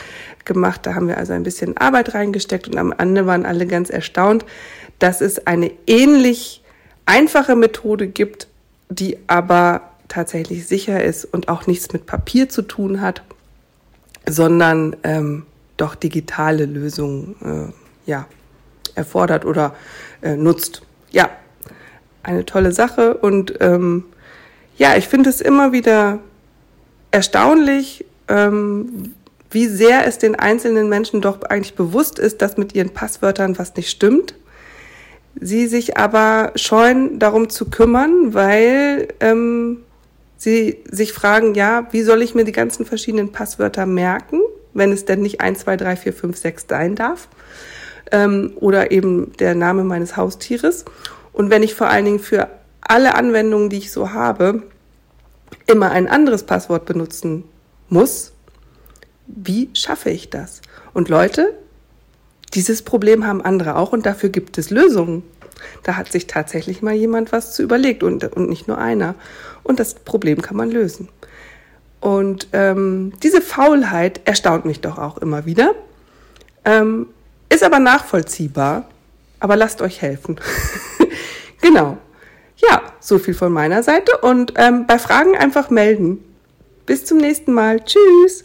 gemacht. 0.44 0.86
Da 0.86 0.94
haben 0.94 1.08
wir 1.08 1.18
also 1.18 1.32
ein 1.32 1.42
bisschen 1.42 1.76
Arbeit 1.76 2.14
reingesteckt 2.14 2.68
und 2.68 2.78
am 2.78 2.92
Ende 2.96 3.26
waren 3.26 3.44
alle 3.44 3.66
ganz 3.66 3.90
erstaunt, 3.90 4.44
dass 4.98 5.20
es 5.20 5.46
eine 5.46 5.72
ähnlich 5.86 6.62
einfache 7.06 7.56
Methode 7.56 8.06
gibt, 8.06 8.46
die 8.88 9.18
aber 9.26 9.82
tatsächlich 10.08 10.66
sicher 10.66 11.02
ist 11.02 11.24
und 11.24 11.48
auch 11.48 11.66
nichts 11.66 11.92
mit 11.92 12.06
Papier 12.06 12.48
zu 12.48 12.62
tun 12.62 13.00
hat, 13.00 13.22
sondern 14.28 14.96
ähm, 15.02 15.46
doch 15.76 15.94
digitale 15.94 16.66
Lösungen 16.66 17.72
äh, 18.06 18.10
ja, 18.10 18.26
erfordert 18.96 19.44
oder 19.44 19.74
äh, 20.22 20.36
nutzt. 20.36 20.82
Ja, 21.10 21.30
eine 22.22 22.44
tolle 22.44 22.72
Sache 22.72 23.14
und 23.14 23.54
ähm, 23.60 24.04
ja, 24.76 24.96
ich 24.96 25.08
finde 25.08 25.28
es 25.30 25.40
immer 25.40 25.72
wieder 25.72 26.20
erstaunlich, 27.10 28.04
ähm, 28.28 29.14
wie 29.50 29.66
sehr 29.66 30.06
es 30.06 30.18
den 30.18 30.36
einzelnen 30.36 30.88
Menschen 30.88 31.20
doch 31.20 31.42
eigentlich 31.42 31.74
bewusst 31.74 32.18
ist, 32.18 32.40
dass 32.40 32.56
mit 32.56 32.74
ihren 32.74 32.90
Passwörtern 32.90 33.58
was 33.58 33.74
nicht 33.76 33.90
stimmt. 33.90 34.34
Sie 35.40 35.66
sich 35.66 35.96
aber 35.96 36.52
scheuen, 36.56 37.18
darum 37.18 37.48
zu 37.48 37.68
kümmern, 37.68 38.34
weil 38.34 39.08
ähm, 39.20 39.78
sie 40.36 40.78
sich 40.90 41.12
fragen, 41.12 41.54
ja, 41.54 41.86
wie 41.90 42.02
soll 42.02 42.22
ich 42.22 42.34
mir 42.34 42.44
die 42.44 42.52
ganzen 42.52 42.86
verschiedenen 42.86 43.32
Passwörter 43.32 43.86
merken, 43.86 44.40
wenn 44.72 44.92
es 44.92 45.04
denn 45.04 45.20
nicht 45.20 45.40
1, 45.40 45.60
2, 45.60 45.76
3, 45.76 45.96
4, 45.96 46.12
5, 46.12 46.36
6 46.36 46.66
sein 46.68 46.94
darf? 46.94 47.28
Ähm, 48.12 48.52
oder 48.56 48.90
eben 48.90 49.32
der 49.38 49.54
Name 49.54 49.84
meines 49.84 50.16
Haustieres. 50.16 50.84
Und 51.32 51.50
wenn 51.50 51.62
ich 51.62 51.74
vor 51.74 51.88
allen 51.88 52.04
Dingen 52.04 52.18
für 52.18 52.48
alle 52.80 53.14
Anwendungen, 53.14 53.70
die 53.70 53.78
ich 53.78 53.92
so 53.92 54.12
habe, 54.12 54.62
immer 55.66 55.90
ein 55.90 56.08
anderes 56.08 56.42
Passwort 56.42 56.86
benutzen 56.86 57.44
muss, 57.88 58.32
wie 59.26 59.70
schaffe 59.74 60.10
ich 60.10 60.30
das? 60.30 60.60
Und 60.92 61.08
Leute, 61.08 61.54
dieses 62.54 62.82
Problem 62.82 63.26
haben 63.26 63.42
andere 63.42 63.76
auch 63.76 63.92
und 63.92 64.06
dafür 64.06 64.28
gibt 64.28 64.58
es 64.58 64.70
Lösungen. 64.70 65.22
Da 65.82 65.96
hat 65.96 66.10
sich 66.10 66.26
tatsächlich 66.26 66.82
mal 66.82 66.94
jemand 66.94 67.32
was 67.32 67.54
zu 67.54 67.62
überlegt 67.62 68.02
und, 68.02 68.24
und 68.24 68.48
nicht 68.48 68.66
nur 68.66 68.78
einer. 68.78 69.14
Und 69.62 69.78
das 69.78 69.94
Problem 69.94 70.42
kann 70.42 70.56
man 70.56 70.70
lösen. 70.70 71.08
Und 72.00 72.48
ähm, 72.52 73.12
diese 73.22 73.42
Faulheit 73.42 74.22
erstaunt 74.24 74.64
mich 74.64 74.80
doch 74.80 74.98
auch 74.98 75.18
immer 75.18 75.44
wieder. 75.44 75.74
Ähm, 76.64 77.06
ist 77.50 77.62
aber 77.62 77.78
nachvollziehbar, 77.78 78.88
aber 79.40 79.56
lasst 79.56 79.82
euch 79.82 80.00
helfen. 80.00 80.40
genau. 81.60 81.98
Ja, 82.56 82.82
so 83.00 83.18
viel 83.18 83.34
von 83.34 83.52
meiner 83.52 83.82
Seite 83.82 84.16
und 84.18 84.54
ähm, 84.56 84.86
bei 84.86 84.98
Fragen 84.98 85.36
einfach 85.36 85.68
melden. 85.68 86.24
Bis 86.86 87.04
zum 87.04 87.18
nächsten 87.18 87.52
Mal. 87.52 87.80
Tschüss. 87.84 88.44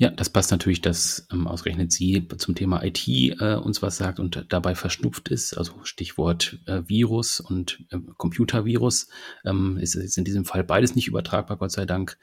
Ja, 0.00 0.08
das 0.08 0.30
passt 0.30 0.50
natürlich, 0.50 0.80
dass 0.80 1.26
ähm, 1.30 1.46
ausgerechnet 1.46 1.92
sie 1.92 2.26
zum 2.38 2.54
Thema 2.54 2.82
IT 2.82 3.06
äh, 3.06 3.56
uns 3.56 3.82
was 3.82 3.98
sagt 3.98 4.18
und 4.18 4.46
dabei 4.48 4.74
verschnupft 4.74 5.28
ist. 5.28 5.52
Also 5.58 5.74
Stichwort 5.82 6.58
äh, 6.64 6.80
Virus 6.86 7.38
und 7.38 7.84
äh, 7.90 7.98
Computervirus 8.16 9.08
ähm, 9.44 9.76
ist, 9.76 9.96
ist 9.96 10.16
in 10.16 10.24
diesem 10.24 10.46
Fall 10.46 10.64
beides 10.64 10.94
nicht 10.94 11.06
übertragbar, 11.06 11.58
Gott 11.58 11.72
sei 11.72 11.84
Dank. 11.84 12.16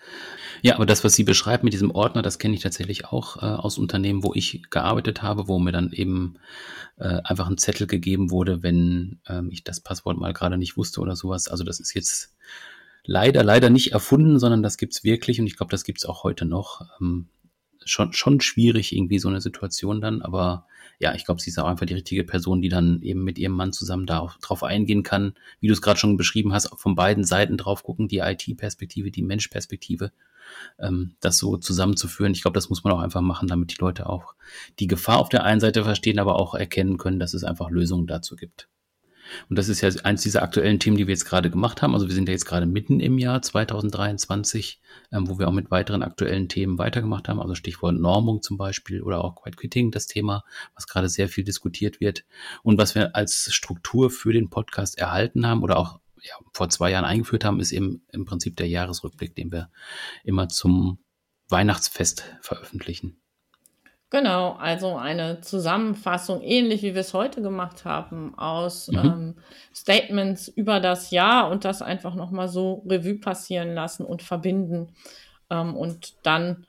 Ja, 0.64 0.74
aber 0.74 0.88
das, 0.88 1.04
was 1.04 1.14
sie 1.14 1.24
beschreibt 1.24 1.64
mit 1.64 1.72
diesem 1.72 1.92
Ordner, 1.92 2.24
das 2.24 2.40
kenne 2.40 2.56
ich 2.56 2.62
tatsächlich 2.62 3.06
auch 3.06 3.44
äh, 3.44 3.46
aus 3.46 3.78
Unternehmen, 3.78 4.24
wo 4.24 4.34
ich 4.34 4.64
gearbeitet 4.72 5.22
habe, 5.22 5.48
wo 5.48 5.60
mir 5.60 5.72
dann 5.72 5.92
eben 5.92 6.40
äh, 6.98 7.22
einfach 7.24 7.48
ein 7.48 7.60
Zettel 7.60 7.86
gegeben 7.86 8.32
wurde, 8.32 8.64
wenn 8.64 9.20
ähm, 9.28 9.52
ich 9.52 9.64
das 9.64 9.82
Passwort 9.82 10.18
mal 10.18 10.34
gerade 10.34 10.58
nicht 10.58 10.78
wusste 10.78 11.00
oder 11.00 11.16
sowas. 11.16 11.48
Also 11.48 11.64
das 11.64 11.80
ist 11.80 11.94
jetzt 11.94 12.34
leider, 13.06 13.44
leider 13.44 13.70
nicht 13.70 13.92
erfunden, 13.92 14.40
sondern 14.40 14.64
das 14.64 14.78
gibt's 14.78 15.04
wirklich 15.04 15.40
und 15.40 15.46
ich 15.46 15.58
glaube, 15.58 15.70
das 15.70 15.84
gibt's 15.84 16.08
auch 16.08 16.24
heute 16.24 16.46
noch. 16.46 16.82
Ähm, 17.00 17.28
schon, 17.88 18.14
schon 18.14 18.42
schwierig, 18.42 18.96
irgendwie 18.96 19.20
so 19.20 19.30
eine 19.30 19.42
Situation 19.42 20.02
dann. 20.02 20.22
Aber 20.22 20.68
ja, 21.00 21.14
ich 21.14 21.26
glaube, 21.26 21.42
sie 21.42 21.50
ist 21.50 21.60
auch 21.60 21.68
einfach 21.68 21.86
die 21.86 21.94
richtige 21.94 22.24
Person, 22.24 22.62
die 22.62 22.70
dann 22.70 23.02
eben 23.02 23.24
mit 23.24 23.38
ihrem 23.38 23.54
Mann 23.54 23.74
zusammen 23.74 24.06
da 24.06 24.34
drauf 24.42 24.64
eingehen 24.64 25.04
kann, 25.04 25.34
wie 25.60 25.68
du 25.68 25.74
es 25.74 25.82
gerade 25.82 26.00
schon 26.00 26.18
beschrieben 26.18 26.54
hast, 26.54 26.70
von 26.78 26.96
beiden 26.96 27.24
Seiten 27.24 27.58
drauf 27.58 27.84
gucken, 27.84 28.08
die 28.08 28.20
IT-Perspektive, 28.20 29.12
die 29.12 29.22
Mensch-Perspektive, 29.22 30.12
ähm, 30.80 31.16
das 31.20 31.38
so 31.38 31.58
zusammenzuführen. 31.58 32.34
Ich 32.34 32.42
glaube, 32.42 32.56
das 32.56 32.70
muss 32.70 32.84
man 32.84 32.94
auch 32.94 33.00
einfach 33.00 33.22
machen, 33.22 33.48
damit 33.48 33.72
die 33.72 33.82
Leute 33.82 34.08
auch 34.08 34.36
die 34.80 34.88
Gefahr 34.88 35.20
auf 35.20 35.30
der 35.30 35.44
einen 35.44 35.60
Seite 35.60 35.84
verstehen, 35.84 36.20
aber 36.20 36.36
auch 36.36 36.56
erkennen 36.56 36.98
können, 36.98 37.20
dass 37.20 37.34
es 37.34 37.44
einfach 37.44 37.70
Lösungen 37.70 38.08
dazu 38.08 38.36
gibt. 38.36 38.68
Und 39.50 39.58
das 39.58 39.70
ist 39.70 39.82
ja 39.82 39.90
eins 40.04 40.24
dieser 40.24 40.44
aktuellen 40.44 40.80
Themen, 40.80 40.98
die 40.98 41.08
wir 41.08 41.14
jetzt 41.14 41.26
gerade 41.26 41.50
gemacht 41.50 41.82
haben. 41.82 41.94
Also 41.94 42.08
wir 42.08 42.16
sind 42.16 42.28
ja 42.28 42.34
jetzt 42.34 42.46
gerade 42.46 42.66
mitten 42.66 43.00
im 43.00 43.18
Jahr 43.18 43.42
2023, 43.42 44.82
ähm, 45.12 45.28
wo 45.30 45.40
wir 45.40 45.48
auch 45.48 45.54
mit 45.54 45.72
weiteren 45.72 46.04
aktuellen 46.04 46.50
Themen 46.50 46.78
weitergemacht 46.78 47.30
haben. 47.30 47.40
Also 47.42 47.56
Stichwort 47.56 47.96
Normung 47.96 48.42
zum 48.42 48.58
Beispiel 48.58 49.02
oder 49.02 49.24
auch 49.24 49.36
Quiet 49.36 49.58
Quitting, 49.58 49.92
das 49.92 50.08
Thema, 50.08 50.44
was 50.76 50.88
gerade 50.88 51.10
sehr 51.10 51.30
viel 51.30 51.44
diskutiert 51.44 52.00
wird. 52.00 52.26
Und 52.64 52.78
was 52.78 52.96
wir 52.96 53.16
als 53.16 53.54
Struktur 53.54 54.10
für 54.10 54.34
den 54.34 54.50
Podcast 54.50 54.98
erhalten 54.98 55.46
haben 55.46 55.64
oder 55.64 55.78
auch 55.78 56.00
ja, 56.22 56.36
vor 56.54 56.70
zwei 56.70 56.92
Jahren 56.92 57.06
eingeführt 57.06 57.46
haben, 57.46 57.60
ist 57.60 57.72
eben 57.72 58.04
im 58.12 58.26
Prinzip 58.26 58.56
der 58.58 58.68
Jahresrückblick, 58.68 59.36
den 59.36 59.52
wir 59.52 59.70
immer 60.24 60.50
zum 60.50 61.00
Weihnachtsfest 61.50 62.24
veröffentlichen. 62.42 63.18
Genau, 64.10 64.54
also 64.54 64.96
eine 64.96 65.42
Zusammenfassung, 65.42 66.42
ähnlich 66.42 66.82
wie 66.82 66.94
wir 66.94 67.02
es 67.02 67.14
heute 67.14 67.42
gemacht 67.42 67.84
haben, 67.84 68.38
aus 68.38 68.88
mhm. 68.88 68.98
ähm, 68.98 69.36
Statements 69.76 70.48
über 70.48 70.80
das 70.80 71.12
Jahr 71.12 71.50
und 71.52 71.66
das 71.66 71.82
einfach 71.82 72.16
nochmal 72.16 72.48
so 72.48 72.86
Revue 72.88 73.16
passieren 73.16 73.74
lassen 73.74 74.06
und 74.06 74.22
verbinden. 74.22 74.94
Ähm, 75.50 75.76
und 75.76 76.16
dann 76.26 76.66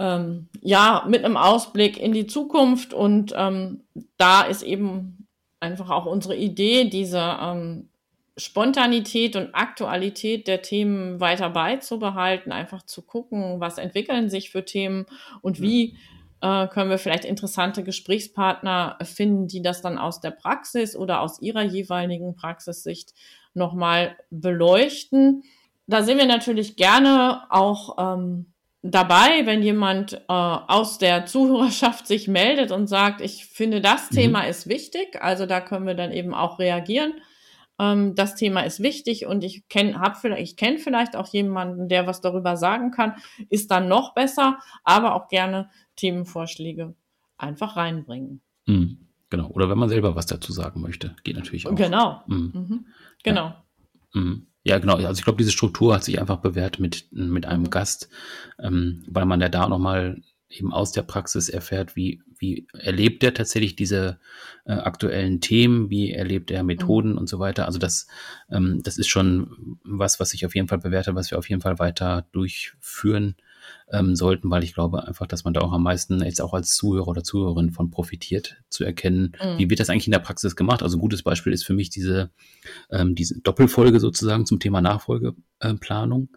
ähm, 0.00 0.48
ja 0.60 1.04
mit 1.06 1.24
einem 1.24 1.36
Ausblick 1.36 1.98
in 1.98 2.12
die 2.12 2.26
Zukunft. 2.26 2.92
Und 2.92 3.32
ähm, 3.36 3.84
da 4.16 4.42
ist 4.42 4.62
eben 4.62 5.26
einfach 5.60 5.90
auch 5.90 6.06
unsere 6.06 6.34
Idee, 6.34 6.88
diese 6.88 7.36
ähm, 7.40 7.89
Spontanität 8.40 9.36
und 9.36 9.54
Aktualität 9.54 10.48
der 10.48 10.62
Themen 10.62 11.20
weiter 11.20 11.50
beizubehalten, 11.50 12.52
einfach 12.52 12.82
zu 12.82 13.02
gucken, 13.02 13.60
was 13.60 13.78
entwickeln 13.78 14.30
sich 14.30 14.50
für 14.50 14.64
Themen 14.64 15.06
und 15.42 15.60
wie 15.60 15.96
äh, 16.40 16.66
können 16.68 16.90
wir 16.90 16.98
vielleicht 16.98 17.24
interessante 17.24 17.84
Gesprächspartner 17.84 18.98
finden, 19.02 19.46
die 19.46 19.62
das 19.62 19.82
dann 19.82 19.98
aus 19.98 20.20
der 20.20 20.30
Praxis 20.30 20.96
oder 20.96 21.20
aus 21.20 21.40
ihrer 21.42 21.62
jeweiligen 21.62 22.34
Praxissicht 22.34 23.12
nochmal 23.52 24.16
beleuchten. 24.30 25.42
Da 25.86 26.02
sind 26.02 26.18
wir 26.18 26.26
natürlich 26.26 26.76
gerne 26.76 27.42
auch 27.50 27.96
ähm, 27.98 28.54
dabei, 28.80 29.44
wenn 29.44 29.62
jemand 29.62 30.14
äh, 30.14 30.18
aus 30.28 30.96
der 30.98 31.26
Zuhörerschaft 31.26 32.06
sich 32.06 32.26
meldet 32.26 32.70
und 32.70 32.86
sagt, 32.86 33.20
ich 33.20 33.44
finde, 33.44 33.82
das 33.82 34.10
mhm. 34.10 34.14
Thema 34.14 34.42
ist 34.44 34.66
wichtig. 34.66 35.20
Also 35.20 35.44
da 35.44 35.60
können 35.60 35.86
wir 35.86 35.94
dann 35.94 36.12
eben 36.12 36.32
auch 36.32 36.58
reagieren 36.58 37.12
ähm, 37.80 38.14
das 38.14 38.34
Thema 38.34 38.60
ist 38.60 38.80
wichtig 38.80 39.26
und 39.26 39.42
ich 39.42 39.66
kenne 39.68 39.98
hab 39.98 40.18
vielleicht, 40.18 40.42
ich 40.42 40.56
kenne 40.56 40.78
vielleicht 40.78 41.16
auch 41.16 41.28
jemanden, 41.28 41.88
der 41.88 42.06
was 42.06 42.20
darüber 42.20 42.56
sagen 42.56 42.90
kann, 42.90 43.14
ist 43.48 43.70
dann 43.70 43.88
noch 43.88 44.14
besser, 44.14 44.58
aber 44.84 45.14
auch 45.14 45.28
gerne 45.28 45.70
Themenvorschläge 45.96 46.94
einfach 47.38 47.76
reinbringen. 47.76 48.42
Mhm, 48.66 49.08
genau. 49.30 49.48
Oder 49.48 49.70
wenn 49.70 49.78
man 49.78 49.88
selber 49.88 50.14
was 50.14 50.26
dazu 50.26 50.52
sagen 50.52 50.82
möchte, 50.82 51.16
geht 51.24 51.36
natürlich 51.36 51.66
auch. 51.66 51.74
Genau. 51.74 52.22
Mhm. 52.26 52.50
Mhm. 52.52 52.86
Genau. 53.24 53.46
Ja. 53.46 53.64
Mhm. 54.12 54.46
Ja, 54.62 54.78
genau. 54.78 54.96
Also 54.96 55.18
ich 55.18 55.24
glaube, 55.24 55.38
diese 55.38 55.52
Struktur 55.52 55.94
hat 55.94 56.04
sich 56.04 56.20
einfach 56.20 56.36
bewährt 56.36 56.78
mit, 56.80 57.06
mit 57.12 57.46
einem. 57.46 57.70
Gast, 57.70 58.10
ähm, 58.58 59.04
weil 59.08 59.24
man 59.24 59.40
ja 59.40 59.48
da 59.48 59.66
nochmal 59.66 60.20
eben 60.50 60.72
aus 60.72 60.92
der 60.92 61.02
Praxis 61.02 61.48
erfährt, 61.48 61.96
wie, 61.96 62.22
wie 62.38 62.66
erlebt 62.72 63.22
er 63.22 63.32
tatsächlich 63.32 63.76
diese 63.76 64.18
äh, 64.64 64.72
aktuellen 64.72 65.40
Themen, 65.40 65.90
wie 65.90 66.12
erlebt 66.12 66.50
er 66.50 66.64
Methoden 66.64 67.12
mhm. 67.12 67.18
und 67.18 67.28
so 67.28 67.38
weiter. 67.38 67.66
Also 67.66 67.78
das, 67.78 68.08
ähm, 68.50 68.82
das 68.82 68.98
ist 68.98 69.08
schon 69.08 69.78
was, 69.84 70.18
was 70.18 70.34
ich 70.34 70.44
auf 70.44 70.54
jeden 70.54 70.68
Fall 70.68 70.78
bewerte, 70.78 71.14
was 71.14 71.30
wir 71.30 71.38
auf 71.38 71.48
jeden 71.48 71.62
Fall 71.62 71.78
weiter 71.78 72.26
durchführen 72.32 73.36
ähm, 73.92 74.16
sollten, 74.16 74.50
weil 74.50 74.64
ich 74.64 74.74
glaube 74.74 75.06
einfach, 75.06 75.26
dass 75.26 75.44
man 75.44 75.54
da 75.54 75.60
auch 75.60 75.72
am 75.72 75.84
meisten 75.84 76.22
jetzt 76.22 76.40
auch 76.40 76.54
als 76.54 76.74
Zuhörer 76.74 77.08
oder 77.08 77.22
Zuhörerin 77.22 77.70
von 77.70 77.90
profitiert, 77.90 78.56
zu 78.68 78.84
erkennen, 78.84 79.36
mhm. 79.42 79.58
wie 79.58 79.70
wird 79.70 79.78
das 79.78 79.88
eigentlich 79.88 80.08
in 80.08 80.12
der 80.12 80.18
Praxis 80.18 80.56
gemacht. 80.56 80.82
Also 80.82 80.96
ein 80.96 81.00
gutes 81.00 81.22
Beispiel 81.22 81.52
ist 81.52 81.64
für 81.64 81.74
mich 81.74 81.90
diese, 81.90 82.30
ähm, 82.90 83.14
diese 83.14 83.40
Doppelfolge 83.40 84.00
sozusagen 84.00 84.46
zum 84.46 84.58
Thema 84.58 84.80
Nachfolgeplanung. 84.80 86.28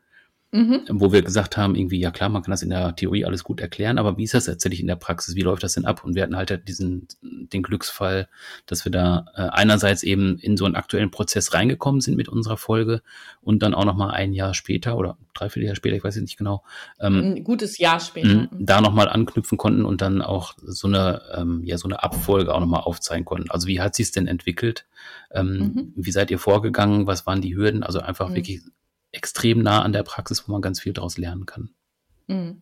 Mhm. 0.53 0.81
Wo 0.87 1.11
wir 1.11 1.23
gesagt 1.23 1.57
haben, 1.57 1.73
irgendwie, 1.73 1.99
ja 1.99 2.11
klar, 2.11 2.29
man 2.29 2.43
kann 2.43 2.51
das 2.51 2.61
in 2.61 2.69
der 2.69 2.95
Theorie 2.95 3.25
alles 3.25 3.43
gut 3.43 3.59
erklären, 3.59 3.97
aber 3.97 4.17
wie 4.17 4.23
ist 4.23 4.35
das 4.35 4.45
tatsächlich 4.45 4.81
in 4.81 4.87
der 4.87 4.95
Praxis? 4.95 5.35
Wie 5.35 5.41
läuft 5.41 5.63
das 5.63 5.73
denn 5.73 5.85
ab? 5.85 6.03
Und 6.03 6.13
wir 6.13 6.21
hatten 6.21 6.35
halt 6.35 6.67
diesen, 6.67 7.07
den 7.21 7.63
Glücksfall, 7.63 8.29
dass 8.67 8.85
wir 8.85 8.91
da 8.91 9.25
äh, 9.35 9.41
einerseits 9.51 10.03
eben 10.03 10.37
in 10.37 10.55
so 10.55 10.65
einen 10.65 10.75
aktuellen 10.75 11.09
Prozess 11.09 11.55
reingekommen 11.55 12.01
sind 12.01 12.17
mit 12.17 12.29
unserer 12.29 12.57
Folge 12.57 13.01
und 13.41 13.63
dann 13.63 13.73
auch 13.73 13.83
nochmal 13.83 14.11
ein 14.11 14.31
Jahr 14.31 14.53
später 14.53 14.95
oder 14.95 15.17
dreiviertel 15.33 15.65
Jahr 15.65 15.75
später, 15.75 15.95
ich 15.95 16.03
weiß 16.03 16.13
jetzt 16.13 16.25
nicht 16.25 16.37
genau. 16.37 16.63
Ähm, 16.99 17.37
ein 17.37 17.43
gutes 17.43 17.79
Jahr 17.79 17.99
später. 17.99 18.47
Da 18.51 18.79
nochmal 18.79 19.09
anknüpfen 19.09 19.57
konnten 19.57 19.85
und 19.85 20.01
dann 20.01 20.21
auch 20.21 20.53
so 20.61 20.87
eine, 20.87 21.23
ähm, 21.35 21.63
ja, 21.63 21.79
so 21.79 21.87
eine 21.87 22.03
Abfolge 22.03 22.53
auch 22.53 22.59
nochmal 22.59 22.81
aufzeigen 22.81 23.25
konnten. 23.25 23.49
Also 23.49 23.67
wie 23.67 23.81
hat 23.81 23.95
sich 23.95 24.05
es 24.05 24.11
denn 24.11 24.27
entwickelt? 24.27 24.85
Ähm, 25.31 25.57
mhm. 25.57 25.93
Wie 25.95 26.11
seid 26.11 26.29
ihr 26.29 26.37
vorgegangen? 26.37 27.07
Was 27.07 27.25
waren 27.25 27.41
die 27.41 27.55
Hürden? 27.55 27.81
Also 27.81 27.99
einfach 27.99 28.29
mhm. 28.29 28.35
wirklich 28.35 28.61
extrem 29.13 29.61
nah 29.61 29.81
an 29.81 29.93
der 29.93 30.03
Praxis, 30.03 30.47
wo 30.47 30.51
man 30.51 30.61
ganz 30.61 30.81
viel 30.81 30.93
daraus 30.93 31.17
lernen 31.17 31.45
kann. 31.45 31.69
Mhm. 32.27 32.61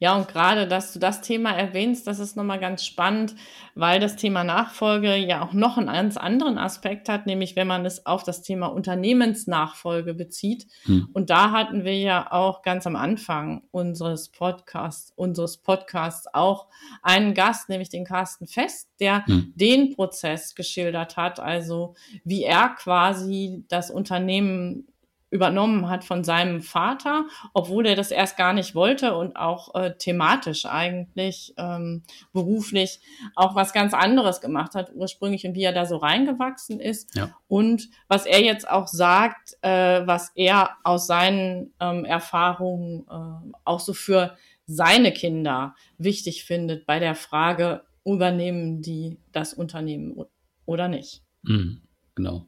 Ja, 0.00 0.14
und 0.14 0.28
gerade, 0.28 0.68
dass 0.68 0.92
du 0.92 1.00
das 1.00 1.22
Thema 1.22 1.50
erwähnst, 1.50 2.06
das 2.06 2.20
ist 2.20 2.36
nochmal 2.36 2.60
ganz 2.60 2.84
spannend, 2.84 3.34
weil 3.74 3.98
das 3.98 4.14
Thema 4.14 4.44
Nachfolge 4.44 5.16
ja 5.16 5.44
auch 5.44 5.52
noch 5.52 5.76
einen 5.76 5.88
ganz 5.88 6.16
anderen 6.16 6.56
Aspekt 6.56 7.08
hat, 7.08 7.26
nämlich 7.26 7.56
wenn 7.56 7.66
man 7.66 7.84
es 7.84 8.06
auf 8.06 8.22
das 8.22 8.42
Thema 8.42 8.68
Unternehmensnachfolge 8.68 10.14
bezieht. 10.14 10.68
Hm. 10.84 11.08
Und 11.12 11.30
da 11.30 11.50
hatten 11.50 11.82
wir 11.82 11.98
ja 11.98 12.30
auch 12.30 12.62
ganz 12.62 12.86
am 12.86 12.94
Anfang 12.94 13.64
unseres 13.72 14.28
Podcasts, 14.28 15.12
unseres 15.16 15.56
Podcasts 15.56 16.28
auch 16.32 16.68
einen 17.02 17.34
Gast, 17.34 17.68
nämlich 17.68 17.88
den 17.88 18.04
Carsten 18.04 18.46
Fest, 18.46 18.88
der 19.00 19.26
hm. 19.26 19.52
den 19.56 19.96
Prozess 19.96 20.54
geschildert 20.54 21.16
hat, 21.16 21.40
also 21.40 21.94
wie 22.22 22.44
er 22.44 22.68
quasi 22.68 23.64
das 23.68 23.90
Unternehmen 23.90 24.86
übernommen 25.30 25.88
hat 25.88 26.04
von 26.04 26.24
seinem 26.24 26.62
Vater, 26.62 27.26
obwohl 27.52 27.86
er 27.86 27.96
das 27.96 28.10
erst 28.10 28.36
gar 28.36 28.52
nicht 28.52 28.74
wollte 28.74 29.14
und 29.14 29.36
auch 29.36 29.74
äh, 29.74 29.94
thematisch 29.96 30.64
eigentlich 30.66 31.54
ähm, 31.58 32.02
beruflich 32.32 33.00
auch 33.36 33.54
was 33.54 33.72
ganz 33.72 33.92
anderes 33.92 34.40
gemacht 34.40 34.74
hat 34.74 34.92
ursprünglich 34.94 35.46
und 35.46 35.54
wie 35.54 35.64
er 35.64 35.72
da 35.72 35.84
so 35.84 35.96
reingewachsen 35.96 36.80
ist 36.80 37.14
ja. 37.14 37.36
und 37.46 37.88
was 38.08 38.24
er 38.26 38.42
jetzt 38.42 38.68
auch 38.68 38.86
sagt, 38.86 39.58
äh, 39.62 40.06
was 40.06 40.32
er 40.34 40.76
aus 40.82 41.06
seinen 41.06 41.72
ähm, 41.80 42.04
Erfahrungen 42.04 43.06
äh, 43.10 43.52
auch 43.64 43.80
so 43.80 43.92
für 43.92 44.36
seine 44.66 45.12
Kinder 45.12 45.74
wichtig 45.96 46.44
findet 46.44 46.86
bei 46.86 46.98
der 46.98 47.14
Frage, 47.14 47.82
übernehmen 48.04 48.82
die 48.82 49.18
das 49.32 49.54
Unternehmen 49.54 50.24
oder 50.64 50.88
nicht. 50.88 51.22
Mhm, 51.42 51.82
genau. 52.14 52.46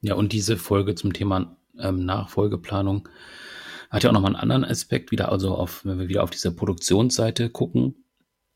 Ja, 0.00 0.14
und 0.14 0.32
diese 0.32 0.56
Folge 0.56 0.94
zum 0.94 1.12
Thema 1.12 1.55
ähm, 1.80 2.04
Nachfolgeplanung 2.04 3.08
hat 3.90 4.02
ja 4.02 4.10
auch 4.10 4.14
nochmal 4.14 4.34
einen 4.34 4.50
anderen 4.50 4.64
Aspekt, 4.64 5.10
wieder 5.10 5.30
also 5.30 5.54
auf, 5.54 5.84
wenn 5.84 5.98
wir 5.98 6.08
wieder 6.08 6.22
auf 6.22 6.30
diese 6.30 6.54
Produktionsseite 6.54 7.50
gucken. 7.50 8.04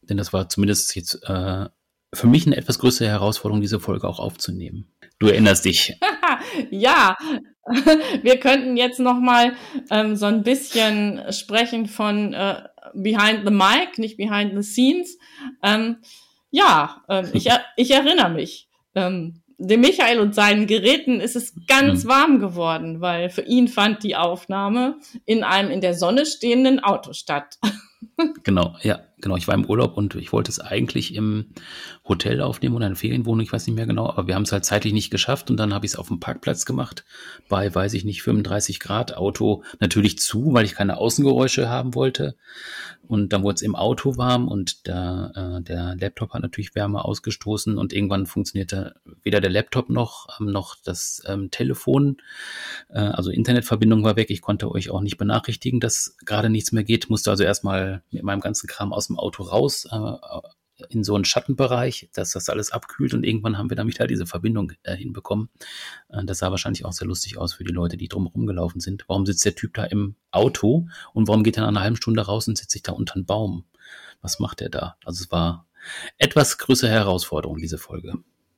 Denn 0.03 0.17
das 0.17 0.33
war 0.33 0.49
zumindest 0.49 0.95
jetzt 0.97 1.23
äh, 1.25 1.67
für 2.13 2.27
mich 2.27 2.47
eine 2.47 2.57
etwas 2.57 2.79
größere 2.79 3.09
Herausforderung, 3.09 3.61
diese 3.61 3.81
Folge 3.81 4.09
auch 4.09 4.19
aufzunehmen. 4.19 4.91
Du 5.19 5.29
erinnerst 5.29 5.65
dich. 5.65 5.99
ja, 6.71 7.17
wir 8.23 8.39
könnten 8.39 8.77
jetzt 8.77 8.99
nochmal 8.99 9.53
ähm, 9.91 10.17
so 10.17 10.27
ein 10.27 10.43
bisschen 10.43 11.21
sprechen 11.33 11.87
von 11.87 12.33
äh, 12.33 12.63
Behind 12.95 13.43
the 13.45 13.53
Mic, 13.53 13.99
nicht 13.99 14.17
Behind 14.17 14.53
the 14.57 14.63
Scenes. 14.63 15.19
Ähm, 15.63 15.99
ja, 16.51 17.03
äh, 17.09 17.25
ich, 17.33 17.49
ich 17.77 17.91
erinnere 17.93 18.31
mich. 18.31 18.69
Ähm, 18.95 19.40
dem 19.61 19.83
Michael 19.83 20.21
und 20.21 20.35
seinen 20.35 20.67
Geräten 20.67 21.21
ist 21.21 21.37
es 21.37 21.55
ganz 21.67 22.07
warm 22.07 22.41
geworden, 22.41 23.01
weil 23.03 23.29
für 23.29 23.43
ihn 23.43 23.69
fand 23.69 24.03
die 24.03 24.17
Aufnahme 24.17 24.97
in 25.27 25.45
einem 25.45 25.71
in 25.71 25.83
der 25.83 25.95
Sonne 25.95 26.25
stehenden 26.25 26.81
Auto 26.81 27.13
statt. 27.13 27.59
genau, 28.43 28.75
ja, 28.81 29.01
genau. 29.21 29.37
Ich 29.37 29.49
war 29.49 29.55
im 29.55 29.65
Urlaub 29.65 29.97
und 29.97 30.15
ich 30.15 30.33
wollte 30.33 30.51
es 30.51 30.61
eigentlich 30.61 31.15
im 31.15 31.47
Hotel 32.07 32.41
aufnehmen 32.41 32.75
oder 32.75 32.87
in 32.87 32.97
Ferienwohnung, 32.97 33.45
ich 33.45 33.53
weiß 33.53 33.67
nicht 33.67 33.77
mehr 33.77 33.87
genau, 33.87 34.09
aber 34.09 34.27
wir 34.27 34.35
haben 34.35 34.43
es 34.43 34.53
halt 34.53 34.65
zeitlich 34.65 34.93
nicht 34.93 35.11
geschafft 35.11 35.51
und 35.51 35.57
dann 35.57 35.75
habe 35.75 35.87
ich 35.87 35.93
es 35.93 35.99
auf 35.99 36.09
dem 36.09 36.21
Parkplatz 36.21 36.65
gemacht, 36.65 37.05
bei, 37.49 37.75
weiß 37.75 37.95
ich 37.95 38.05
nicht, 38.05 38.23
35 38.23 38.81
Grad, 38.81 39.17
Auto 39.17 39.63
natürlich 39.79 40.19
zu, 40.19 40.53
weil 40.53 40.65
ich 40.65 40.75
keine 40.75 40.97
Außengeräusche 40.97 41.69
haben 41.69 41.95
wollte. 41.95 42.37
Und 43.11 43.33
dann 43.33 43.43
wurde 43.43 43.57
es 43.57 43.63
im 43.63 43.75
Auto 43.75 44.17
warm 44.19 44.47
und 44.47 44.87
der, 44.87 45.33
äh, 45.35 45.63
der 45.65 45.97
Laptop 45.97 46.33
hat 46.33 46.43
natürlich 46.43 46.77
Wärme 46.77 47.05
ausgestoßen 47.05 47.77
und 47.77 47.93
irgendwann 47.93 48.25
funktionierte 48.25 48.95
weder 49.25 49.41
der 49.41 49.51
Laptop 49.51 49.91
noch, 49.91 50.29
ähm, 50.39 50.47
noch 50.47 50.77
das 50.85 51.21
ähm, 51.27 51.51
Telefon. 51.51 52.19
Äh, 52.89 53.01
also 53.01 53.33
Internetverbindung 53.33 54.05
war 54.05 54.15
weg. 54.15 54.31
Ich 54.31 54.43
konnte 54.43 54.71
euch 54.71 54.91
auch 54.91 55.01
nicht 55.01 55.17
benachrichtigen, 55.17 55.81
dass 55.81 56.17
gerade 56.25 56.51
nichts 56.51 56.71
mehr 56.71 56.85
geht. 56.85 57.11
Musste 57.11 57.33
also 57.33 57.43
erstmal 57.43 58.05
mit 58.13 58.23
meinem 58.23 58.39
ganzen 58.39 58.69
Kram 58.69 58.93
aus 58.93 59.10
dem 59.11 59.19
Auto 59.19 59.43
raus, 59.43 59.87
äh, 59.91 60.41
in 60.89 61.05
so 61.05 61.15
einen 61.15 61.25
Schattenbereich, 61.25 62.09
dass 62.15 62.33
das 62.33 62.49
alles 62.49 62.73
abkühlt 62.73 63.13
und 63.15 63.25
irgendwann 63.25 63.59
haben 63.59 63.71
wir 63.71 63.77
damit 63.77 64.01
halt 64.01 64.11
diese 64.11 64.27
Verbindung 64.27 64.73
äh, 64.83 64.97
hinbekommen. 64.97 65.51
Äh, 66.09 66.25
das 66.25 66.39
sah 66.39 66.51
wahrscheinlich 66.51 66.85
auch 66.85 66.93
sehr 66.93 67.07
lustig 67.07 67.39
aus 67.39 67.55
für 67.55 67.65
die 67.65 67.73
Leute, 67.73 67.97
die 67.97 68.09
drumherum 68.09 68.47
gelaufen 68.47 68.81
sind. 68.81 69.05
Warum 69.09 69.27
sitzt 69.27 69.45
der 69.45 69.55
Typ 69.55 69.75
da 69.75 69.85
im 69.85 70.17
Auto 70.31 70.87
und 71.13 71.29
warum 71.29 71.45
geht 71.45 71.57
er 71.57 71.63
nach 71.63 71.69
einer 71.69 71.83
halben 71.83 71.97
Stunde 71.97 72.23
raus 72.23 72.49
und 72.49 72.57
setzt 72.57 72.71
sich 72.71 72.83
da 72.83 72.93
unter 72.93 73.17
einen 73.17 73.27
Baum? 73.27 73.65
Was 74.23 74.39
macht 74.39 74.61
er 74.61 74.71
da? 74.71 74.97
Also 75.05 75.25
es 75.25 75.33
war 75.33 75.67
etwas 76.19 76.59
größere 76.59 76.91
Herausforderung, 76.91 77.59
diese 77.59 77.79
Folge. 77.79 78.15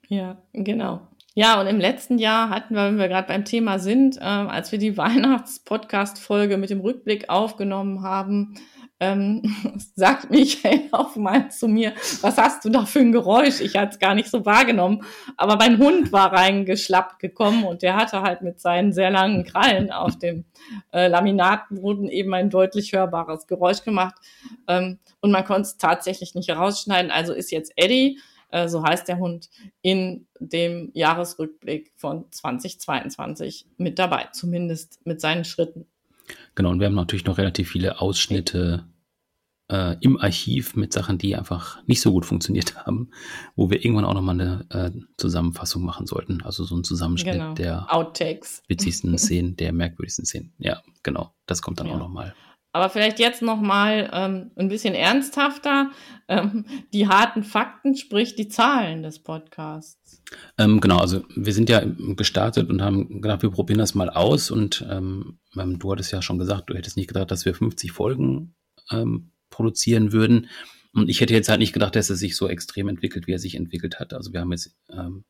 Ja, 0.09 0.43
genau. 0.53 1.09
Ja, 1.35 1.59
und 1.61 1.67
im 1.67 1.81
letzten 1.81 2.19
Jahr 2.19 2.51
hatten 2.51 2.75
wir, 2.75 2.85
wenn 2.85 2.99
wir 2.99 3.09
gerade 3.09 3.27
beim 3.27 3.47
Thema 3.47 3.79
sind, 3.79 4.19
äh, 4.19 4.21
als 4.21 4.71
wir 4.71 4.79
die 4.79 4.97
Weihnachts-Podcast-Folge 4.99 6.59
mit 6.59 6.71
dem 6.71 6.81
Rückblick 6.81 7.31
aufgenommen 7.31 8.03
haben, 8.03 8.55
ähm, 9.03 9.43
sagt 9.97 10.31
Michael 10.31 10.89
auch 10.93 11.17
mal 11.17 11.51
zu 11.51 11.67
mir, 11.67 11.93
was 12.21 12.39
hast 12.39 12.65
du 12.65 12.71
da 12.71 12.87
für 12.87 13.01
ein 13.01 13.11
Geräusch? 13.11 13.61
Ich 13.61 13.77
hatte 13.77 13.93
es 13.93 13.99
gar 13.99 14.15
nicht 14.15 14.31
so 14.31 14.47
wahrgenommen. 14.47 15.03
Aber 15.37 15.57
mein 15.57 15.79
Hund 15.79 16.13
war 16.13 16.33
reingeschlappt 16.33 17.19
gekommen 17.19 17.65
und 17.65 17.83
der 17.83 17.97
hatte 17.97 18.23
halt 18.23 18.43
mit 18.43 18.61
seinen 18.61 18.93
sehr 18.93 19.11
langen 19.11 19.45
Krallen 19.45 19.91
auf 19.91 20.17
dem 20.19 20.45
äh, 20.93 21.09
Laminatboden 21.09 22.09
eben 22.09 22.33
ein 22.33 22.49
deutlich 22.49 22.93
hörbares 22.93 23.49
Geräusch 23.49 23.83
gemacht. 23.83 24.15
Ähm, 24.69 25.01
und 25.21 25.33
man 25.33 25.45
konnte 25.45 25.63
es 25.63 25.77
tatsächlich 25.79 26.37
nicht 26.37 26.49
herausschneiden. 26.49 27.11
Also 27.11 27.33
ist 27.33 27.51
jetzt 27.51 27.73
Eddie, 27.75 28.21
äh, 28.51 28.69
so 28.69 28.85
heißt 28.85 29.09
der 29.09 29.19
Hund, 29.19 29.51
in 29.83 30.29
dem 30.39 30.93
Jahresrückblick 30.95 31.91
von 31.97 32.31
2022 32.31 33.67
mit 33.79 33.99
dabei, 33.99 34.29
zumindest 34.33 35.05
mit 35.05 35.21
seinen 35.21 35.45
Schritten. 35.45 35.87
Genau, 36.55 36.71
und 36.71 36.79
wir 36.79 36.87
haben 36.87 36.95
natürlich 36.95 37.25
noch 37.25 37.39
relativ 37.39 37.71
viele 37.71 38.01
Ausschnitte 38.01 38.85
äh, 39.73 39.97
im 40.01 40.21
Archiv 40.21 40.77
mit 40.77 40.93
Sachen, 40.93 41.17
die 41.17 41.35
einfach 41.35 41.83
nicht 41.87 42.03
so 42.03 42.13
gut 42.13 42.27
funktioniert 42.27 42.77
haben, 42.87 43.11
wo 43.57 43.71
wir 43.71 43.83
irgendwann 43.83 44.05
auch 44.05 44.15
nochmal 44.15 44.39
eine 44.39 44.67
äh, 44.71 44.91
Zusammenfassung 45.17 45.83
machen 45.83 46.07
sollten. 46.07 46.43
Also 46.43 46.65
so 46.65 46.77
ein 46.77 46.85
Zusammenschnitt 46.85 47.35
genau. 47.35 47.55
der 47.55 47.93
Outtakes. 47.93 48.63
witzigsten 48.69 49.17
Szenen, 49.17 49.57
der 49.57 49.73
merkwürdigsten 49.73 50.27
Szenen. 50.27 50.53
Ja, 50.59 50.83
genau. 51.03 51.35
Das 51.47 51.63
kommt 51.63 51.81
dann 51.81 51.87
ja. 51.87 51.95
auch 51.95 51.99
nochmal. 51.99 52.35
Aber 52.75 52.89
vielleicht 52.89 53.19
jetzt 53.19 53.43
nochmal 53.43 54.11
ähm, 54.13 54.51
ein 54.57 54.69
bisschen 54.69 54.95
ernsthafter. 54.95 55.91
Ähm, 56.27 56.65
die 56.95 57.07
harten 57.07 57.43
Fakten, 57.43 57.95
sprich 57.95 58.35
die 58.35 58.49
Zahlen 58.49 59.03
des 59.03 59.23
Podcasts. 59.23 60.23
Ähm, 60.57 60.81
genau, 60.81 60.99
also 60.99 61.23
wir 61.35 61.53
sind 61.53 61.69
ja 61.69 61.83
gestartet 61.85 62.71
und 62.71 62.81
haben 62.81 63.21
gedacht, 63.21 63.43
wir 63.43 63.51
probieren 63.51 63.79
das 63.79 63.95
mal 63.95 64.09
aus. 64.09 64.51
Und 64.51 64.87
ähm, 64.91 65.39
du 65.55 65.93
hattest 65.93 66.13
ja 66.13 66.23
schon 66.23 66.39
gesagt, 66.39 66.71
du 66.71 66.75
hättest 66.75 66.97
nicht 66.97 67.09
gedacht, 67.09 67.31
dass 67.31 67.45
wir 67.45 67.55
50 67.55 67.93
Folgen 67.93 68.55
ähm, 68.91 69.33
produzieren 69.53 70.13
würden. 70.13 70.49
Und 70.93 71.09
ich 71.09 71.21
hätte 71.21 71.35
jetzt 71.35 71.49
halt 71.49 71.61
nicht 71.61 71.73
gedacht, 71.73 71.95
dass 71.95 72.11
er 72.11 72.17
sich 72.17 72.37
so 72.37 72.49
extrem 72.49 72.89
entwickelt, 72.89 73.29
wie 73.29 73.33
er 73.33 73.39
sich 73.39 73.55
entwickelt 73.55 74.01
hat. 74.01 74.13
Also 74.13 74.33
wir 74.33 74.41
haben 74.41 74.51
jetzt 74.51 74.75
ähm, 74.91 75.25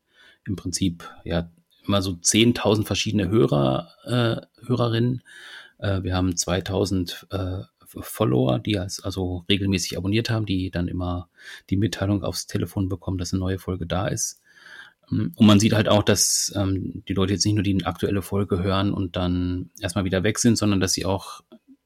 im 0.45 0.55
Prinzip 0.55 1.09
ja 1.23 1.51
immer 1.85 2.01
so 2.01 2.11
10.000 2.11 2.85
verschiedene 2.85 3.29
Hörer, 3.29 3.89
äh, 4.03 4.65
Hörerinnen. 4.65 5.21
Äh, 5.77 6.03
wir 6.03 6.15
haben 6.15 6.31
2.000 6.31 7.61
äh, 7.61 7.65
Follower, 7.85 8.59
die 8.59 8.79
als, 8.79 9.01
also 9.03 9.45
regelmäßig 9.49 9.97
abonniert 9.97 10.29
haben, 10.29 10.45
die 10.45 10.71
dann 10.71 10.87
immer 10.87 11.29
die 11.69 11.77
Mitteilung 11.77 12.23
aufs 12.23 12.47
Telefon 12.47 12.89
bekommen, 12.89 13.17
dass 13.17 13.33
eine 13.33 13.39
neue 13.39 13.59
Folge 13.59 13.85
da 13.85 14.07
ist. 14.07 14.41
Ähm, 15.11 15.33
und 15.35 15.45
man 15.45 15.59
sieht 15.59 15.73
halt 15.73 15.87
auch, 15.87 16.03
dass 16.03 16.51
ähm, 16.55 17.03
die 17.07 17.13
Leute 17.13 17.33
jetzt 17.33 17.45
nicht 17.45 17.55
nur 17.55 17.63
die 17.63 17.85
aktuelle 17.85 18.21
Folge 18.21 18.63
hören 18.63 18.93
und 18.93 19.15
dann 19.15 19.69
erstmal 19.79 20.05
wieder 20.05 20.23
weg 20.23 20.39
sind, 20.39 20.57
sondern 20.57 20.79
dass 20.79 20.93
sie 20.93 21.05
auch 21.05 21.41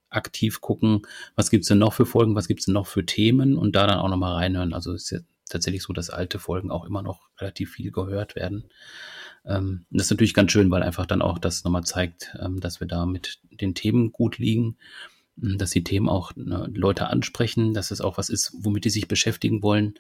aktiv 0.10 0.62
gucken, 0.62 1.02
was 1.36 1.50
gibt's 1.50 1.68
denn 1.68 1.80
noch 1.80 1.94
für 1.94 2.06
Folgen, 2.06 2.36
was 2.36 2.48
gibt's 2.48 2.66
denn 2.66 2.74
noch 2.74 2.88
für 2.88 3.06
Themen 3.06 3.58
und 3.58 3.76
da 3.76 3.88
dann 3.88 4.00
auch 4.00 4.10
nochmal 4.10 4.36
reinhören. 4.36 4.74
Also 4.74 4.94
ist 4.94 5.12
ja 5.12 5.20
tatsächlich 5.50 5.84
so, 5.84 5.94
dass 5.94 6.10
alte 6.10 6.40
Folgen 6.40 6.72
auch 6.72 6.86
immer 6.86 7.02
noch 7.02 7.30
relativ 7.40 7.72
viel 7.72 7.92
gehört 7.92 8.36
werden. 8.36 8.70
Ähm, 9.46 9.86
das 9.90 10.08
ist 10.08 10.12
natürlich 10.12 10.34
ganz 10.34 10.52
schön, 10.52 10.70
weil 10.72 10.84
einfach 10.84 11.06
dann 11.06 11.22
auch 11.22 11.40
das 11.40 11.64
nochmal 11.64 11.84
zeigt, 11.84 12.36
ähm, 12.40 12.60
dass 12.60 12.80
wir 12.80 12.88
da 12.88 13.06
mit 13.06 13.40
den 13.52 13.76
Themen 13.76 14.12
gut 14.12 14.38
liegen, 14.38 14.78
ähm, 15.42 15.58
dass 15.58 15.72
die 15.72 15.84
Themen 15.84 16.10
auch 16.10 16.36
ne, 16.36 16.70
Leute 16.74 17.08
ansprechen, 17.08 17.74
dass 17.74 17.92
es 17.92 18.02
auch 18.02 18.18
was 18.18 18.30
ist, 18.30 18.54
womit 18.60 18.86
die 18.86 18.90
sich 18.90 19.08
beschäftigen 19.08 19.62
wollen. 19.64 19.96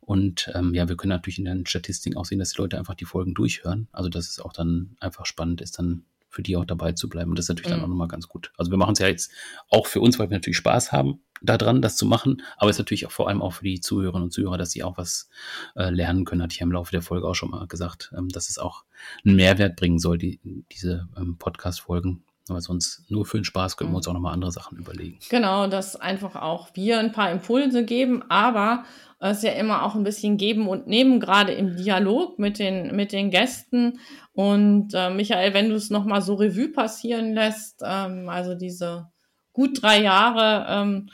Und 0.00 0.50
ähm, 0.54 0.74
ja, 0.74 0.88
wir 0.88 0.96
können 0.96 1.10
natürlich 1.10 1.38
in 1.38 1.44
den 1.44 1.66
Statistiken 1.66 2.16
auch 2.16 2.24
sehen, 2.24 2.38
dass 2.38 2.52
die 2.52 2.60
Leute 2.60 2.78
einfach 2.78 2.94
die 2.94 3.04
Folgen 3.04 3.34
durchhören. 3.34 3.88
Also 3.92 4.08
dass 4.08 4.28
es 4.28 4.40
auch 4.40 4.52
dann 4.52 4.96
einfach 5.00 5.26
spannend 5.26 5.60
ist, 5.60 5.78
dann 5.78 6.04
für 6.32 6.42
die 6.42 6.56
auch 6.56 6.64
dabei 6.64 6.92
zu 6.92 7.08
bleiben. 7.08 7.30
Und 7.30 7.38
das 7.38 7.44
ist 7.44 7.48
natürlich 7.50 7.68
mhm. 7.68 7.74
dann 7.76 7.84
auch 7.84 7.88
nochmal 7.88 8.08
ganz 8.08 8.26
gut. 8.26 8.52
Also 8.56 8.70
wir 8.70 8.78
machen 8.78 8.94
es 8.94 8.98
ja 8.98 9.06
jetzt 9.06 9.30
auch 9.68 9.86
für 9.86 10.00
uns, 10.00 10.18
weil 10.18 10.30
wir 10.30 10.36
natürlich 10.36 10.56
Spaß 10.56 10.90
haben 10.90 11.20
daran, 11.42 11.82
das 11.82 11.96
zu 11.96 12.06
machen. 12.06 12.42
Aber 12.56 12.70
es 12.70 12.76
ist 12.76 12.80
natürlich 12.80 13.06
auch 13.06 13.12
vor 13.12 13.28
allem 13.28 13.42
auch 13.42 13.52
für 13.52 13.64
die 13.64 13.80
Zuhörerinnen 13.80 14.24
und 14.24 14.32
Zuhörer, 14.32 14.58
dass 14.58 14.70
sie 14.70 14.82
auch 14.82 14.96
was 14.96 15.28
äh, 15.76 15.90
lernen 15.90 16.24
können, 16.24 16.42
hatte 16.42 16.54
ich 16.54 16.60
ja 16.60 16.66
im 16.66 16.72
Laufe 16.72 16.92
der 16.92 17.02
Folge 17.02 17.28
auch 17.28 17.34
schon 17.34 17.50
mal 17.50 17.66
gesagt, 17.66 18.12
ähm, 18.16 18.28
dass 18.28 18.48
es 18.48 18.58
auch 18.58 18.84
einen 19.24 19.36
Mehrwert 19.36 19.76
bringen 19.76 19.98
soll, 19.98 20.18
die, 20.18 20.40
diese 20.72 21.08
ähm, 21.16 21.36
Podcast-Folgen. 21.38 22.24
Aber 22.48 22.60
sonst 22.60 23.04
nur 23.08 23.24
für 23.24 23.38
den 23.38 23.44
Spaß 23.44 23.76
können 23.76 23.90
wir 23.92 23.96
uns 23.96 24.08
auch 24.08 24.14
nochmal 24.14 24.34
andere 24.34 24.50
Sachen 24.50 24.76
überlegen. 24.76 25.18
Genau, 25.30 25.68
dass 25.68 25.96
einfach 25.96 26.34
auch 26.34 26.70
wir 26.74 26.98
ein 26.98 27.12
paar 27.12 27.30
Impulse 27.30 27.84
geben, 27.84 28.24
aber 28.28 28.84
es 29.20 29.38
ist 29.38 29.44
ja 29.44 29.52
immer 29.52 29.84
auch 29.84 29.94
ein 29.94 30.02
bisschen 30.02 30.36
geben 30.36 30.66
und 30.66 30.88
nehmen, 30.88 31.20
gerade 31.20 31.52
im 31.52 31.76
Dialog 31.76 32.40
mit 32.40 32.58
den, 32.58 32.96
mit 32.96 33.12
den 33.12 33.30
Gästen. 33.30 34.00
Und 34.32 34.94
äh, 34.94 35.10
Michael, 35.10 35.54
wenn 35.54 35.68
du 35.68 35.76
es 35.76 35.90
nochmal 35.90 36.22
so 36.22 36.34
Revue 36.34 36.72
passieren 36.72 37.32
lässt, 37.32 37.80
ähm, 37.84 38.28
also 38.28 38.54
diese 38.54 39.06
gut 39.52 39.80
drei 39.80 40.02
Jahre, 40.02 40.66
ähm, 40.68 41.10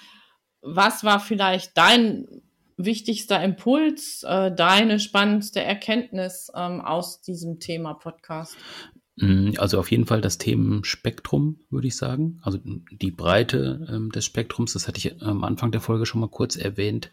was 0.63 1.05
war 1.05 1.21
vielleicht 1.21 1.77
dein 1.77 2.27
wichtigster 2.79 3.43
Impuls, 3.43 4.23
äh, 4.23 4.55
deine 4.55 5.01
spannendste 5.01 5.63
Erkenntnis 5.63 6.51
ähm, 6.55 6.81
aus 6.81 7.21
diesem 7.21 7.61
Thema 7.61 7.93
Podcast? 7.93 8.57
Mm, 9.21 9.53
also 9.59 9.79
auf 9.79 9.91
jeden 9.91 10.07
Fall 10.07 10.21
das 10.21 10.39
Themenspektrum, 10.39 11.61
würde 11.71 11.89
ich 11.89 11.97
sagen. 11.97 12.39
Also 12.43 12.59
die 12.65 13.11
Breite 13.11 13.87
ähm, 13.91 14.11
des 14.11 14.25
Spektrums, 14.25 14.73
das 14.73 14.87
hatte 14.87 14.99
ich 14.99 15.21
am 15.23 15.45
Anfang 15.45 15.73
der 15.73 15.81
Folge 15.81 16.07
schon 16.07 16.21
mal 16.21 16.29
kurz 16.29 16.57
erwähnt. 16.57 17.11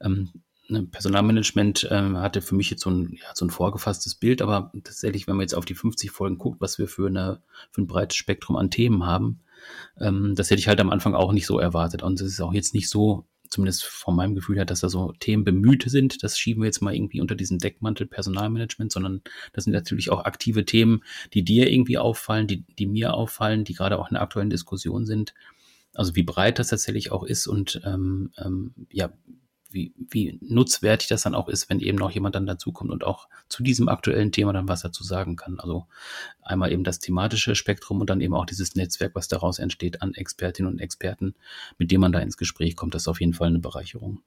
Ähm, 0.00 0.30
ne, 0.68 0.84
Personalmanagement 0.84 1.88
ähm, 1.90 2.18
hatte 2.18 2.42
für 2.42 2.54
mich 2.54 2.70
jetzt 2.70 2.82
so 2.82 2.90
ein, 2.90 3.12
ja, 3.12 3.30
so 3.34 3.46
ein 3.46 3.50
vorgefasstes 3.50 4.14
Bild, 4.14 4.42
aber 4.42 4.72
tatsächlich, 4.84 5.26
wenn 5.26 5.36
man 5.36 5.42
jetzt 5.42 5.54
auf 5.54 5.64
die 5.64 5.74
50 5.74 6.10
Folgen 6.10 6.38
guckt, 6.38 6.60
was 6.60 6.78
wir 6.78 6.86
für, 6.86 7.06
eine, 7.06 7.40
für 7.70 7.82
ein 7.82 7.86
breites 7.86 8.16
Spektrum 8.16 8.56
an 8.56 8.70
Themen 8.70 9.06
haben, 9.06 9.40
ähm, 9.98 10.34
das 10.34 10.50
hätte 10.50 10.60
ich 10.60 10.68
halt 10.68 10.80
am 10.80 10.90
Anfang 10.90 11.14
auch 11.14 11.32
nicht 11.32 11.46
so 11.46 11.58
erwartet. 11.58 12.02
Und 12.02 12.20
es 12.20 12.32
ist 12.32 12.40
auch 12.40 12.52
jetzt 12.52 12.74
nicht 12.74 12.90
so, 12.90 13.24
zumindest 13.48 13.84
von 13.84 14.14
meinem 14.16 14.34
Gefühl 14.34 14.56
her, 14.56 14.64
dass 14.64 14.80
da 14.80 14.88
so 14.88 15.12
Themen 15.20 15.44
bemüht 15.44 15.84
sind. 15.86 16.22
Das 16.22 16.38
schieben 16.38 16.62
wir 16.62 16.66
jetzt 16.66 16.80
mal 16.80 16.94
irgendwie 16.94 17.20
unter 17.20 17.34
diesen 17.34 17.58
Deckmantel 17.58 18.06
Personalmanagement, 18.06 18.92
sondern 18.92 19.22
das 19.52 19.64
sind 19.64 19.72
natürlich 19.72 20.10
auch 20.10 20.24
aktive 20.24 20.64
Themen, 20.64 21.02
die 21.34 21.44
dir 21.44 21.70
irgendwie 21.70 21.98
auffallen, 21.98 22.46
die, 22.46 22.64
die 22.78 22.86
mir 22.86 23.14
auffallen, 23.14 23.64
die 23.64 23.74
gerade 23.74 23.98
auch 23.98 24.10
in 24.10 24.14
der 24.14 24.22
aktuellen 24.22 24.50
Diskussion 24.50 25.06
sind. 25.06 25.34
Also 25.94 26.14
wie 26.14 26.22
breit 26.22 26.58
das 26.58 26.68
tatsächlich 26.68 27.10
auch 27.12 27.24
ist 27.24 27.46
und 27.46 27.80
ähm, 27.84 28.30
ähm, 28.38 28.74
ja, 28.90 29.12
wie, 29.70 29.92
wie 29.96 30.38
nutzwertig 30.40 31.08
das 31.08 31.22
dann 31.22 31.34
auch 31.34 31.48
ist, 31.48 31.68
wenn 31.68 31.80
eben 31.80 31.98
noch 31.98 32.10
jemand 32.10 32.34
dann 32.34 32.46
dazukommt 32.46 32.90
und 32.90 33.04
auch 33.04 33.28
zu 33.48 33.62
diesem 33.62 33.88
aktuellen 33.88 34.32
Thema 34.32 34.52
dann 34.52 34.68
was 34.68 34.82
dazu 34.82 35.04
sagen 35.04 35.36
kann. 35.36 35.60
Also 35.60 35.86
einmal 36.42 36.72
eben 36.72 36.84
das 36.84 36.98
thematische 36.98 37.54
Spektrum 37.54 38.00
und 38.00 38.08
dann 38.08 38.20
eben 38.20 38.34
auch 38.34 38.46
dieses 38.46 38.74
Netzwerk, 38.74 39.14
was 39.14 39.28
daraus 39.28 39.58
entsteht 39.58 40.02
an 40.02 40.14
Expertinnen 40.14 40.72
und 40.72 40.78
Experten, 40.80 41.34
mit 41.76 41.90
dem 41.90 42.00
man 42.00 42.12
da 42.12 42.20
ins 42.20 42.36
Gespräch 42.36 42.76
kommt. 42.76 42.94
Das 42.94 43.02
ist 43.02 43.08
auf 43.08 43.20
jeden 43.20 43.34
Fall 43.34 43.48
eine 43.48 43.58
Bereicherung. 43.58 44.22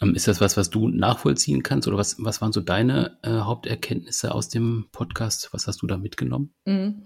Ähm, 0.00 0.14
ist 0.14 0.28
das 0.28 0.40
was, 0.40 0.56
was 0.56 0.70
du 0.70 0.88
nachvollziehen 0.88 1.62
kannst 1.62 1.88
oder 1.88 1.96
was, 1.96 2.16
was 2.22 2.40
waren 2.40 2.52
so 2.52 2.60
deine 2.60 3.18
äh, 3.22 3.30
Haupterkenntnisse 3.30 4.32
aus 4.32 4.48
dem 4.48 4.86
Podcast? 4.92 5.48
Was 5.52 5.66
hast 5.66 5.82
du 5.82 5.86
da 5.86 5.96
mitgenommen? 5.96 6.54
Mhm. 6.64 7.02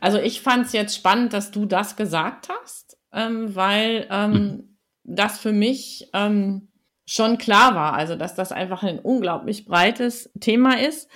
Also 0.00 0.18
ich 0.18 0.42
fand 0.42 0.66
es 0.66 0.72
jetzt 0.72 0.94
spannend, 0.94 1.32
dass 1.32 1.50
du 1.50 1.64
das 1.66 1.96
gesagt 1.96 2.48
hast, 2.50 2.98
ähm, 3.12 3.54
weil 3.54 4.06
ähm, 4.10 4.32
mhm. 4.32 4.76
das 5.04 5.38
für 5.38 5.52
mich 5.52 6.08
ähm, 6.12 6.68
schon 7.06 7.38
klar 7.38 7.74
war, 7.74 7.94
also 7.94 8.16
dass 8.16 8.34
das 8.34 8.52
einfach 8.52 8.82
ein 8.82 8.98
unglaublich 8.98 9.66
breites 9.66 10.30
Thema 10.40 10.78
ist, 10.80 11.10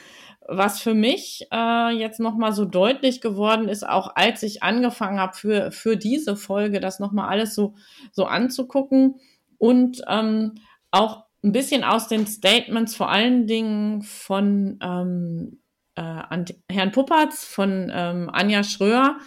was 0.47 0.80
für 0.80 0.95
mich 0.95 1.47
äh, 1.53 1.91
jetzt 1.91 2.20
nochmal 2.20 2.53
so 2.53 2.64
deutlich 2.64 3.20
geworden 3.20 3.68
ist, 3.68 3.86
auch 3.86 4.16
als 4.16 4.43
ich 4.43 4.62
angefangen 4.62 5.20
habe 5.20 5.34
für, 5.34 5.70
für 5.72 5.97
diese 5.97 6.36
Folge, 6.36 6.80
das 6.80 7.01
nochmal 7.01 7.28
alles 7.28 7.55
so, 7.55 7.74
so 8.12 8.24
anzugucken 8.24 9.16
und 9.59 10.03
ähm, 10.09 10.55
auch 10.91 11.24
ein 11.45 11.53
bisschen 11.53 11.84
aus 11.84 12.09
den 12.09 12.26
Statements 12.26 12.97
vor 12.97 13.11
allen 13.11 13.47
Dingen 13.47 14.03
von 14.03 14.78
ähm, 14.82 15.61
äh, 15.95 16.45
Herrn 16.70 16.93
Puppertz, 16.93 17.45
von 17.45 17.91
ähm, 17.95 18.30
Anja 18.32 18.64
Schröer, 18.64 19.18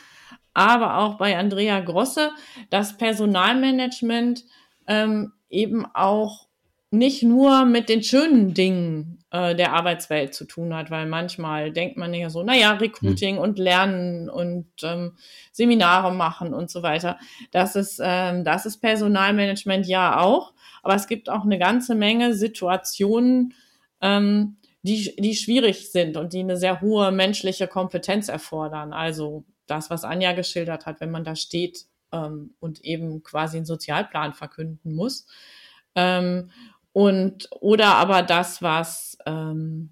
aber 0.54 0.98
auch 0.98 1.18
bei 1.18 1.38
Andrea 1.38 1.80
Grosse, 1.82 2.32
das 2.70 2.98
Personalmanagement 2.98 4.44
ähm, 4.88 5.34
eben 5.50 5.86
auch 5.86 6.48
nicht 6.92 7.24
nur 7.24 7.66
mit 7.66 7.88
den 7.88 8.04
schönen 8.04 8.54
Dingen 8.54 9.24
äh, 9.32 9.56
der 9.56 9.72
Arbeitswelt 9.72 10.34
zu 10.34 10.46
tun 10.46 10.76
hat, 10.76 10.92
weil 10.92 11.06
manchmal 11.06 11.72
denkt 11.72 11.96
man 11.96 12.14
ja 12.14 12.30
so, 12.30 12.44
naja, 12.44 12.72
Recruiting 12.74 13.38
hm. 13.38 13.42
und 13.42 13.58
Lernen 13.58 14.30
und 14.30 14.68
ähm, 14.84 15.16
Seminare 15.54 16.14
machen 16.14 16.54
und 16.54 16.70
so 16.70 16.84
weiter. 16.84 17.18
Das 17.52 17.78
ist, 17.78 18.02
ähm, 18.04 18.44
das 18.44 18.66
ist 18.66 18.80
Personalmanagement 18.80 19.88
ja 19.88 20.20
auch, 20.20 20.54
aber 20.84 20.96
es 20.96 21.08
gibt 21.08 21.30
auch 21.30 21.46
eine 21.46 21.58
ganze 21.58 21.96
Menge 21.96 22.34
Situationen, 22.36 23.54
ähm, 24.02 24.58
die, 24.82 25.16
die 25.18 25.36
schwierig 25.36 25.92
sind 25.92 26.18
und 26.18 26.34
die 26.34 26.40
eine 26.40 26.58
sehr 26.58 26.82
hohe 26.82 27.14
menschliche 27.14 27.68
Kompetenz 27.68 28.28
erfordern. 28.28 28.92
Also 28.92 29.46
das, 29.66 29.90
was 29.90 30.04
Anja 30.04 30.34
geschildert 30.34 30.86
hat, 30.86 31.00
wenn 31.00 31.12
man 31.12 31.24
da 31.24 31.38
steht 31.38 31.86
ähm, 32.12 32.54
und 32.60 32.84
eben 32.84 33.24
quasi 33.24 33.58
einen 33.58 33.66
Sozialplan 33.66 34.34
verkünden 34.34 34.94
muss. 34.94 35.26
Ähm, 35.96 36.52
und 36.94 37.50
oder 37.60 37.96
aber 37.96 38.22
das, 38.22 38.62
was 38.62 39.18
ähm, 39.26 39.92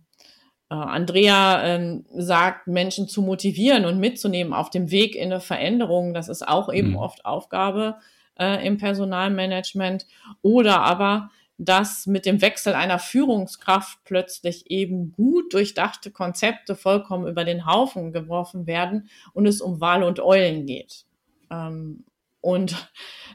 äh, 0.70 0.76
Andrea 0.76 1.64
ähm, 1.66 2.06
sagt, 2.16 2.68
Menschen 2.68 3.08
zu 3.08 3.22
motivieren 3.22 3.86
und 3.86 4.00
mitzunehmen 4.00 4.54
auf 4.54 4.70
dem 4.70 4.92
Weg 4.92 5.16
in 5.16 5.32
eine 5.32 5.40
Veränderung, 5.40 6.14
das 6.14 6.30
ist 6.30 6.48
auch 6.48 6.72
eben 6.72 6.92
mhm. 6.92 6.98
oft 6.98 7.26
Aufgabe 7.26 7.98
äh, 8.40 8.66
im 8.66 8.78
Personalmanagement. 8.78 10.06
Oder 10.42 10.82
aber 10.82 11.30
dass 11.62 12.08
mit 12.08 12.26
dem 12.26 12.42
Wechsel 12.42 12.74
einer 12.74 13.00
Führungskraft 13.00 14.00
plötzlich 14.06 14.72
eben 14.72 15.12
gut 15.12 15.54
durchdachte 15.54 16.10
Konzepte 16.10 16.74
vollkommen 16.74 17.28
über 17.28 17.44
den 17.44 17.66
Haufen 17.66 18.14
geworfen 18.14 18.66
werden 18.66 19.10
und 19.34 19.46
es 19.46 19.60
um 19.60 19.82
Wal 19.82 20.04
und 20.04 20.22
Eulen 20.22 20.66
geht. 20.66 21.06
Ähm, 21.52 22.06
und 22.40 22.90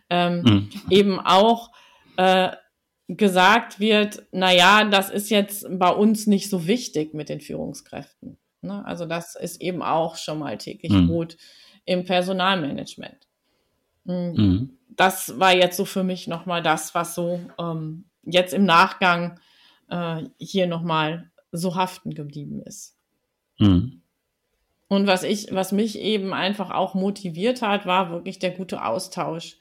ähm, 0.08 0.40
mhm. 0.40 0.70
eben 0.88 1.20
auch 1.20 1.70
äh, 2.16 2.52
gesagt 3.16 3.80
wird, 3.80 4.24
na 4.32 4.52
ja, 4.52 4.84
das 4.84 5.10
ist 5.10 5.30
jetzt 5.30 5.66
bei 5.70 5.90
uns 5.90 6.26
nicht 6.26 6.48
so 6.48 6.66
wichtig 6.66 7.14
mit 7.14 7.28
den 7.28 7.40
Führungskräften. 7.40 8.38
Ne? 8.62 8.84
Also 8.84 9.06
das 9.06 9.36
ist 9.36 9.60
eben 9.60 9.82
auch 9.82 10.16
schon 10.16 10.38
mal 10.38 10.58
täglich 10.58 10.92
mhm. 10.92 11.08
Brot 11.08 11.36
im 11.84 12.04
Personalmanagement. 12.04 13.28
Mhm. 14.04 14.32
mhm. 14.36 14.70
Das 14.96 15.40
war 15.40 15.52
jetzt 15.52 15.76
so 15.76 15.84
für 15.84 16.04
mich 16.04 16.28
nochmal 16.28 16.62
das, 16.62 16.94
was 16.94 17.16
so 17.16 17.40
ähm, 17.58 18.04
jetzt 18.22 18.54
im 18.54 18.64
Nachgang 18.64 19.40
äh, 19.88 20.22
hier 20.38 20.68
nochmal 20.68 21.32
so 21.50 21.74
haften 21.74 22.14
geblieben 22.14 22.62
ist. 22.62 22.96
Mhm. 23.58 24.02
Und 24.86 25.08
was 25.08 25.24
ich, 25.24 25.52
was 25.52 25.72
mich 25.72 25.98
eben 25.98 26.32
einfach 26.32 26.70
auch 26.70 26.94
motiviert 26.94 27.60
hat, 27.60 27.86
war 27.86 28.10
wirklich 28.10 28.38
der 28.38 28.52
gute 28.52 28.84
Austausch 28.84 29.56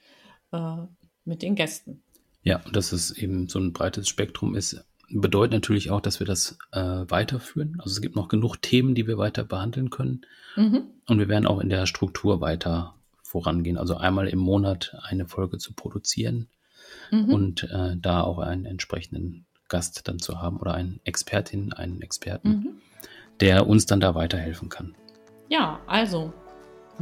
äh, 0.51 0.77
mit 1.25 1.41
den 1.41 1.55
Gästen. 1.55 2.03
Ja, 2.43 2.61
und 2.65 2.75
dass 2.75 2.91
es 2.91 3.11
eben 3.11 3.47
so 3.47 3.59
ein 3.59 3.73
breites 3.73 4.07
Spektrum 4.07 4.55
ist, 4.55 4.83
bedeutet 5.09 5.53
natürlich 5.53 5.91
auch, 5.91 6.01
dass 6.01 6.19
wir 6.19 6.27
das 6.27 6.57
äh, 6.71 6.79
weiterführen. 6.81 7.77
Also 7.79 7.91
es 7.91 8.01
gibt 8.01 8.15
noch 8.15 8.27
genug 8.27 8.57
Themen, 8.57 8.95
die 8.95 9.07
wir 9.07 9.17
weiter 9.17 9.43
behandeln 9.43 9.89
können. 9.89 10.21
Mhm. 10.55 10.83
Und 11.07 11.19
wir 11.19 11.29
werden 11.29 11.47
auch 11.47 11.59
in 11.59 11.69
der 11.69 11.85
Struktur 11.85 12.41
weiter 12.41 12.95
vorangehen. 13.21 13.77
Also 13.77 13.95
einmal 13.95 14.27
im 14.27 14.39
Monat 14.39 14.95
eine 15.01 15.27
Folge 15.27 15.57
zu 15.57 15.73
produzieren 15.73 16.47
mhm. 17.11 17.33
und 17.33 17.63
äh, 17.63 17.95
da 17.97 18.21
auch 18.21 18.39
einen 18.39 18.65
entsprechenden 18.65 19.45
Gast 19.69 20.07
dann 20.07 20.19
zu 20.19 20.41
haben 20.41 20.57
oder 20.57 20.73
eine 20.73 20.99
Expertin, 21.03 21.73
einen 21.73 22.01
Experten, 22.01 22.49
mhm. 22.49 22.69
der 23.39 23.67
uns 23.67 23.85
dann 23.85 23.99
da 23.99 24.15
weiterhelfen 24.15 24.69
kann. 24.69 24.95
Ja, 25.49 25.79
also 25.87 26.33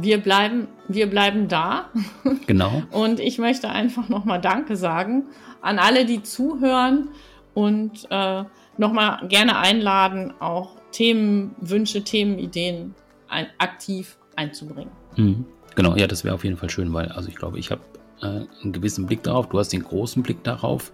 wir 0.02 0.18
bleiben, 0.18 0.68
wir 0.88 1.08
bleiben 1.08 1.48
da. 1.48 1.90
Genau. 2.46 2.82
Und 2.90 3.20
ich 3.20 3.38
möchte 3.38 3.68
einfach 3.68 4.08
nochmal 4.08 4.40
Danke 4.40 4.76
sagen 4.76 5.26
an 5.60 5.78
alle, 5.78 6.04
die 6.04 6.22
zuhören 6.22 7.08
und 7.54 8.06
äh, 8.10 8.44
nochmal 8.76 9.26
gerne 9.28 9.58
einladen, 9.58 10.34
auch 10.40 10.76
Themenwünsche, 10.90 12.02
Themenideen 12.02 12.94
ein, 13.28 13.46
aktiv 13.58 14.18
einzubringen. 14.36 14.92
Mhm. 15.16 15.46
Genau, 15.74 15.96
ja, 15.96 16.06
das 16.06 16.24
wäre 16.24 16.34
auf 16.34 16.44
jeden 16.44 16.56
Fall 16.56 16.68
schön, 16.68 16.92
weil 16.92 17.08
also 17.08 17.28
ich 17.28 17.36
glaube, 17.36 17.58
ich 17.58 17.70
habe 17.70 17.80
äh, 18.22 18.46
einen 18.62 18.72
gewissen 18.72 19.06
Blick 19.06 19.22
darauf, 19.24 19.48
du 19.48 19.58
hast 19.58 19.72
den 19.72 19.82
großen 19.82 20.22
Blick 20.22 20.44
darauf 20.44 20.92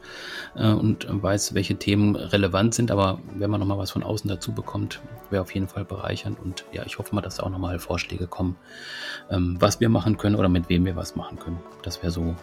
äh, 0.56 0.70
und 0.70 1.06
weißt, 1.10 1.54
welche 1.54 1.76
Themen 1.76 2.16
relevant 2.16 2.74
sind. 2.74 2.90
Aber 2.90 3.20
wenn 3.34 3.50
man 3.50 3.60
nochmal 3.60 3.78
was 3.78 3.90
von 3.90 4.02
außen 4.02 4.28
dazu 4.28 4.52
bekommt, 4.52 5.00
wäre 5.30 5.42
auf 5.42 5.54
jeden 5.54 5.68
Fall 5.68 5.84
bereichernd. 5.84 6.40
Und 6.40 6.64
ja, 6.72 6.84
ich 6.86 6.98
hoffe 6.98 7.14
mal, 7.14 7.20
dass 7.20 7.36
da 7.36 7.42
auch 7.42 7.50
nochmal 7.50 7.78
Vorschläge 7.78 8.26
kommen, 8.26 8.56
ähm, 9.30 9.56
was 9.60 9.78
wir 9.80 9.90
machen 9.90 10.16
können 10.16 10.36
oder 10.36 10.48
mit 10.48 10.68
wem 10.68 10.86
wir 10.86 10.96
was 10.96 11.16
machen 11.16 11.38
können. 11.38 11.58
Das 11.82 12.02
wäre 12.02 12.12
so 12.12 12.34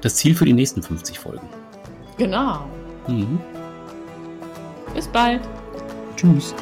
das 0.00 0.16
Ziel 0.16 0.34
für 0.34 0.44
die 0.44 0.52
nächsten 0.52 0.82
50 0.82 1.18
Folgen. 1.18 1.48
Genau. 2.16 2.64
Mhm. 3.08 3.40
Bis 4.94 5.08
bald. 5.08 5.42
Tschüss. 6.16 6.54